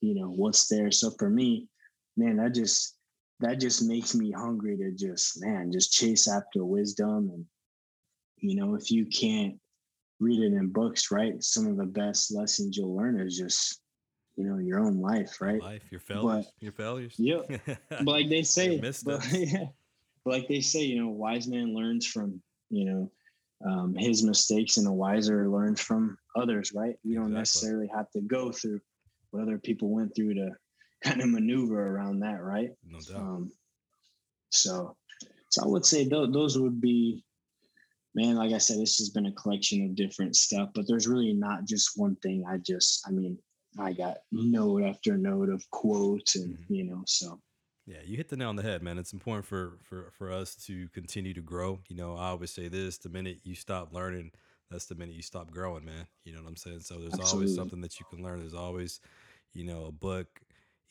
you 0.01 0.15
know 0.15 0.29
what's 0.29 0.67
there. 0.67 0.91
So 0.91 1.11
for 1.17 1.29
me, 1.29 1.67
man, 2.15 2.37
that 2.37 2.53
just 2.53 2.97
that 3.39 3.59
just 3.59 3.83
makes 3.83 4.15
me 4.15 4.31
hungry 4.31 4.77
to 4.77 4.91
just 4.91 5.41
man 5.43 5.71
just 5.71 5.91
chase 5.91 6.27
after 6.27 6.63
wisdom 6.63 7.29
and 7.33 7.45
you 8.37 8.55
know 8.55 8.75
if 8.75 8.91
you 8.91 9.05
can't 9.05 9.59
read 10.23 10.39
it 10.39 10.55
in 10.55 10.67
books, 10.67 11.11
right? 11.11 11.41
Some 11.43 11.67
of 11.67 11.77
the 11.77 11.85
best 11.85 12.33
lessons 12.33 12.77
you'll 12.77 12.95
learn 12.95 13.19
is 13.19 13.37
just, 13.37 13.81
you 14.35 14.45
know, 14.45 14.57
your 14.57 14.79
own 14.79 14.99
life, 15.01 15.41
right? 15.41 15.61
Life, 15.61 15.83
your 15.91 15.99
failures, 15.99 16.45
but, 16.45 16.53
your 16.59 16.71
failures. 16.71 17.15
Yep. 17.17 17.61
but 17.89 18.07
like 18.07 18.29
they 18.29 18.43
say, 18.43 18.79
but, 19.05 19.25
yeah, 19.31 19.65
like 20.25 20.47
they 20.47 20.61
say, 20.61 20.81
you 20.81 21.01
know, 21.01 21.09
wise 21.09 21.47
man 21.47 21.75
learns 21.75 22.07
from, 22.07 22.41
you 22.69 22.85
know, 22.85 23.11
um, 23.65 23.95
his 23.95 24.23
mistakes 24.23 24.77
and 24.77 24.87
a 24.87 24.91
wiser 24.91 25.49
learns 25.49 25.79
from 25.79 26.17
others, 26.35 26.73
right? 26.73 26.95
You 27.03 27.15
don't 27.15 27.33
necessarily 27.33 27.89
have 27.95 28.09
to 28.11 28.21
go 28.21 28.51
through 28.51 28.81
what 29.31 29.43
other 29.43 29.57
people 29.57 29.89
went 29.89 30.15
through 30.15 30.35
to 30.35 30.51
kind 31.03 31.21
of 31.21 31.29
maneuver 31.29 31.95
around 31.95 32.19
that, 32.19 32.41
right? 32.41 32.69
No 32.85 32.99
doubt. 32.99 33.17
Um, 33.17 33.51
so, 34.51 34.95
so 35.49 35.63
I 35.63 35.67
would 35.67 35.85
say 35.85 36.05
th- 36.05 36.31
those 36.31 36.57
would 36.57 36.79
be 36.81 37.23
man, 38.15 38.35
like 38.35 38.53
I 38.53 38.57
said, 38.57 38.79
this 38.79 38.97
has 38.97 39.09
been 39.09 39.25
a 39.25 39.31
collection 39.31 39.85
of 39.85 39.95
different 39.95 40.35
stuff, 40.35 40.69
but 40.75 40.87
there's 40.87 41.07
really 41.07 41.33
not 41.33 41.65
just 41.65 41.91
one 41.95 42.15
thing. 42.17 42.43
I 42.47 42.57
just, 42.57 43.05
I 43.07 43.11
mean, 43.11 43.37
I 43.79 43.93
got 43.93 44.17
note 44.31 44.83
after 44.83 45.17
note 45.17 45.49
of 45.49 45.63
quotes 45.71 46.35
and, 46.35 46.53
mm-hmm. 46.53 46.73
you 46.73 46.83
know, 46.83 47.03
so. 47.07 47.39
Yeah, 47.85 47.97
you 48.05 48.15
hit 48.15 48.29
the 48.29 48.37
nail 48.37 48.49
on 48.49 48.55
the 48.55 48.63
head, 48.63 48.81
man. 48.81 48.97
It's 48.97 49.13
important 49.13 49.45
for, 49.45 49.79
for, 49.83 50.11
for 50.17 50.31
us 50.31 50.55
to 50.67 50.87
continue 50.89 51.33
to 51.33 51.41
grow. 51.41 51.79
You 51.89 51.97
know, 51.97 52.15
I 52.15 52.27
always 52.27 52.51
say 52.51 52.69
this, 52.69 52.97
the 52.97 53.09
minute 53.09 53.39
you 53.43 53.55
stop 53.55 53.93
learning, 53.93 54.31
that's 54.71 54.85
the 54.85 54.95
minute 54.95 55.15
you 55.15 55.21
stop 55.21 55.51
growing, 55.51 55.83
man. 55.83 56.07
You 56.23 56.33
know 56.33 56.41
what 56.41 56.49
I'm 56.49 56.55
saying? 56.55 56.81
So 56.81 56.95
there's 56.95 57.13
Absolutely. 57.13 57.37
always 57.37 57.55
something 57.55 57.81
that 57.81 57.99
you 57.99 58.05
can 58.09 58.23
learn. 58.23 58.39
There's 58.39 58.53
always, 58.53 59.01
you 59.53 59.65
know, 59.65 59.85
a 59.85 59.91
book, 59.91 60.27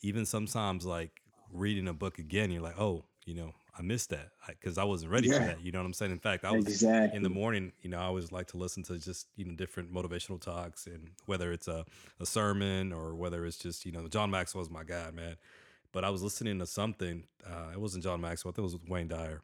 even 0.01 0.25
sometimes 0.25 0.85
like 0.85 1.21
reading 1.51 1.87
a 1.87 1.93
book 1.93 2.19
again, 2.19 2.51
you're 2.51 2.61
like, 2.61 2.79
oh, 2.79 3.05
you 3.25 3.33
know, 3.33 3.53
I 3.77 3.81
missed 3.81 4.09
that 4.11 4.29
because 4.47 4.77
I, 4.77 4.83
I, 4.83 4.85
wasn't 4.85 5.11
ready 5.11 5.29
yeah. 5.29 5.39
for 5.39 5.45
that. 5.45 5.61
You 5.61 5.71
know 5.71 5.79
what 5.79 5.85
I'm 5.87 5.93
saying? 5.93 6.11
In 6.11 6.19
fact, 6.19 6.45
I 6.45 6.51
was 6.51 6.67
exactly. 6.67 7.17
in 7.17 7.23
the 7.23 7.29
morning. 7.29 7.71
You 7.81 7.89
know, 7.89 7.97
I 7.97 8.03
always 8.03 8.31
like 8.31 8.47
to 8.47 8.57
listen 8.57 8.83
to 8.83 8.99
just 8.99 9.27
you 9.35 9.45
know 9.45 9.53
different 9.53 9.91
motivational 9.91 10.39
talks, 10.39 10.85
and 10.85 11.09
whether 11.25 11.51
it's 11.51 11.67
a, 11.67 11.85
a 12.19 12.25
sermon 12.25 12.93
or 12.93 13.15
whether 13.15 13.45
it's 13.45 13.57
just 13.57 13.85
you 13.85 13.91
know 13.91 14.07
John 14.07 14.29
Maxwell's 14.29 14.69
my 14.69 14.83
guy, 14.83 15.09
man. 15.11 15.37
But 15.91 16.03
I 16.03 16.09
was 16.11 16.21
listening 16.21 16.59
to 16.59 16.67
something. 16.67 17.23
Uh, 17.45 17.71
it 17.73 17.79
wasn't 17.79 18.03
John 18.03 18.21
Maxwell. 18.21 18.51
I 18.51 18.53
think 18.55 18.69
it 18.69 18.73
was 18.73 18.77
Wayne 18.87 19.07
Dyer, 19.07 19.41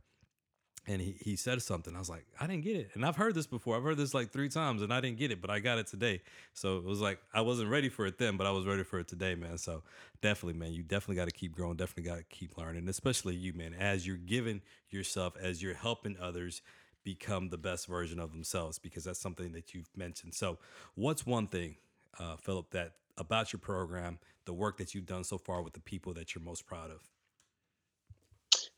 and 0.87 1.01
he, 1.01 1.15
he 1.19 1.35
said 1.35 1.61
something. 1.61 1.95
I 1.95 1.99
was 1.99 2.09
like, 2.09 2.25
I 2.39 2.47
didn't 2.47 2.63
get 2.63 2.75
it. 2.75 2.91
And 2.93 3.05
I've 3.05 3.15
heard 3.15 3.35
this 3.35 3.47
before. 3.47 3.75
I've 3.75 3.83
heard 3.83 3.97
this 3.97 4.13
like 4.13 4.31
three 4.31 4.49
times 4.49 4.81
and 4.81 4.93
I 4.93 5.01
didn't 5.01 5.17
get 5.17 5.31
it, 5.31 5.41
but 5.41 5.49
I 5.49 5.59
got 5.59 5.77
it 5.77 5.87
today. 5.87 6.21
So 6.53 6.77
it 6.77 6.83
was 6.83 7.01
like, 7.01 7.19
I 7.33 7.41
wasn't 7.41 7.69
ready 7.69 7.89
for 7.89 8.05
it 8.05 8.17
then, 8.17 8.37
but 8.37 8.47
I 8.47 8.51
was 8.51 8.65
ready 8.65 8.83
for 8.83 8.99
it 8.99 9.07
today, 9.07 9.35
man. 9.35 9.57
So 9.57 9.83
definitely, 10.21 10.59
man, 10.59 10.73
you 10.73 10.83
definitely 10.83 11.17
got 11.17 11.25
to 11.25 11.33
keep 11.33 11.53
growing. 11.53 11.77
Definitely 11.77 12.09
got 12.09 12.17
to 12.17 12.23
keep 12.23 12.57
learning, 12.57 12.87
especially 12.89 13.35
you, 13.35 13.53
man, 13.53 13.73
as 13.73 14.07
you're 14.07 14.17
giving 14.17 14.61
yourself, 14.89 15.35
as 15.39 15.61
you're 15.61 15.75
helping 15.75 16.17
others 16.19 16.61
become 17.03 17.49
the 17.49 17.57
best 17.57 17.87
version 17.87 18.19
of 18.19 18.31
themselves, 18.31 18.77
because 18.77 19.03
that's 19.03 19.19
something 19.19 19.51
that 19.53 19.73
you've 19.73 19.89
mentioned. 19.95 20.33
So 20.33 20.57
what's 20.95 21.25
one 21.25 21.47
thing, 21.47 21.75
uh, 22.19 22.35
Philip, 22.37 22.71
that 22.71 22.93
about 23.17 23.53
your 23.53 23.59
program, 23.59 24.19
the 24.45 24.53
work 24.53 24.77
that 24.77 24.95
you've 24.95 25.05
done 25.05 25.23
so 25.23 25.37
far 25.37 25.61
with 25.61 25.73
the 25.73 25.79
people 25.79 26.13
that 26.13 26.33
you're 26.33 26.43
most 26.43 26.65
proud 26.65 26.91
of? 26.91 27.01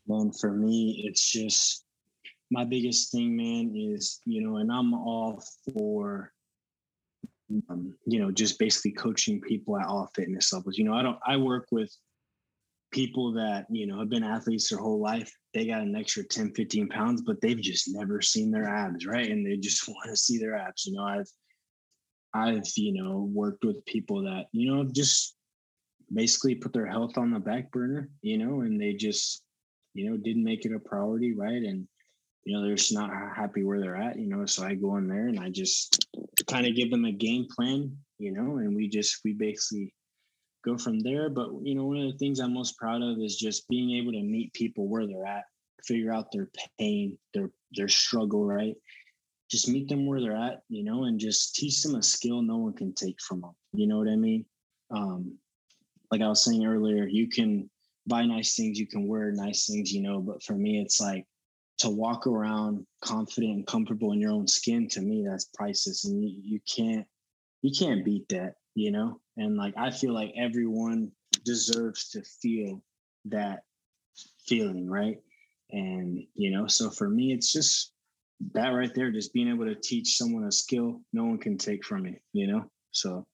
Man, 0.06 0.32
for 0.32 0.52
me, 0.52 1.04
it's 1.06 1.30
just 1.30 1.84
my 2.52 2.64
biggest 2.64 3.10
thing, 3.10 3.34
man, 3.34 3.74
is 3.74 4.20
you 4.26 4.42
know, 4.42 4.58
and 4.58 4.70
I'm 4.70 4.92
all 4.92 5.42
for 5.72 6.32
um, 7.70 7.94
you 8.06 8.20
know, 8.20 8.30
just 8.30 8.58
basically 8.58 8.92
coaching 8.92 9.40
people 9.40 9.78
at 9.78 9.86
all 9.86 10.10
fitness 10.14 10.52
levels. 10.52 10.78
You 10.78 10.84
know, 10.84 10.94
I 10.94 11.02
don't 11.02 11.18
I 11.26 11.36
work 11.38 11.66
with 11.70 11.94
people 12.92 13.32
that, 13.32 13.66
you 13.70 13.86
know, 13.86 13.98
have 13.98 14.10
been 14.10 14.22
athletes 14.22 14.68
their 14.68 14.78
whole 14.78 15.00
life. 15.00 15.32
They 15.54 15.66
got 15.66 15.80
an 15.80 15.96
extra 15.96 16.22
10, 16.22 16.52
15 16.54 16.88
pounds, 16.88 17.22
but 17.22 17.40
they've 17.40 17.60
just 17.60 17.88
never 17.88 18.20
seen 18.20 18.50
their 18.50 18.68
abs, 18.68 19.06
right? 19.06 19.30
And 19.30 19.46
they 19.46 19.56
just 19.56 19.88
want 19.88 20.10
to 20.10 20.16
see 20.16 20.38
their 20.38 20.56
abs. 20.56 20.86
You 20.86 20.94
know, 20.94 21.04
I've 21.04 21.28
I've, 22.34 22.66
you 22.76 23.02
know, 23.02 23.30
worked 23.32 23.64
with 23.64 23.84
people 23.86 24.22
that, 24.24 24.46
you 24.52 24.72
know, 24.72 24.84
just 24.84 25.36
basically 26.12 26.54
put 26.54 26.72
their 26.72 26.86
health 26.86 27.16
on 27.18 27.30
the 27.30 27.40
back 27.40 27.70
burner, 27.72 28.10
you 28.22 28.38
know, 28.38 28.62
and 28.62 28.80
they 28.80 28.92
just, 28.92 29.42
you 29.94 30.08
know, 30.10 30.16
didn't 30.16 30.44
make 30.44 30.64
it 30.64 30.74
a 30.74 30.78
priority, 30.78 31.34
right? 31.34 31.62
And 31.62 31.86
you 32.44 32.56
know, 32.56 32.62
they're 32.62 32.74
just 32.74 32.92
not 32.92 33.10
happy 33.34 33.62
where 33.62 33.80
they're 33.80 33.96
at, 33.96 34.18
you 34.18 34.26
know. 34.26 34.44
So 34.46 34.64
I 34.64 34.74
go 34.74 34.96
in 34.96 35.06
there 35.06 35.28
and 35.28 35.38
I 35.38 35.50
just 35.50 36.06
kind 36.48 36.66
of 36.66 36.74
give 36.74 36.90
them 36.90 37.04
a 37.04 37.12
game 37.12 37.46
plan, 37.54 37.96
you 38.18 38.32
know, 38.32 38.58
and 38.58 38.74
we 38.74 38.88
just 38.88 39.20
we 39.24 39.32
basically 39.32 39.94
go 40.64 40.76
from 40.76 40.98
there. 41.00 41.28
But 41.28 41.50
you 41.62 41.74
know, 41.74 41.86
one 41.86 41.98
of 41.98 42.10
the 42.10 42.18
things 42.18 42.40
I'm 42.40 42.54
most 42.54 42.76
proud 42.76 43.02
of 43.02 43.18
is 43.18 43.36
just 43.36 43.68
being 43.68 43.92
able 43.92 44.12
to 44.12 44.22
meet 44.22 44.52
people 44.54 44.88
where 44.88 45.06
they're 45.06 45.26
at, 45.26 45.44
figure 45.84 46.12
out 46.12 46.32
their 46.32 46.48
pain, 46.78 47.16
their 47.32 47.50
their 47.72 47.88
struggle, 47.88 48.44
right? 48.44 48.74
Just 49.48 49.68
meet 49.68 49.88
them 49.88 50.06
where 50.06 50.20
they're 50.20 50.36
at, 50.36 50.62
you 50.68 50.82
know, 50.82 51.04
and 51.04 51.20
just 51.20 51.54
teach 51.54 51.82
them 51.82 51.94
a 51.94 52.02
skill 52.02 52.42
no 52.42 52.56
one 52.56 52.72
can 52.72 52.92
take 52.94 53.20
from 53.20 53.42
them. 53.42 53.52
You 53.72 53.86
know 53.86 53.98
what 53.98 54.08
I 54.08 54.16
mean? 54.16 54.46
Um, 54.90 55.38
like 56.10 56.22
I 56.22 56.28
was 56.28 56.42
saying 56.42 56.64
earlier, 56.64 57.06
you 57.06 57.28
can 57.28 57.70
buy 58.06 58.24
nice 58.24 58.56
things, 58.56 58.78
you 58.78 58.86
can 58.86 59.06
wear 59.06 59.30
nice 59.30 59.66
things, 59.66 59.92
you 59.92 60.02
know, 60.02 60.20
but 60.20 60.42
for 60.42 60.54
me, 60.54 60.80
it's 60.80 61.00
like 61.00 61.26
to 61.82 61.90
walk 61.90 62.26
around 62.26 62.86
confident 63.02 63.52
and 63.52 63.66
comfortable 63.66 64.12
in 64.12 64.20
your 64.20 64.32
own 64.32 64.48
skin 64.48 64.88
to 64.88 65.00
me 65.00 65.24
that's 65.28 65.50
priceless 65.54 66.04
and 66.04 66.22
you, 66.22 66.34
you 66.42 66.60
can't 66.66 67.06
you 67.62 67.70
can't 67.76 68.04
beat 68.04 68.28
that 68.28 68.54
you 68.74 68.90
know? 68.90 69.20
And 69.36 69.56
like 69.56 69.74
I 69.76 69.90
feel 69.90 70.12
like 70.12 70.32
everyone 70.36 71.10
deserves 71.44 72.08
to 72.10 72.22
feel 72.22 72.82
that 73.26 73.60
feeling, 74.46 74.88
right? 74.88 75.18
And 75.70 76.24
you 76.34 76.50
know, 76.50 76.66
so 76.66 76.90
for 76.90 77.08
me, 77.08 77.32
it's 77.32 77.52
just 77.52 77.92
that 78.54 78.68
right 78.68 78.94
there, 78.94 79.10
just 79.10 79.32
being 79.32 79.48
able 79.48 79.66
to 79.66 79.74
teach 79.74 80.16
someone 80.16 80.44
a 80.44 80.52
skill 80.52 81.00
no 81.12 81.24
one 81.24 81.38
can 81.38 81.56
take 81.56 81.84
from 81.84 82.02
me, 82.02 82.20
you 82.32 82.46
know? 82.46 82.64
So 82.90 83.26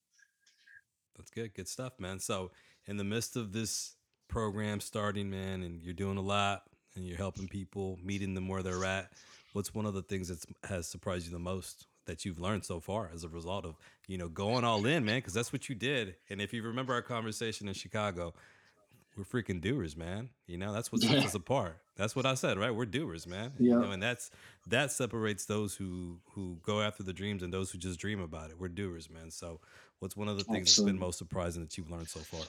that's 1.17 1.31
good. 1.31 1.55
Good 1.55 1.69
stuff, 1.69 1.95
man. 1.99 2.21
So 2.21 2.51
in 2.87 2.97
the 2.97 3.05
midst 3.05 3.37
of 3.37 3.53
this 3.53 3.97
program 4.29 4.81
starting, 4.81 5.31
man, 5.31 5.63
and 5.63 5.83
you're 5.83 5.95
doing 5.95 6.19
a 6.19 6.23
lot 6.23 6.63
and 6.99 7.07
you're 7.07 7.17
helping 7.17 7.49
people, 7.49 7.99
meeting 8.03 8.35
them 8.35 8.49
where 8.49 8.63
they're 8.63 8.85
at. 8.85 9.11
What's 9.53 9.75
one 9.75 9.87
of 9.87 9.95
the 9.95 10.03
things 10.03 10.29
that 10.29 10.45
has 10.69 10.87
surprised 10.87 11.27
you 11.27 11.33
the 11.33 11.39
most 11.39 11.87
that 12.05 12.25
you've 12.25 12.39
learned 12.39 12.65
so 12.65 12.81
far 12.81 13.11
as 13.15 13.25
a 13.25 13.29
result 13.29 13.65
of 13.65 13.77
you 14.07 14.19
know 14.19 14.29
going 14.29 14.65
all 14.65 14.85
in, 14.85 15.05
man? 15.05 15.19
Because 15.19 15.33
that's 15.33 15.53
what 15.53 15.69
you 15.69 15.75
did. 15.75 16.17
And 16.29 16.41
if 16.41 16.53
you 16.53 16.63
remember 16.63 16.93
our 16.93 17.03
conversation 17.03 17.69
in 17.69 17.75
Chicago, 17.75 18.35
we're 19.17 19.25
freaking 19.25 19.61
doers, 19.61 19.97
man. 19.97 20.29
You 20.47 20.59
know 20.59 20.73
that's 20.73 20.93
what 20.93 21.01
sets 21.01 21.25
us 21.27 21.35
apart. 21.35 21.79
That's 21.97 22.15
what 22.15 22.27
I 22.27 22.35
said, 22.35 22.59
right? 22.59 22.75
We're 22.75 22.87
doers, 22.87 23.27
man. 23.27 23.53
Yeah. 23.59 23.75
You 23.75 23.81
know, 23.81 23.91
and 23.91 24.03
that's 24.03 24.31
that 24.69 24.93
separates 24.93 25.47
those 25.47 25.75
who 25.75 26.19
who 26.33 26.59
go 26.65 26.81
after 26.81 27.03
the 27.03 27.13
dreams 27.13 27.43
and 27.43 27.53
those 27.53 27.71
who 27.71 27.79
just 27.79 27.99
dream 27.99 28.21
about 28.21 28.51
it. 28.51 28.59
We're 28.59 28.69
doers, 28.69 29.11
man. 29.11 29.31
So, 29.31 29.61
what's 29.99 30.17
one 30.17 30.29
of 30.29 30.39
the 30.39 30.45
things 30.45 30.69
Absolutely. 30.69 30.93
that's 30.93 30.99
been 30.99 31.07
most 31.07 31.19
surprising 31.19 31.63
that 31.63 31.77
you've 31.77 31.91
learned 31.91 32.09
so 32.09 32.21
far? 32.21 32.45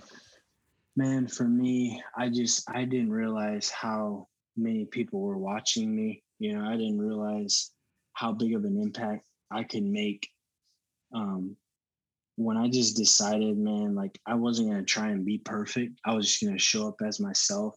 Man, 0.96 1.28
for 1.28 1.46
me, 1.46 2.04
I 2.16 2.30
just 2.30 2.70
I 2.70 2.84
didn't 2.84 3.12
realize 3.12 3.70
how 3.70 4.28
many 4.60 4.86
people 4.86 5.22
were 5.22 5.38
watching 5.38 5.96
me. 5.96 6.24
You 6.40 6.58
know, 6.58 6.68
I 6.68 6.78
didn't 6.78 7.00
realize 7.00 7.72
how 8.14 8.32
big 8.32 8.54
of 8.54 8.66
an 8.66 8.80
impact 8.82 9.24
I 9.52 9.64
could 9.64 9.84
make. 9.84 10.30
Um, 11.14 11.56
when 12.36 12.58
I 12.58 12.70
just 12.70 12.96
decided, 12.96 13.58
man, 13.58 13.96
like 13.96 14.20
I 14.26 14.36
wasn't 14.36 14.70
gonna 14.70 14.84
try 14.84 15.10
and 15.10 15.26
be 15.26 15.40
perfect. 15.40 16.00
I 16.06 16.14
was 16.14 16.28
just 16.28 16.44
gonna 16.44 16.60
show 16.60 16.88
up 16.88 16.96
as 17.06 17.20
myself, 17.20 17.76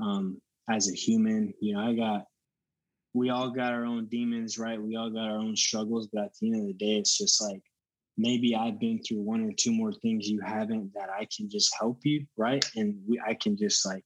um, 0.00 0.40
as 0.68 0.90
a 0.90 0.94
human. 0.94 1.54
You 1.60 1.74
know, 1.74 1.80
I 1.80 1.94
got 1.94 2.24
we 3.14 3.30
all 3.30 3.50
got 3.50 3.72
our 3.72 3.86
own 3.86 4.06
demons, 4.06 4.58
right? 4.58 4.80
We 4.80 4.96
all 4.96 5.10
got 5.10 5.30
our 5.30 5.38
own 5.38 5.56
struggles, 5.56 6.08
but 6.12 6.24
at 6.24 6.32
the 6.40 6.48
end 6.48 6.60
of 6.60 6.66
the 6.66 6.74
day, 6.74 6.96
it's 6.98 7.16
just 7.16 7.42
like 7.42 7.62
maybe 8.18 8.54
I've 8.54 8.78
been 8.78 9.00
through 9.02 9.22
one 9.22 9.42
or 9.42 9.52
two 9.52 9.72
more 9.72 9.92
things 9.92 10.28
you 10.28 10.40
haven't 10.40 10.92
that 10.94 11.08
I 11.08 11.26
can 11.34 11.48
just 11.48 11.74
help 11.78 12.00
you, 12.04 12.26
right? 12.36 12.64
And 12.76 12.96
we, 13.08 13.20
I 13.26 13.34
can 13.34 13.56
just 13.56 13.86
like 13.86 14.04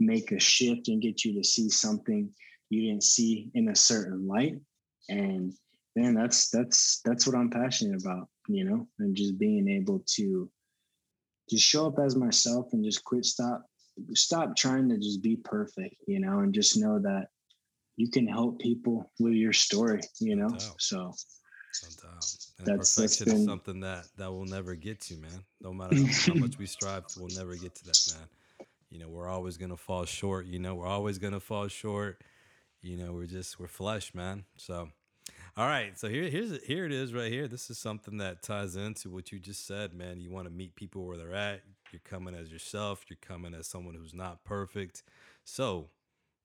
make 0.00 0.32
a 0.32 0.40
shift 0.40 0.88
and 0.88 1.02
get 1.02 1.24
you 1.24 1.34
to 1.34 1.44
see 1.44 1.68
something 1.68 2.30
you 2.70 2.88
didn't 2.88 3.04
see 3.04 3.50
in 3.54 3.68
a 3.68 3.76
certain 3.76 4.26
light. 4.26 4.58
And 5.08 5.52
man, 5.96 6.14
that's 6.14 6.48
that's 6.50 7.00
that's 7.04 7.26
what 7.26 7.36
I'm 7.36 7.50
passionate 7.50 8.02
about, 8.02 8.28
you 8.48 8.64
know, 8.64 8.88
and 8.98 9.14
just 9.14 9.38
being 9.38 9.68
able 9.68 10.02
to 10.14 10.50
just 11.50 11.64
show 11.64 11.86
up 11.86 11.98
as 11.98 12.16
myself 12.16 12.68
and 12.72 12.84
just 12.84 13.04
quit 13.04 13.24
stop 13.24 13.66
stop 14.14 14.56
trying 14.56 14.88
to 14.88 14.96
just 14.96 15.22
be 15.22 15.36
perfect, 15.36 15.96
you 16.06 16.20
know, 16.20 16.40
and 16.40 16.54
just 16.54 16.78
know 16.78 16.98
that 16.98 17.28
you 17.96 18.10
can 18.10 18.26
help 18.26 18.58
people 18.58 19.10
with 19.18 19.34
your 19.34 19.52
story, 19.52 20.00
you 20.20 20.36
know. 20.36 20.56
So 20.78 21.12
and 22.58 22.66
that's, 22.66 22.94
perfection 22.94 23.02
that's 23.02 23.24
been, 23.24 23.36
is 23.36 23.44
something 23.44 23.80
that 23.80 24.06
that 24.16 24.30
will 24.30 24.44
never 24.44 24.74
get 24.74 25.00
to, 25.02 25.16
man. 25.16 25.44
No 25.60 25.72
matter 25.72 25.96
how, 25.96 26.32
how 26.32 26.34
much 26.34 26.58
we 26.58 26.66
strive, 26.78 27.04
we'll 27.18 27.36
never 27.36 27.54
get 27.56 27.74
to 27.76 27.84
that, 27.84 28.14
man. 28.14 28.28
You 28.92 28.98
know, 28.98 29.08
we're 29.08 29.26
always 29.26 29.56
gonna 29.56 29.78
fall 29.78 30.04
short. 30.04 30.44
You 30.44 30.58
know, 30.58 30.74
we're 30.74 30.86
always 30.86 31.16
gonna 31.16 31.40
fall 31.40 31.66
short. 31.68 32.20
You 32.82 32.98
know, 32.98 33.12
we're 33.12 33.26
just 33.26 33.58
we're 33.58 33.66
flesh, 33.66 34.14
man. 34.14 34.44
So, 34.58 34.90
all 35.56 35.66
right. 35.66 35.98
So 35.98 36.10
here 36.10 36.28
here's 36.28 36.62
here 36.64 36.84
it 36.84 36.92
is 36.92 37.14
right 37.14 37.32
here. 37.32 37.48
This 37.48 37.70
is 37.70 37.78
something 37.78 38.18
that 38.18 38.42
ties 38.42 38.76
into 38.76 39.08
what 39.08 39.32
you 39.32 39.38
just 39.38 39.66
said, 39.66 39.94
man. 39.94 40.20
You 40.20 40.30
want 40.30 40.46
to 40.46 40.52
meet 40.52 40.76
people 40.76 41.06
where 41.06 41.16
they're 41.16 41.34
at. 41.34 41.62
You're 41.90 42.02
coming 42.04 42.34
as 42.34 42.52
yourself. 42.52 43.04
You're 43.08 43.16
coming 43.22 43.54
as 43.54 43.66
someone 43.66 43.94
who's 43.94 44.12
not 44.12 44.44
perfect. 44.44 45.02
So, 45.44 45.88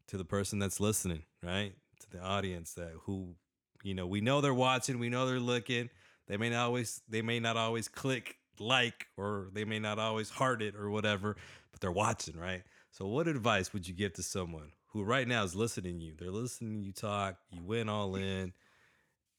to 0.07 0.17
the 0.17 0.25
person 0.25 0.57
that's 0.57 0.79
listening, 0.79 1.23
right? 1.43 1.73
To 1.99 2.09
the 2.09 2.23
audience 2.23 2.73
that 2.75 2.93
who 3.03 3.35
you 3.83 3.93
know, 3.93 4.07
we 4.07 4.21
know 4.21 4.39
they're 4.39 4.53
watching, 4.53 4.99
we 4.99 5.09
know 5.09 5.25
they're 5.27 5.39
looking. 5.39 5.89
They 6.27 6.37
may 6.37 6.49
not 6.49 6.65
always 6.65 7.01
they 7.09 7.21
may 7.21 7.41
not 7.41 7.57
always 7.57 7.89
click 7.89 8.37
like 8.59 9.07
or 9.17 9.49
they 9.53 9.65
may 9.65 9.79
not 9.79 9.99
always 9.99 10.29
heart 10.29 10.61
it 10.61 10.75
or 10.75 10.89
whatever, 10.89 11.35
but 11.77 11.81
they're 11.81 11.91
watching, 11.91 12.35
right? 12.35 12.63
So 12.89 13.05
what 13.05 13.27
advice 13.27 13.71
would 13.71 13.87
you 13.87 13.93
give 13.93 14.13
to 14.13 14.23
someone 14.23 14.71
who 14.87 15.03
right 15.03 15.27
now 15.27 15.43
is 15.43 15.53
listening 15.53 15.99
to 15.99 16.05
you? 16.05 16.15
They're 16.17 16.31
listening 16.31 16.81
you 16.81 16.91
talk, 16.91 17.37
you 17.51 17.63
went 17.63 17.87
all 17.87 18.15
in, 18.15 18.51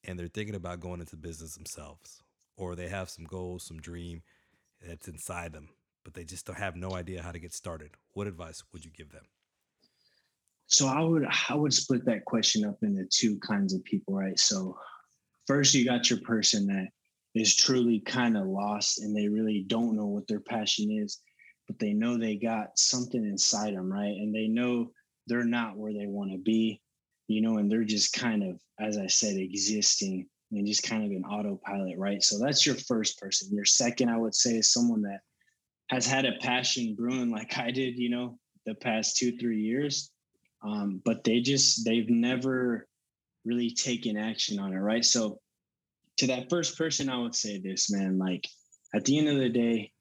and 0.04 0.16
they're 0.16 0.28
thinking 0.28 0.54
about 0.54 0.78
going 0.78 1.00
into 1.00 1.16
business 1.16 1.56
themselves. 1.56 2.22
Or 2.56 2.76
they 2.76 2.88
have 2.88 3.10
some 3.10 3.24
goals, 3.24 3.64
some 3.64 3.80
dream 3.80 4.22
that's 4.86 5.08
inside 5.08 5.52
them, 5.52 5.68
but 6.04 6.14
they 6.14 6.22
just 6.22 6.46
don't 6.46 6.58
have 6.58 6.76
no 6.76 6.92
idea 6.92 7.22
how 7.22 7.32
to 7.32 7.40
get 7.40 7.52
started. 7.52 7.90
What 8.12 8.28
advice 8.28 8.62
would 8.72 8.84
you 8.84 8.92
give 8.92 9.10
them? 9.10 9.24
So 10.68 10.86
I 10.86 11.00
would 11.00 11.26
I 11.48 11.56
would 11.56 11.74
split 11.74 12.04
that 12.04 12.24
question 12.24 12.64
up 12.64 12.76
into 12.82 13.04
two 13.10 13.40
kinds 13.40 13.74
of 13.74 13.82
people, 13.82 14.14
right? 14.14 14.38
So 14.38 14.78
first 15.48 15.74
you 15.74 15.84
got 15.84 16.08
your 16.08 16.20
person 16.20 16.68
that 16.68 16.86
is 17.34 17.56
truly 17.56 17.98
kind 17.98 18.36
of 18.36 18.46
lost 18.46 19.00
and 19.00 19.16
they 19.16 19.26
really 19.26 19.64
don't 19.66 19.96
know 19.96 20.06
what 20.06 20.28
their 20.28 20.40
passion 20.40 20.92
is, 20.92 21.18
but 21.68 21.78
they 21.78 21.92
know 21.92 22.16
they 22.16 22.34
got 22.34 22.78
something 22.78 23.24
inside 23.24 23.74
them, 23.74 23.92
right? 23.92 24.16
And 24.16 24.34
they 24.34 24.48
know 24.48 24.90
they're 25.26 25.44
not 25.44 25.76
where 25.76 25.92
they 25.92 26.06
want 26.06 26.32
to 26.32 26.38
be, 26.38 26.80
you 27.28 27.40
know, 27.40 27.58
and 27.58 27.70
they're 27.70 27.84
just 27.84 28.12
kind 28.12 28.42
of, 28.42 28.60
as 28.80 28.98
I 28.98 29.06
said, 29.06 29.36
existing 29.36 30.26
and 30.50 30.66
just 30.66 30.82
kind 30.82 31.04
of 31.04 31.10
an 31.10 31.24
autopilot, 31.24 31.98
right? 31.98 32.22
So 32.22 32.38
that's 32.38 32.64
your 32.64 32.74
first 32.74 33.20
person. 33.20 33.54
Your 33.54 33.66
second, 33.66 34.08
I 34.08 34.16
would 34.16 34.34
say, 34.34 34.56
is 34.56 34.72
someone 34.72 35.02
that 35.02 35.20
has 35.90 36.06
had 36.06 36.24
a 36.24 36.38
passion 36.40 36.94
brewing 36.94 37.30
like 37.30 37.56
I 37.58 37.70
did, 37.70 37.98
you 37.98 38.08
know, 38.10 38.38
the 38.66 38.74
past 38.74 39.16
two, 39.16 39.36
three 39.36 39.60
years 39.60 40.10
um, 40.62 41.00
but 41.04 41.24
they 41.24 41.40
just 41.40 41.84
they've 41.84 42.08
never 42.08 42.86
really 43.44 43.70
taken 43.70 44.16
action 44.16 44.58
on 44.58 44.72
it 44.72 44.78
right 44.78 45.04
so 45.04 45.38
to 46.16 46.26
that 46.26 46.50
first 46.50 46.76
person 46.76 47.08
i 47.08 47.16
would 47.16 47.34
say 47.34 47.58
this 47.58 47.90
man 47.90 48.18
like 48.18 48.46
at 48.94 49.04
the 49.04 49.18
end 49.18 49.28
of 49.28 49.38
the 49.38 49.48
day 49.48 49.92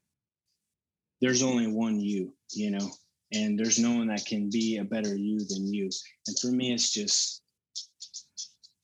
there's 1.22 1.44
only 1.44 1.68
one 1.68 2.00
you 2.00 2.34
you 2.54 2.72
know 2.72 2.90
and 3.34 3.60
there's 3.60 3.80
no 3.80 3.92
one 3.92 4.08
that 4.08 4.26
can 4.26 4.50
be 4.50 4.78
a 4.78 4.84
better 4.84 5.16
you 5.16 5.40
than 5.40 5.72
you 5.74 5.90
and 6.28 6.40
for 6.40 6.48
me 6.48 6.74
it's 6.74 6.92
just 6.92 7.42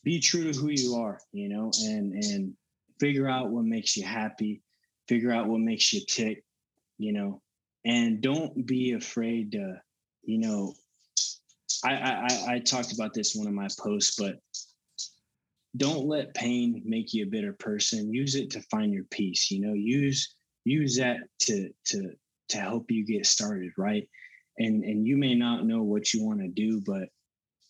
be 0.04 0.20
true 0.20 0.52
to 0.52 0.60
who 0.60 0.70
you 0.70 0.96
are 0.96 1.20
you 1.32 1.50
know 1.50 1.72
and 1.86 2.14
and 2.14 2.54
figure 3.00 3.28
out 3.28 3.50
what 3.50 3.64
makes 3.64 3.96
you 3.98 4.06
happy 4.06 4.62
figure 5.08 5.32
out 5.32 5.48
what 5.48 5.60
makes 5.60 5.94
you 5.94 6.02
tick 6.08 6.44
you 6.98 7.14
know 7.14 7.42
and 7.86 8.22
don't 8.22 8.66
be 8.66 8.94
afraid 8.94 9.52
to 9.54 9.76
you 10.24 10.38
know 10.40 10.74
I, 11.84 11.94
I 11.94 12.54
I 12.54 12.60
talked 12.60 12.94
about 12.94 13.14
this 13.14 13.36
in 13.36 13.42
one 13.42 13.48
of 13.48 13.54
my 13.54 13.68
posts, 13.80 14.16
but 14.18 14.40
don't 15.76 16.06
let 16.06 16.34
pain 16.34 16.82
make 16.86 17.14
you 17.14 17.24
a 17.26 17.30
bitter 17.30 17.54
person. 17.54 18.14
Use 18.14 18.36
it 18.36 18.52
to 18.52 18.62
find 18.72 18.94
your 18.94 19.06
peace. 19.06 19.52
You 19.52 19.62
know, 19.62 19.74
use 19.74 20.36
use 20.66 20.98
that 20.98 21.18
to 21.42 21.70
to 21.88 22.12
to 22.54 22.60
help 22.60 22.90
you 22.90 23.06
get 23.06 23.26
started, 23.26 23.72
right? 23.78 24.08
And 24.58 24.84
and 24.84 25.06
you 25.08 25.18
may 25.18 25.36
not 25.36 25.66
know 25.66 25.84
what 25.84 26.14
you 26.14 26.26
want 26.26 26.42
to 26.42 26.48
do, 26.48 26.82
but 26.86 27.10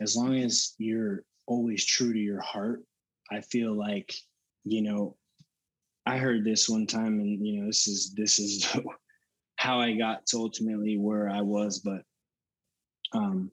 as 0.02 0.16
long 0.16 0.36
as 0.36 0.74
you're 0.78 1.24
always 1.48 1.86
true 1.86 2.14
to 2.14 2.20
your 2.20 2.42
heart, 2.42 2.84
I 3.32 3.42
feel 3.42 3.74
like, 3.74 4.14
you 4.64 4.82
know, 4.82 5.18
I 6.06 6.18
heard 6.18 6.44
this 6.44 6.70
one 6.70 6.88
time 6.88 7.20
and 7.20 7.46
you 7.46 7.62
know, 7.62 7.68
this 7.68 7.88
is 7.88 8.14
this 8.16 8.40
is 8.40 8.68
how 9.58 9.80
I 9.80 9.94
got 9.94 10.26
to 10.28 10.38
ultimately 10.38 10.98
where 10.98 11.30
I 11.30 11.42
was, 11.42 11.80
but 11.80 12.04
um 13.14 13.52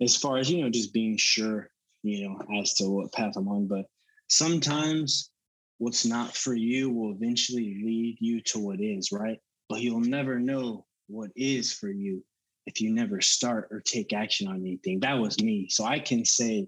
as 0.00 0.16
far 0.16 0.38
as 0.38 0.50
you 0.50 0.62
know 0.62 0.70
just 0.70 0.92
being 0.92 1.16
sure 1.16 1.70
you 2.02 2.28
know 2.28 2.60
as 2.60 2.74
to 2.74 2.88
what 2.88 3.12
path 3.12 3.34
i'm 3.36 3.48
on 3.48 3.66
but 3.66 3.86
sometimes 4.28 5.30
what's 5.78 6.04
not 6.04 6.34
for 6.34 6.54
you 6.54 6.90
will 6.90 7.12
eventually 7.12 7.80
lead 7.84 8.16
you 8.20 8.40
to 8.40 8.58
what 8.58 8.80
is 8.80 9.12
right 9.12 9.38
but 9.68 9.80
you'll 9.80 10.00
never 10.00 10.38
know 10.38 10.84
what 11.08 11.30
is 11.36 11.72
for 11.72 11.88
you 11.88 12.24
if 12.66 12.80
you 12.80 12.90
never 12.90 13.20
start 13.20 13.68
or 13.70 13.80
take 13.80 14.12
action 14.12 14.46
on 14.48 14.60
anything. 14.60 15.00
That 15.00 15.18
was 15.18 15.42
me. 15.42 15.68
So 15.68 15.84
i 15.84 15.98
can 15.98 16.24
say 16.24 16.66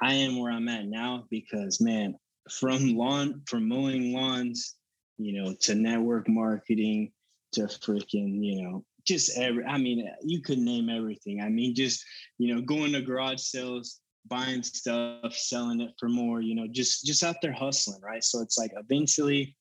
i 0.00 0.12
am 0.12 0.38
where 0.38 0.50
i'm 0.50 0.68
at 0.68 0.86
now 0.86 1.24
because 1.30 1.80
man 1.80 2.16
from 2.50 2.96
lawn 2.96 3.42
from 3.46 3.68
mowing 3.68 4.12
lawns 4.12 4.74
you 5.18 5.32
know 5.40 5.54
to 5.60 5.74
network 5.74 6.28
marketing 6.28 7.12
to 7.52 7.62
freaking 7.62 8.42
you 8.42 8.62
know 8.62 8.84
just 9.06 9.38
every 9.38 9.64
i 9.64 9.78
mean 9.78 10.08
you 10.22 10.40
could 10.40 10.58
name 10.58 10.88
everything. 10.88 11.40
I 11.40 11.48
mean 11.48 11.74
just 11.74 12.04
you 12.38 12.54
know 12.54 12.60
going 12.60 12.92
to 12.92 13.02
garage 13.02 13.40
sales 13.40 14.00
buying 14.26 14.62
stuff 14.62 15.34
selling 15.34 15.80
it 15.80 15.92
for 15.98 16.08
more 16.08 16.40
you 16.40 16.54
know 16.54 16.66
just 16.66 17.04
just 17.04 17.22
out 17.22 17.36
there 17.42 17.52
hustling 17.52 18.00
right? 18.00 18.24
So 18.24 18.40
it's 18.40 18.58
like 18.58 18.72
eventually 18.76 19.54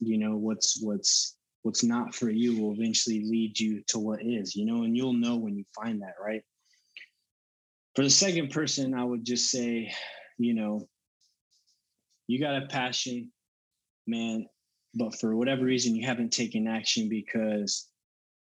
you 0.00 0.18
know 0.18 0.36
what's 0.36 0.80
what's 0.82 1.33
what's 1.64 1.82
not 1.82 2.14
for 2.14 2.30
you 2.30 2.60
will 2.60 2.72
eventually 2.72 3.24
lead 3.24 3.58
you 3.58 3.82
to 3.88 3.98
what 3.98 4.22
is 4.22 4.54
you 4.54 4.64
know 4.64 4.84
and 4.84 4.96
you'll 4.96 5.12
know 5.12 5.36
when 5.36 5.56
you 5.56 5.64
find 5.74 6.00
that 6.00 6.14
right 6.24 6.42
for 7.96 8.02
the 8.02 8.10
second 8.10 8.50
person 8.50 8.94
i 8.94 9.02
would 9.02 9.24
just 9.24 9.50
say 9.50 9.92
you 10.38 10.54
know 10.54 10.86
you 12.26 12.38
got 12.38 12.62
a 12.62 12.66
passion 12.66 13.30
man 14.06 14.46
but 14.94 15.18
for 15.18 15.34
whatever 15.36 15.64
reason 15.64 15.94
you 15.94 16.06
haven't 16.06 16.32
taken 16.32 16.68
action 16.68 17.08
because 17.08 17.88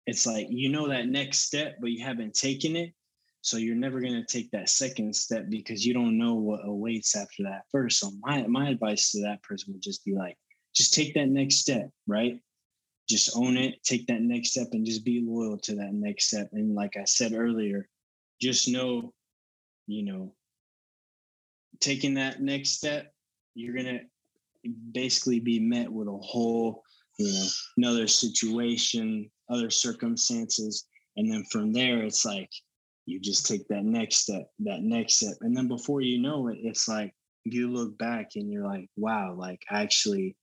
it's 0.06 0.26
like 0.26 0.48
you 0.50 0.70
know 0.70 0.88
that 0.90 1.08
next 1.08 1.40
step, 1.40 1.78
but 1.80 1.92
you 1.92 2.04
haven't 2.04 2.34
taken 2.34 2.76
it. 2.76 2.94
So 3.42 3.58
you're 3.58 3.76
never 3.76 4.00
going 4.00 4.14
to 4.14 4.26
take 4.26 4.52
that 4.52 4.70
second 4.70 5.16
step 5.16 5.46
because 5.50 5.86
you 5.86 5.94
don't 5.94 6.18
know 6.18 6.36
what 6.36 6.62
awaits 6.66 7.16
after 7.16 7.44
that 7.44 7.64
first. 7.72 8.00
So 8.00 8.12
my 8.22 8.46
my 8.48 8.70
advice 8.70 9.12
to 9.12 9.22
that 9.24 9.44
person 9.44 9.74
would 9.74 9.82
just 9.82 10.06
be 10.06 10.14
like, 10.14 10.38
just 10.76 10.94
take 10.94 11.14
that 11.16 11.28
next 11.28 11.58
step, 11.58 11.90
right? 12.08 12.40
Just 13.10 13.36
own 13.36 13.58
it, 13.58 13.84
take 13.84 14.08
that 14.08 14.22
next 14.22 14.52
step, 14.52 14.68
and 14.72 14.86
just 14.86 15.04
be 15.04 15.24
loyal 15.26 15.58
to 15.60 15.76
that 15.76 15.94
next 15.94 16.28
step. 16.28 16.50
And 16.54 16.74
like 16.74 16.96
I 16.98 17.04
said 17.04 17.34
earlier, 17.34 17.88
just 18.42 18.68
know, 18.68 19.14
you 19.88 20.04
know, 20.04 20.34
taking 21.80 22.14
that 22.16 22.42
next 22.42 22.72
step, 22.72 23.14
you're 23.56 23.76
gonna 23.76 24.00
basically 24.92 25.40
be 25.40 25.60
met 25.60 25.92
with 25.92 26.08
a 26.08 26.18
whole, 26.18 26.84
you 27.20 27.32
know, 27.32 27.46
another 27.78 28.08
situation, 28.08 29.30
other 29.50 29.70
circumstances. 29.70 30.86
And 31.18 31.32
then 31.32 31.44
from 31.52 31.74
there, 31.74 32.04
it's 32.04 32.26
like 32.26 32.50
you 33.06 33.20
just 33.20 33.46
take 33.46 33.68
that 33.68 33.84
next 33.84 34.18
step, 34.18 34.50
that 34.60 34.82
next 34.82 35.16
step. 35.16 35.36
And 35.42 35.56
then 35.56 35.68
before 35.68 36.02
you 36.02 36.22
know 36.22 36.48
it, 36.48 36.58
it's 36.62 36.88
like 36.88 37.14
you 37.44 37.70
look 37.72 37.98
back 37.98 38.32
and 38.36 38.52
you're 38.52 38.66
like, 38.66 38.90
wow, 38.96 39.36
like 39.38 39.62
actually, 39.70 40.36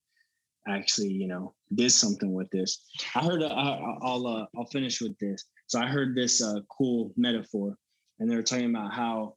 actually, 0.67 1.11
you 1.11 1.27
know, 1.27 1.55
did 1.75 1.91
something 1.91 2.33
with 2.33 2.49
this. 2.51 2.83
I 3.15 3.23
heard, 3.23 3.43
uh, 3.43 3.47
I'll, 3.47 4.27
uh, 4.27 4.45
I'll 4.57 4.65
finish 4.65 5.01
with 5.01 5.17
this. 5.19 5.45
So 5.67 5.79
I 5.79 5.87
heard 5.87 6.15
this 6.15 6.43
uh, 6.43 6.59
cool 6.75 7.13
metaphor 7.15 7.75
and 8.19 8.29
they 8.29 8.35
were 8.35 8.43
talking 8.43 8.69
about 8.69 8.93
how 8.93 9.35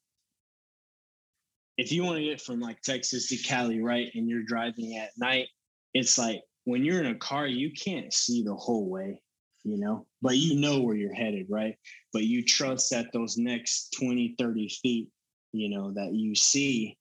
if 1.77 1.91
you 1.91 2.05
want 2.05 2.19
to 2.19 2.25
get 2.25 2.41
from 2.41 2.61
like 2.61 2.81
Texas 2.83 3.29
to 3.29 3.37
Cali, 3.37 3.83
right, 3.83 4.09
and 4.15 4.29
you're 4.29 4.45
driving 4.45 4.97
at 4.97 5.11
night, 5.17 5.49
it's 5.93 6.19
like 6.19 6.43
when 6.65 6.85
you're 6.85 7.01
in 7.01 7.11
a 7.11 7.17
car, 7.17 7.47
you 7.47 7.73
can't 7.73 8.13
see 8.13 8.43
the 8.43 8.55
whole 8.55 8.89
way 8.89 9.21
you 9.65 9.79
know, 9.79 10.07
but 10.21 10.37
you 10.37 10.61
know 10.61 10.81
where 10.81 10.95
you're 10.95 11.15
headed, 11.15 11.47
right? 11.49 11.75
But 12.13 12.25
you 12.25 12.45
trust 12.45 12.91
that 12.91 13.13
those 13.13 13.39
next 13.39 13.97
20, 13.99 14.37
30 14.39 14.69
feet, 14.83 15.09
you 15.53 15.71
know, 15.71 15.91
that 15.93 16.13
you 16.13 16.35
see 16.35 16.97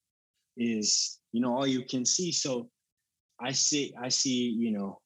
is, 0.55 1.19
you 1.33 1.41
know, 1.41 1.53
all 1.55 1.67
you 1.67 1.83
can 1.83 2.05
see. 2.05 2.31
So 2.31 2.69
I 3.39 3.51
see, 3.51 3.93
I 4.01 4.07
see, 4.07 4.49
you 4.49 4.71
know, 4.71 4.99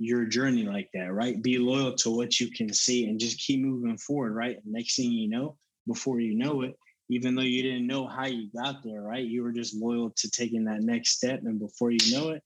your 0.00 0.24
journey 0.24 0.64
like 0.64 0.88
that, 0.94 1.12
right? 1.12 1.40
Be 1.42 1.58
loyal 1.58 1.94
to 1.96 2.10
what 2.10 2.40
you 2.40 2.50
can 2.50 2.72
see 2.72 3.04
and 3.04 3.20
just 3.20 3.38
keep 3.38 3.60
moving 3.60 3.98
forward, 3.98 4.34
right? 4.34 4.56
And 4.56 4.72
next 4.72 4.96
thing 4.96 5.12
you 5.12 5.28
know, 5.28 5.56
before 5.86 6.20
you 6.20 6.34
know 6.34 6.62
it, 6.62 6.74
even 7.10 7.34
though 7.34 7.42
you 7.42 7.62
didn't 7.62 7.86
know 7.86 8.06
how 8.06 8.24
you 8.24 8.48
got 8.56 8.82
there, 8.82 9.02
right? 9.02 9.24
You 9.24 9.42
were 9.42 9.52
just 9.52 9.76
loyal 9.76 10.10
to 10.16 10.30
taking 10.30 10.64
that 10.64 10.80
next 10.80 11.10
step. 11.10 11.40
And 11.44 11.60
before 11.60 11.90
you 11.90 11.98
know 12.12 12.30
it, 12.30 12.42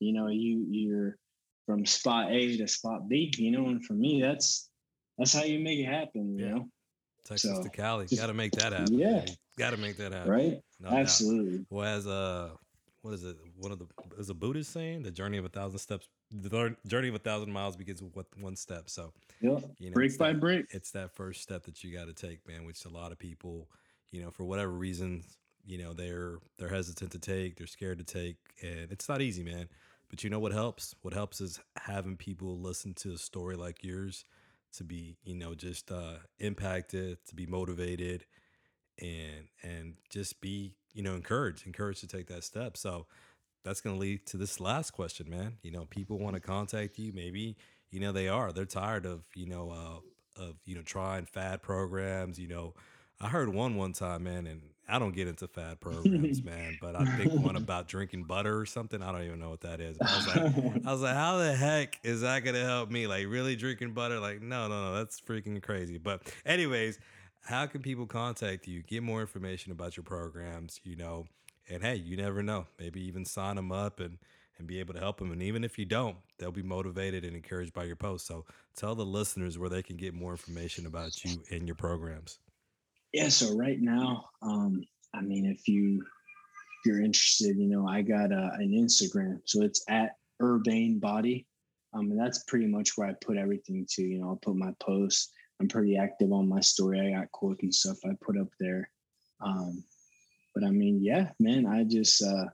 you 0.00 0.12
know, 0.12 0.26
you 0.26 0.66
you're 0.68 1.16
from 1.64 1.86
spot 1.86 2.32
A 2.32 2.56
to 2.56 2.66
spot 2.66 3.08
B, 3.08 3.32
you 3.38 3.52
know, 3.52 3.66
and 3.66 3.84
for 3.84 3.92
me, 3.92 4.20
that's 4.20 4.68
that's 5.16 5.32
how 5.32 5.44
you 5.44 5.60
make 5.60 5.78
it 5.78 5.86
happen, 5.86 6.36
you 6.36 6.44
yeah. 6.44 6.54
know. 6.54 6.68
Texas 7.24 7.56
so, 7.56 7.62
to 7.62 7.68
Cali, 7.68 8.06
got 8.16 8.26
to 8.26 8.34
make 8.34 8.52
that 8.52 8.72
happen. 8.72 8.98
Yeah, 8.98 9.24
got 9.58 9.70
to 9.70 9.76
make 9.76 9.96
that 9.98 10.12
happen. 10.12 10.30
Right. 10.30 10.60
No 10.80 10.88
Absolutely. 10.90 11.58
Doubt. 11.58 11.66
Well, 11.70 11.96
as 11.96 12.06
a 12.06 12.52
what 13.02 13.14
is 13.14 13.24
it? 13.24 13.36
One 13.56 13.70
of 13.70 13.78
the 13.78 13.86
is 14.18 14.28
a 14.28 14.34
Buddhist 14.34 14.72
saying, 14.72 15.02
"The 15.02 15.10
journey 15.10 15.38
of 15.38 15.44
a 15.44 15.48
thousand 15.48 15.78
steps, 15.78 16.08
the 16.30 16.76
journey 16.86 17.08
of 17.08 17.14
a 17.14 17.18
thousand 17.18 17.52
miles 17.52 17.76
begins 17.76 18.02
with 18.02 18.26
one 18.38 18.56
step." 18.56 18.90
So, 18.90 19.12
yeah, 19.40 19.58
you 19.78 19.90
know, 19.90 19.94
brick 19.94 20.16
by 20.18 20.32
that, 20.32 20.40
brick, 20.40 20.66
it's 20.70 20.90
that 20.92 21.14
first 21.14 21.42
step 21.42 21.64
that 21.64 21.82
you 21.84 21.92
got 21.92 22.06
to 22.06 22.14
take, 22.14 22.46
man. 22.46 22.64
Which 22.64 22.84
a 22.84 22.88
lot 22.88 23.12
of 23.12 23.18
people, 23.18 23.70
you 24.10 24.22
know, 24.22 24.30
for 24.30 24.44
whatever 24.44 24.72
reasons, 24.72 25.38
you 25.64 25.78
know, 25.78 25.92
they're 25.92 26.38
they're 26.58 26.68
hesitant 26.68 27.12
to 27.12 27.18
take, 27.18 27.56
they're 27.56 27.66
scared 27.66 27.98
to 27.98 28.04
take, 28.04 28.36
and 28.62 28.90
it's 28.90 29.08
not 29.08 29.20
easy, 29.20 29.42
man. 29.42 29.68
But 30.08 30.22
you 30.22 30.30
know 30.30 30.38
what 30.38 30.52
helps? 30.52 30.94
What 31.02 31.14
helps 31.14 31.40
is 31.40 31.60
having 31.76 32.16
people 32.16 32.58
listen 32.58 32.94
to 32.94 33.12
a 33.12 33.18
story 33.18 33.56
like 33.56 33.82
yours 33.82 34.24
to 34.74 34.84
be, 34.84 35.16
you 35.24 35.34
know, 35.34 35.54
just 35.54 35.90
uh, 35.90 36.16
impacted, 36.38 37.18
to 37.26 37.34
be 37.34 37.46
motivated, 37.46 38.24
and 39.00 39.48
and 39.62 39.94
just 40.08 40.40
be, 40.40 40.74
you 40.92 41.02
know, 41.02 41.14
encouraged, 41.14 41.66
encouraged 41.66 42.00
to 42.00 42.06
take 42.06 42.28
that 42.28 42.44
step. 42.44 42.76
So 42.76 43.06
that's 43.66 43.80
going 43.80 43.96
to 43.96 44.00
lead 44.00 44.24
to 44.26 44.36
this 44.36 44.60
last 44.60 44.92
question, 44.92 45.28
man. 45.28 45.58
You 45.62 45.72
know, 45.72 45.86
people 45.86 46.18
want 46.18 46.34
to 46.34 46.40
contact 46.40 46.98
you. 46.98 47.12
Maybe 47.12 47.56
you 47.90 47.98
know 47.98 48.12
they 48.12 48.28
are. 48.28 48.52
They're 48.52 48.64
tired 48.64 49.04
of 49.04 49.24
you 49.34 49.46
know 49.46 49.70
uh, 49.70 50.42
of 50.42 50.54
you 50.64 50.76
know 50.76 50.82
trying 50.82 51.26
fad 51.26 51.62
programs. 51.62 52.38
You 52.38 52.46
know, 52.46 52.74
I 53.20 53.28
heard 53.28 53.48
one 53.48 53.74
one 53.74 53.92
time, 53.92 54.22
man, 54.22 54.46
and 54.46 54.62
I 54.88 55.00
don't 55.00 55.14
get 55.14 55.26
into 55.26 55.48
fad 55.48 55.80
programs, 55.80 56.42
man, 56.44 56.78
but 56.80 56.94
I 56.94 57.04
think 57.16 57.32
one 57.32 57.56
about 57.56 57.88
drinking 57.88 58.24
butter 58.24 58.56
or 58.56 58.66
something. 58.66 59.02
I 59.02 59.10
don't 59.10 59.24
even 59.24 59.40
know 59.40 59.50
what 59.50 59.62
that 59.62 59.80
is. 59.80 59.96
I 60.00 60.16
was 60.16 60.26
like, 60.28 60.86
I 60.86 60.92
was 60.92 61.02
like, 61.02 61.16
how 61.16 61.38
the 61.38 61.52
heck 61.52 61.98
is 62.04 62.20
that 62.20 62.44
gonna 62.44 62.64
help 62.64 62.88
me? 62.92 63.08
Like, 63.08 63.26
really 63.26 63.56
drinking 63.56 63.94
butter? 63.94 64.20
Like, 64.20 64.40
no, 64.40 64.68
no, 64.68 64.84
no, 64.84 64.94
that's 64.94 65.20
freaking 65.20 65.60
crazy. 65.60 65.98
But, 65.98 66.32
anyways, 66.46 67.00
how 67.42 67.66
can 67.66 67.82
people 67.82 68.06
contact 68.06 68.68
you? 68.68 68.84
Get 68.84 69.02
more 69.02 69.20
information 69.20 69.72
about 69.72 69.96
your 69.96 70.04
programs, 70.04 70.80
you 70.84 70.94
know, 70.94 71.26
and 71.68 71.82
hey, 71.82 71.96
you 71.96 72.16
never 72.16 72.42
know. 72.42 72.66
Maybe 72.78 73.00
even 73.02 73.24
sign 73.24 73.56
them 73.56 73.72
up 73.72 74.00
and 74.00 74.18
and 74.58 74.66
be 74.66 74.80
able 74.80 74.94
to 74.94 75.00
help 75.00 75.18
them. 75.18 75.32
And 75.32 75.42
even 75.42 75.64
if 75.64 75.78
you 75.78 75.84
don't, 75.84 76.16
they'll 76.38 76.50
be 76.50 76.62
motivated 76.62 77.24
and 77.24 77.36
encouraged 77.36 77.74
by 77.74 77.84
your 77.84 77.96
post. 77.96 78.26
So 78.26 78.44
tell 78.74 78.94
the 78.94 79.04
listeners 79.04 79.58
where 79.58 79.68
they 79.68 79.82
can 79.82 79.96
get 79.96 80.14
more 80.14 80.30
information 80.30 80.86
about 80.86 81.24
you 81.24 81.42
and 81.50 81.66
your 81.68 81.74
programs. 81.74 82.38
Yeah, 83.12 83.28
so 83.28 83.56
right 83.56 83.80
now, 83.80 84.30
um, 84.42 84.84
I 85.14 85.20
mean, 85.20 85.46
if 85.46 85.68
you 85.68 86.02
if 86.02 86.86
you're 86.86 87.02
interested, 87.02 87.56
you 87.56 87.68
know, 87.68 87.86
I 87.86 88.02
got 88.02 88.32
uh, 88.32 88.50
an 88.54 88.72
Instagram, 88.72 89.40
so 89.44 89.62
it's 89.62 89.84
at 89.88 90.16
Urbane 90.42 90.98
Body, 90.98 91.46
um, 91.94 92.10
and 92.10 92.20
that's 92.20 92.44
pretty 92.44 92.66
much 92.66 92.96
where 92.96 93.08
I 93.08 93.14
put 93.24 93.36
everything 93.36 93.86
to. 93.90 94.02
You 94.02 94.20
know, 94.20 94.28
I'll 94.30 94.36
put 94.36 94.56
my 94.56 94.72
posts. 94.80 95.32
I'm 95.60 95.68
pretty 95.68 95.96
active 95.96 96.32
on 96.32 96.48
my 96.48 96.60
story. 96.60 97.00
I 97.00 97.18
got 97.18 97.32
quotes 97.32 97.62
and 97.62 97.74
stuff 97.74 97.98
I 98.04 98.10
put 98.20 98.36
up 98.38 98.48
there. 98.60 98.90
Um, 99.40 99.82
but 100.56 100.64
I 100.64 100.70
mean, 100.70 101.04
yeah, 101.04 101.28
man, 101.38 101.66
I 101.66 101.84
just 101.84 102.24
uh, 102.24 102.46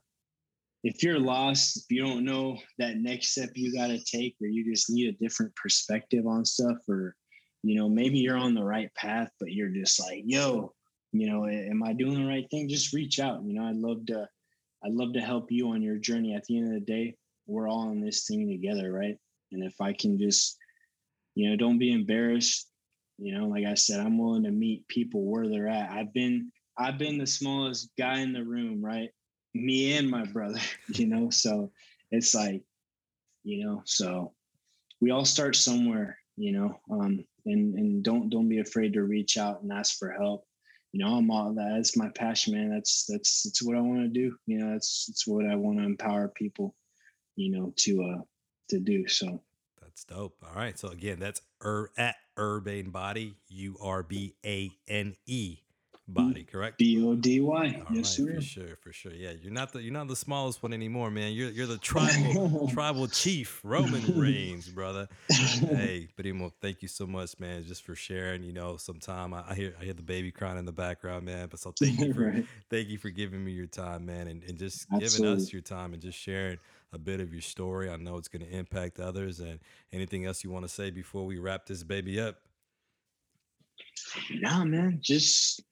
if 0.83 1.01
you're 1.01 1.19
lost, 1.19 1.77
if 1.77 1.85
you 1.89 2.05
don't 2.05 2.25
know 2.25 2.57
that 2.77 2.97
next 2.97 3.29
step 3.29 3.51
you 3.55 3.73
got 3.73 3.87
to 3.87 4.03
take, 4.03 4.35
or 4.41 4.47
you 4.47 4.69
just 4.69 4.89
need 4.89 5.07
a 5.07 5.23
different 5.23 5.55
perspective 5.55 6.27
on 6.27 6.43
stuff, 6.43 6.77
or 6.89 7.15
you 7.63 7.75
know, 7.75 7.87
maybe 7.87 8.19
you're 8.19 8.37
on 8.37 8.53
the 8.53 8.63
right 8.63 8.93
path, 8.93 9.29
but 9.39 9.53
you're 9.53 9.69
just 9.69 10.01
like, 10.01 10.23
yo, 10.25 10.73
you 11.13 11.31
know, 11.31 11.47
am 11.47 11.81
I 11.81 11.93
doing 11.93 12.21
the 12.21 12.27
right 12.27 12.45
thing? 12.51 12.67
Just 12.67 12.91
reach 12.91 13.21
out. 13.21 13.41
You 13.45 13.53
know, 13.53 13.63
I'd 13.63 13.77
love 13.77 14.05
to, 14.07 14.27
I'd 14.83 14.91
love 14.91 15.13
to 15.13 15.21
help 15.21 15.49
you 15.49 15.69
on 15.69 15.81
your 15.81 15.97
journey. 15.97 16.35
At 16.35 16.43
the 16.43 16.57
end 16.57 16.67
of 16.67 16.73
the 16.73 16.85
day, 16.85 17.15
we're 17.47 17.69
all 17.69 17.89
in 17.91 18.01
this 18.01 18.25
thing 18.27 18.49
together, 18.49 18.91
right? 18.91 19.15
And 19.53 19.63
if 19.63 19.79
I 19.79 19.93
can 19.93 20.19
just, 20.19 20.57
you 21.35 21.49
know, 21.49 21.55
don't 21.55 21.79
be 21.79 21.93
embarrassed. 21.93 22.67
You 23.17 23.37
know, 23.37 23.47
like 23.47 23.65
I 23.65 23.75
said, 23.75 24.01
I'm 24.01 24.17
willing 24.17 24.43
to 24.43 24.51
meet 24.51 24.85
people 24.89 25.23
where 25.23 25.47
they're 25.47 25.69
at. 25.69 25.91
I've 25.91 26.13
been, 26.13 26.51
I've 26.77 26.97
been 26.97 27.17
the 27.17 27.27
smallest 27.27 27.89
guy 27.97 28.19
in 28.19 28.33
the 28.33 28.43
room, 28.43 28.83
right? 28.83 29.09
Me 29.53 29.97
and 29.97 30.09
my 30.09 30.25
brother, 30.25 30.59
you 30.87 31.07
know, 31.07 31.29
so 31.29 31.71
it's 32.11 32.33
like, 32.33 32.63
you 33.43 33.65
know, 33.65 33.81
so 33.85 34.33
we 35.01 35.11
all 35.11 35.25
start 35.25 35.55
somewhere, 35.55 36.17
you 36.37 36.53
know. 36.53 36.79
Um, 36.89 37.25
and 37.45 37.75
and 37.75 38.03
don't 38.03 38.29
don't 38.29 38.49
be 38.49 38.59
afraid 38.59 38.93
to 38.93 39.03
reach 39.03 39.37
out 39.37 39.61
and 39.61 39.71
ask 39.71 39.97
for 39.97 40.11
help. 40.11 40.45
You 40.91 41.03
know 41.03 41.17
i'm 41.17 41.31
all 41.31 41.53
that's 41.53 41.97
my 41.97 42.09
passion 42.09 42.53
man. 42.53 42.69
That's 42.69 43.05
that's 43.05 43.43
that's 43.43 43.61
what 43.63 43.75
i 43.75 43.81
want 43.81 44.01
to 44.01 44.07
do. 44.07 44.35
You 44.45 44.59
know 44.59 44.71
that's 44.71 45.07
that's 45.07 45.27
what 45.27 45.45
i 45.45 45.55
want 45.55 45.79
to 45.79 45.83
empower 45.83 46.27
people 46.29 46.75
you 47.35 47.51
know 47.51 47.73
to 47.77 48.03
uh 48.03 48.21
to 48.69 48.79
do 48.79 49.07
so. 49.07 49.41
That's 49.81 50.03
dope. 50.05 50.37
All 50.43 50.55
right. 50.55 50.77
So 50.77 50.89
again 50.89 51.19
that's 51.19 51.41
ur 51.63 51.89
at 51.97 52.15
urbane 52.37 52.91
body 52.91 53.35
u-r-b-a-n-e 53.49 54.73
body, 56.07 56.43
correct? 56.43 56.77
B 56.77 57.03
O 57.03 57.15
D 57.15 57.39
Y. 57.39 57.65
Yes, 57.65 57.85
right, 57.95 58.05
sir. 58.05 58.35
For 58.35 58.41
sure, 58.41 58.75
for 58.81 58.93
sure. 58.93 59.13
Yeah, 59.13 59.31
you're 59.41 59.53
not 59.53 59.73
the 59.73 59.81
you're 59.81 59.93
not 59.93 60.07
the 60.07 60.15
smallest 60.15 60.61
one 60.61 60.73
anymore, 60.73 61.11
man. 61.11 61.33
You're 61.33 61.49
you're 61.49 61.67
the 61.67 61.77
tribal 61.77 62.67
tribal 62.73 63.07
chief, 63.07 63.59
Roman 63.63 64.19
Reigns, 64.19 64.67
brother. 64.67 65.07
hey, 65.29 66.07
Primo, 66.15 66.51
thank 66.61 66.81
you 66.81 66.87
so 66.87 67.07
much, 67.07 67.39
man, 67.39 67.63
just 67.65 67.83
for 67.83 67.95
sharing. 67.95 68.43
You 68.43 68.53
know, 68.53 68.77
sometime 68.77 69.33
I, 69.33 69.43
I, 69.49 69.55
hear 69.55 69.73
I 69.79 69.85
hear 69.85 69.93
the 69.93 70.01
baby 70.01 70.31
crying 70.31 70.57
in 70.57 70.65
the 70.65 70.71
background, 70.71 71.25
man. 71.25 71.47
But 71.49 71.59
so 71.59 71.73
thank 71.79 71.99
you 71.99 72.13
for 72.13 72.25
right. 72.27 72.45
thank 72.69 72.89
you 72.89 72.97
for 72.97 73.09
giving 73.09 73.43
me 73.43 73.51
your 73.51 73.67
time, 73.67 74.05
man, 74.05 74.27
and, 74.27 74.43
and 74.43 74.57
just 74.57 74.87
Absolutely. 74.91 75.17
giving 75.17 75.43
us 75.43 75.53
your 75.53 75.61
time 75.61 75.93
and 75.93 76.01
just 76.01 76.17
sharing 76.17 76.59
a 76.93 76.97
bit 76.97 77.19
of 77.19 77.33
your 77.33 77.41
story. 77.41 77.89
I 77.89 77.97
know 77.97 78.17
it's 78.17 78.27
going 78.27 78.45
to 78.45 78.51
impact 78.51 78.99
others. 78.99 79.39
And 79.39 79.59
anything 79.91 80.25
else 80.25 80.43
you 80.43 80.51
want 80.51 80.65
to 80.65 80.69
say 80.69 80.91
before 80.91 81.25
we 81.25 81.39
wrap 81.39 81.65
this 81.65 81.83
baby 81.83 82.19
up? 82.19 82.37
Nah, 84.31 84.63
man, 84.63 84.99
just 85.01 85.63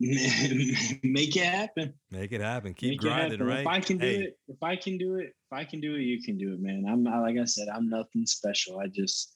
make 1.02 1.36
it 1.36 1.44
happen. 1.44 1.92
Make 2.10 2.30
it 2.32 2.40
happen. 2.40 2.72
Keep 2.72 2.90
make 2.90 3.00
grinding, 3.00 3.42
right? 3.42 3.60
If 3.60 3.66
I 3.66 3.80
can 3.80 3.98
do 3.98 4.06
hey. 4.06 4.16
it, 4.16 4.38
if 4.46 4.62
I 4.62 4.76
can 4.76 4.96
do 4.96 5.16
it, 5.16 5.26
if 5.26 5.52
I 5.52 5.64
can 5.64 5.80
do 5.80 5.96
it, 5.96 6.02
you 6.02 6.22
can 6.22 6.38
do 6.38 6.52
it, 6.54 6.60
man. 6.60 6.84
I'm 6.88 7.02
not 7.02 7.20
like 7.22 7.36
I 7.36 7.44
said, 7.44 7.68
I'm 7.68 7.88
nothing 7.88 8.24
special. 8.24 8.78
I 8.78 8.86
just 8.86 9.32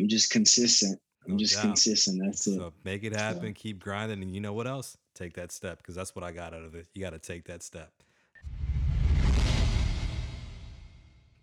I'm 0.00 0.08
just 0.08 0.30
consistent. 0.30 0.98
I'm 1.26 1.32
no 1.32 1.38
just 1.38 1.56
doubt. 1.56 1.64
consistent. 1.64 2.22
That's 2.24 2.44
so 2.44 2.68
it. 2.68 2.72
Make 2.84 3.04
it 3.04 3.14
happen. 3.14 3.48
So. 3.48 3.52
Keep 3.54 3.80
grinding, 3.80 4.22
and 4.22 4.34
you 4.34 4.40
know 4.40 4.54
what 4.54 4.66
else? 4.66 4.96
Take 5.14 5.34
that 5.34 5.52
step 5.52 5.78
because 5.78 5.94
that's 5.94 6.14
what 6.14 6.24
I 6.24 6.32
got 6.32 6.54
out 6.54 6.62
of 6.62 6.74
it. 6.74 6.86
You 6.94 7.02
got 7.02 7.10
to 7.10 7.18
take 7.18 7.44
that 7.44 7.62
step. 7.62 7.92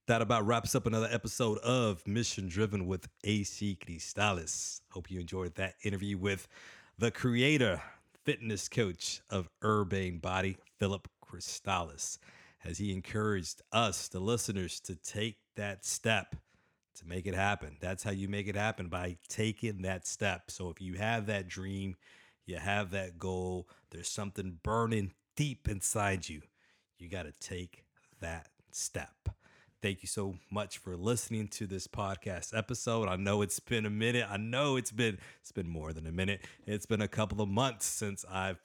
That 0.08 0.24
about 0.24 0.48
wraps 0.48 0.74
up 0.74 0.88
another 0.88 1.08
episode 1.12 1.60
of 1.60 2.06
Mission 2.08 2.48
Driven 2.48 2.88
with 2.88 3.08
AC 3.24 3.78
Cristales. 3.86 4.82
Hope 4.90 5.12
you 5.12 5.20
enjoyed 5.20 5.54
that 5.54 5.76
interview 5.84 6.18
with 6.18 6.48
the 6.98 7.12
creator, 7.12 7.80
fitness 8.30 8.70
coach 8.70 9.22
of 9.32 9.50
Urbane 9.64 10.20
Body, 10.20 10.56
Philip 10.78 11.08
Cristales, 11.26 12.20
as 12.64 12.78
he 12.78 12.94
encouraged 12.94 13.64
us, 13.72 14.08
the 14.08 14.20
listeners, 14.20 14.80
to 14.82 14.96
take 14.96 15.38
that 15.56 15.84
step 15.84 16.36
to 16.94 17.08
make 17.08 17.26
it 17.26 17.34
happen. 17.34 17.78
That's 17.82 18.04
how 18.04 18.12
you 18.12 18.28
make 18.28 18.48
it 18.48 18.56
happen 18.56 18.88
by 18.88 19.18
taking 19.30 19.82
that 19.82 20.06
step. 20.06 20.52
So 20.52 20.70
if 20.70 20.80
you 20.80 20.94
have 20.94 21.26
that 21.26 21.48
dream, 21.48 21.96
you 22.46 22.58
have 22.58 22.92
that 22.92 23.18
goal, 23.18 23.68
there's 23.90 24.08
something 24.08 24.60
burning 24.62 25.14
deep 25.36 25.68
inside 25.68 26.30
you, 26.30 26.44
you 27.00 27.10
got 27.10 27.24
to 27.24 27.34
take 27.40 27.84
that 28.22 28.50
step. 28.70 29.30
Thank 29.82 30.04
you 30.04 30.08
so 30.08 30.36
much 30.52 30.78
for 30.78 30.98
listening 30.98 31.48
to 31.50 31.66
this 31.66 31.88
podcast 31.88 32.58
episode. 32.58 33.08
I 33.08 33.16
know 33.16 33.42
it's 33.42 33.62
been 33.62 33.86
a 33.86 33.90
minute. 33.90 34.26
I 34.30 34.36
know 34.36 34.76
it's 34.76 34.92
been 34.92 35.18
it's 35.40 35.54
been 35.54 35.70
more 35.70 35.94
than 35.94 36.06
a 36.06 36.12
minute. 36.12 36.42
It's 36.68 36.86
been 36.86 37.02
a 37.02 37.08
couple 37.08 37.42
of 37.42 37.48
months 37.48 37.86
since 37.86 38.26
I've 38.30 38.60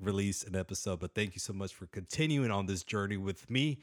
released 0.00 0.46
an 0.46 0.54
episode, 0.54 1.00
but 1.00 1.16
thank 1.16 1.34
you 1.34 1.40
so 1.40 1.52
much 1.52 1.74
for 1.74 1.86
continuing 1.86 2.52
on 2.52 2.66
this 2.66 2.84
journey 2.84 3.16
with 3.16 3.50
me. 3.50 3.80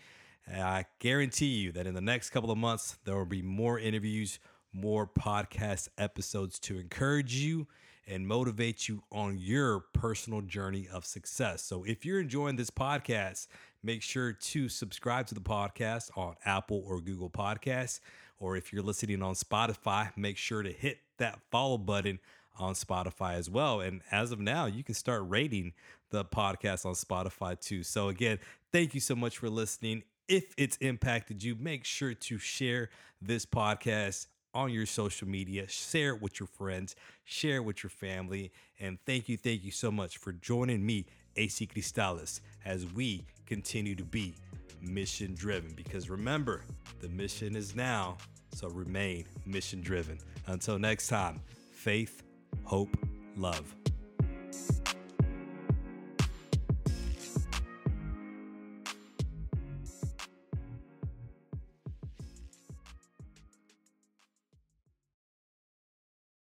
I 0.49 0.85
guarantee 0.99 1.47
you 1.47 1.73
that 1.73 1.85
in 1.85 1.95
the 1.95 2.01
next 2.01 2.29
couple 2.29 2.49
of 2.49 2.57
months 2.57 2.97
there 3.03 3.17
will 3.17 3.25
be 3.25 3.41
more 3.41 3.77
interviews, 3.77 4.39
more 4.71 5.05
podcast 5.05 5.89
episodes 5.97 6.59
to 6.59 6.79
encourage 6.79 7.35
you 7.35 7.67
and 8.07 8.25
motivate 8.25 8.87
you 8.87 9.03
on 9.11 9.37
your 9.37 9.81
personal 9.93 10.41
journey 10.41 10.87
of 10.91 11.05
success. 11.05 11.61
So 11.61 11.83
if 11.83 12.05
you're 12.05 12.21
enjoying 12.21 12.55
this 12.55 12.71
podcast, 12.71 13.47
make 13.83 14.01
sure 14.01 14.33
to 14.33 14.69
subscribe 14.69 15.27
to 15.27 15.35
the 15.35 15.41
podcast 15.41 16.15
on 16.17 16.35
Apple 16.45 16.83
or 16.87 17.01
Google 17.01 17.29
Podcasts. 17.29 17.99
Or 18.39 18.55
if 18.55 18.71
you're 18.71 18.83
listening 18.83 19.21
on 19.21 19.35
Spotify, 19.35 20.15
make 20.15 20.37
sure 20.37 20.63
to 20.63 20.71
hit 20.71 20.99
that 21.17 21.39
follow 21.51 21.77
button 21.77 22.19
on 22.57 22.73
Spotify 22.73 23.35
as 23.35 23.49
well. 23.49 23.81
And 23.81 24.01
as 24.11 24.31
of 24.31 24.39
now, 24.39 24.65
you 24.65 24.83
can 24.83 24.95
start 24.95 25.23
rating 25.27 25.73
the 26.09 26.25
podcast 26.25 26.85
on 26.85 26.93
Spotify 26.93 27.59
too. 27.59 27.83
So, 27.83 28.09
again, 28.09 28.39
thank 28.71 28.93
you 28.93 28.99
so 28.99 29.15
much 29.15 29.37
for 29.37 29.49
listening. 29.49 30.03
If 30.27 30.53
it's 30.57 30.77
impacted 30.77 31.43
you, 31.43 31.55
make 31.55 31.85
sure 31.85 32.13
to 32.13 32.37
share 32.37 32.89
this 33.21 33.45
podcast 33.45 34.27
on 34.53 34.71
your 34.71 34.85
social 34.85 35.27
media, 35.27 35.67
share 35.67 36.15
it 36.15 36.21
with 36.21 36.39
your 36.39 36.47
friends, 36.47 36.95
share 37.23 37.57
it 37.57 37.65
with 37.65 37.83
your 37.83 37.89
family. 37.89 38.51
And 38.79 38.97
thank 39.05 39.29
you, 39.29 39.37
thank 39.37 39.63
you 39.63 39.71
so 39.71 39.91
much 39.91 40.17
for 40.17 40.31
joining 40.31 40.85
me, 40.85 41.05
AC 41.35 41.67
Cristales, 41.67 42.41
as 42.65 42.85
we 42.85 43.25
continue 43.49 43.95
to 43.95 44.05
be 44.05 44.35
mission 44.79 45.33
driven. 45.33 45.73
Because 45.73 46.09
remember, 46.09 46.61
the 47.01 47.09
mission 47.09 47.55
is 47.55 47.75
now, 47.75 48.17
so 48.53 48.69
remain 48.69 49.25
mission 49.45 49.81
driven. 49.81 50.19
Until 50.47 50.77
next 50.77 51.07
time, 51.07 51.41
faith, 51.73 52.23
hope, 52.63 52.95
love. 53.35 53.75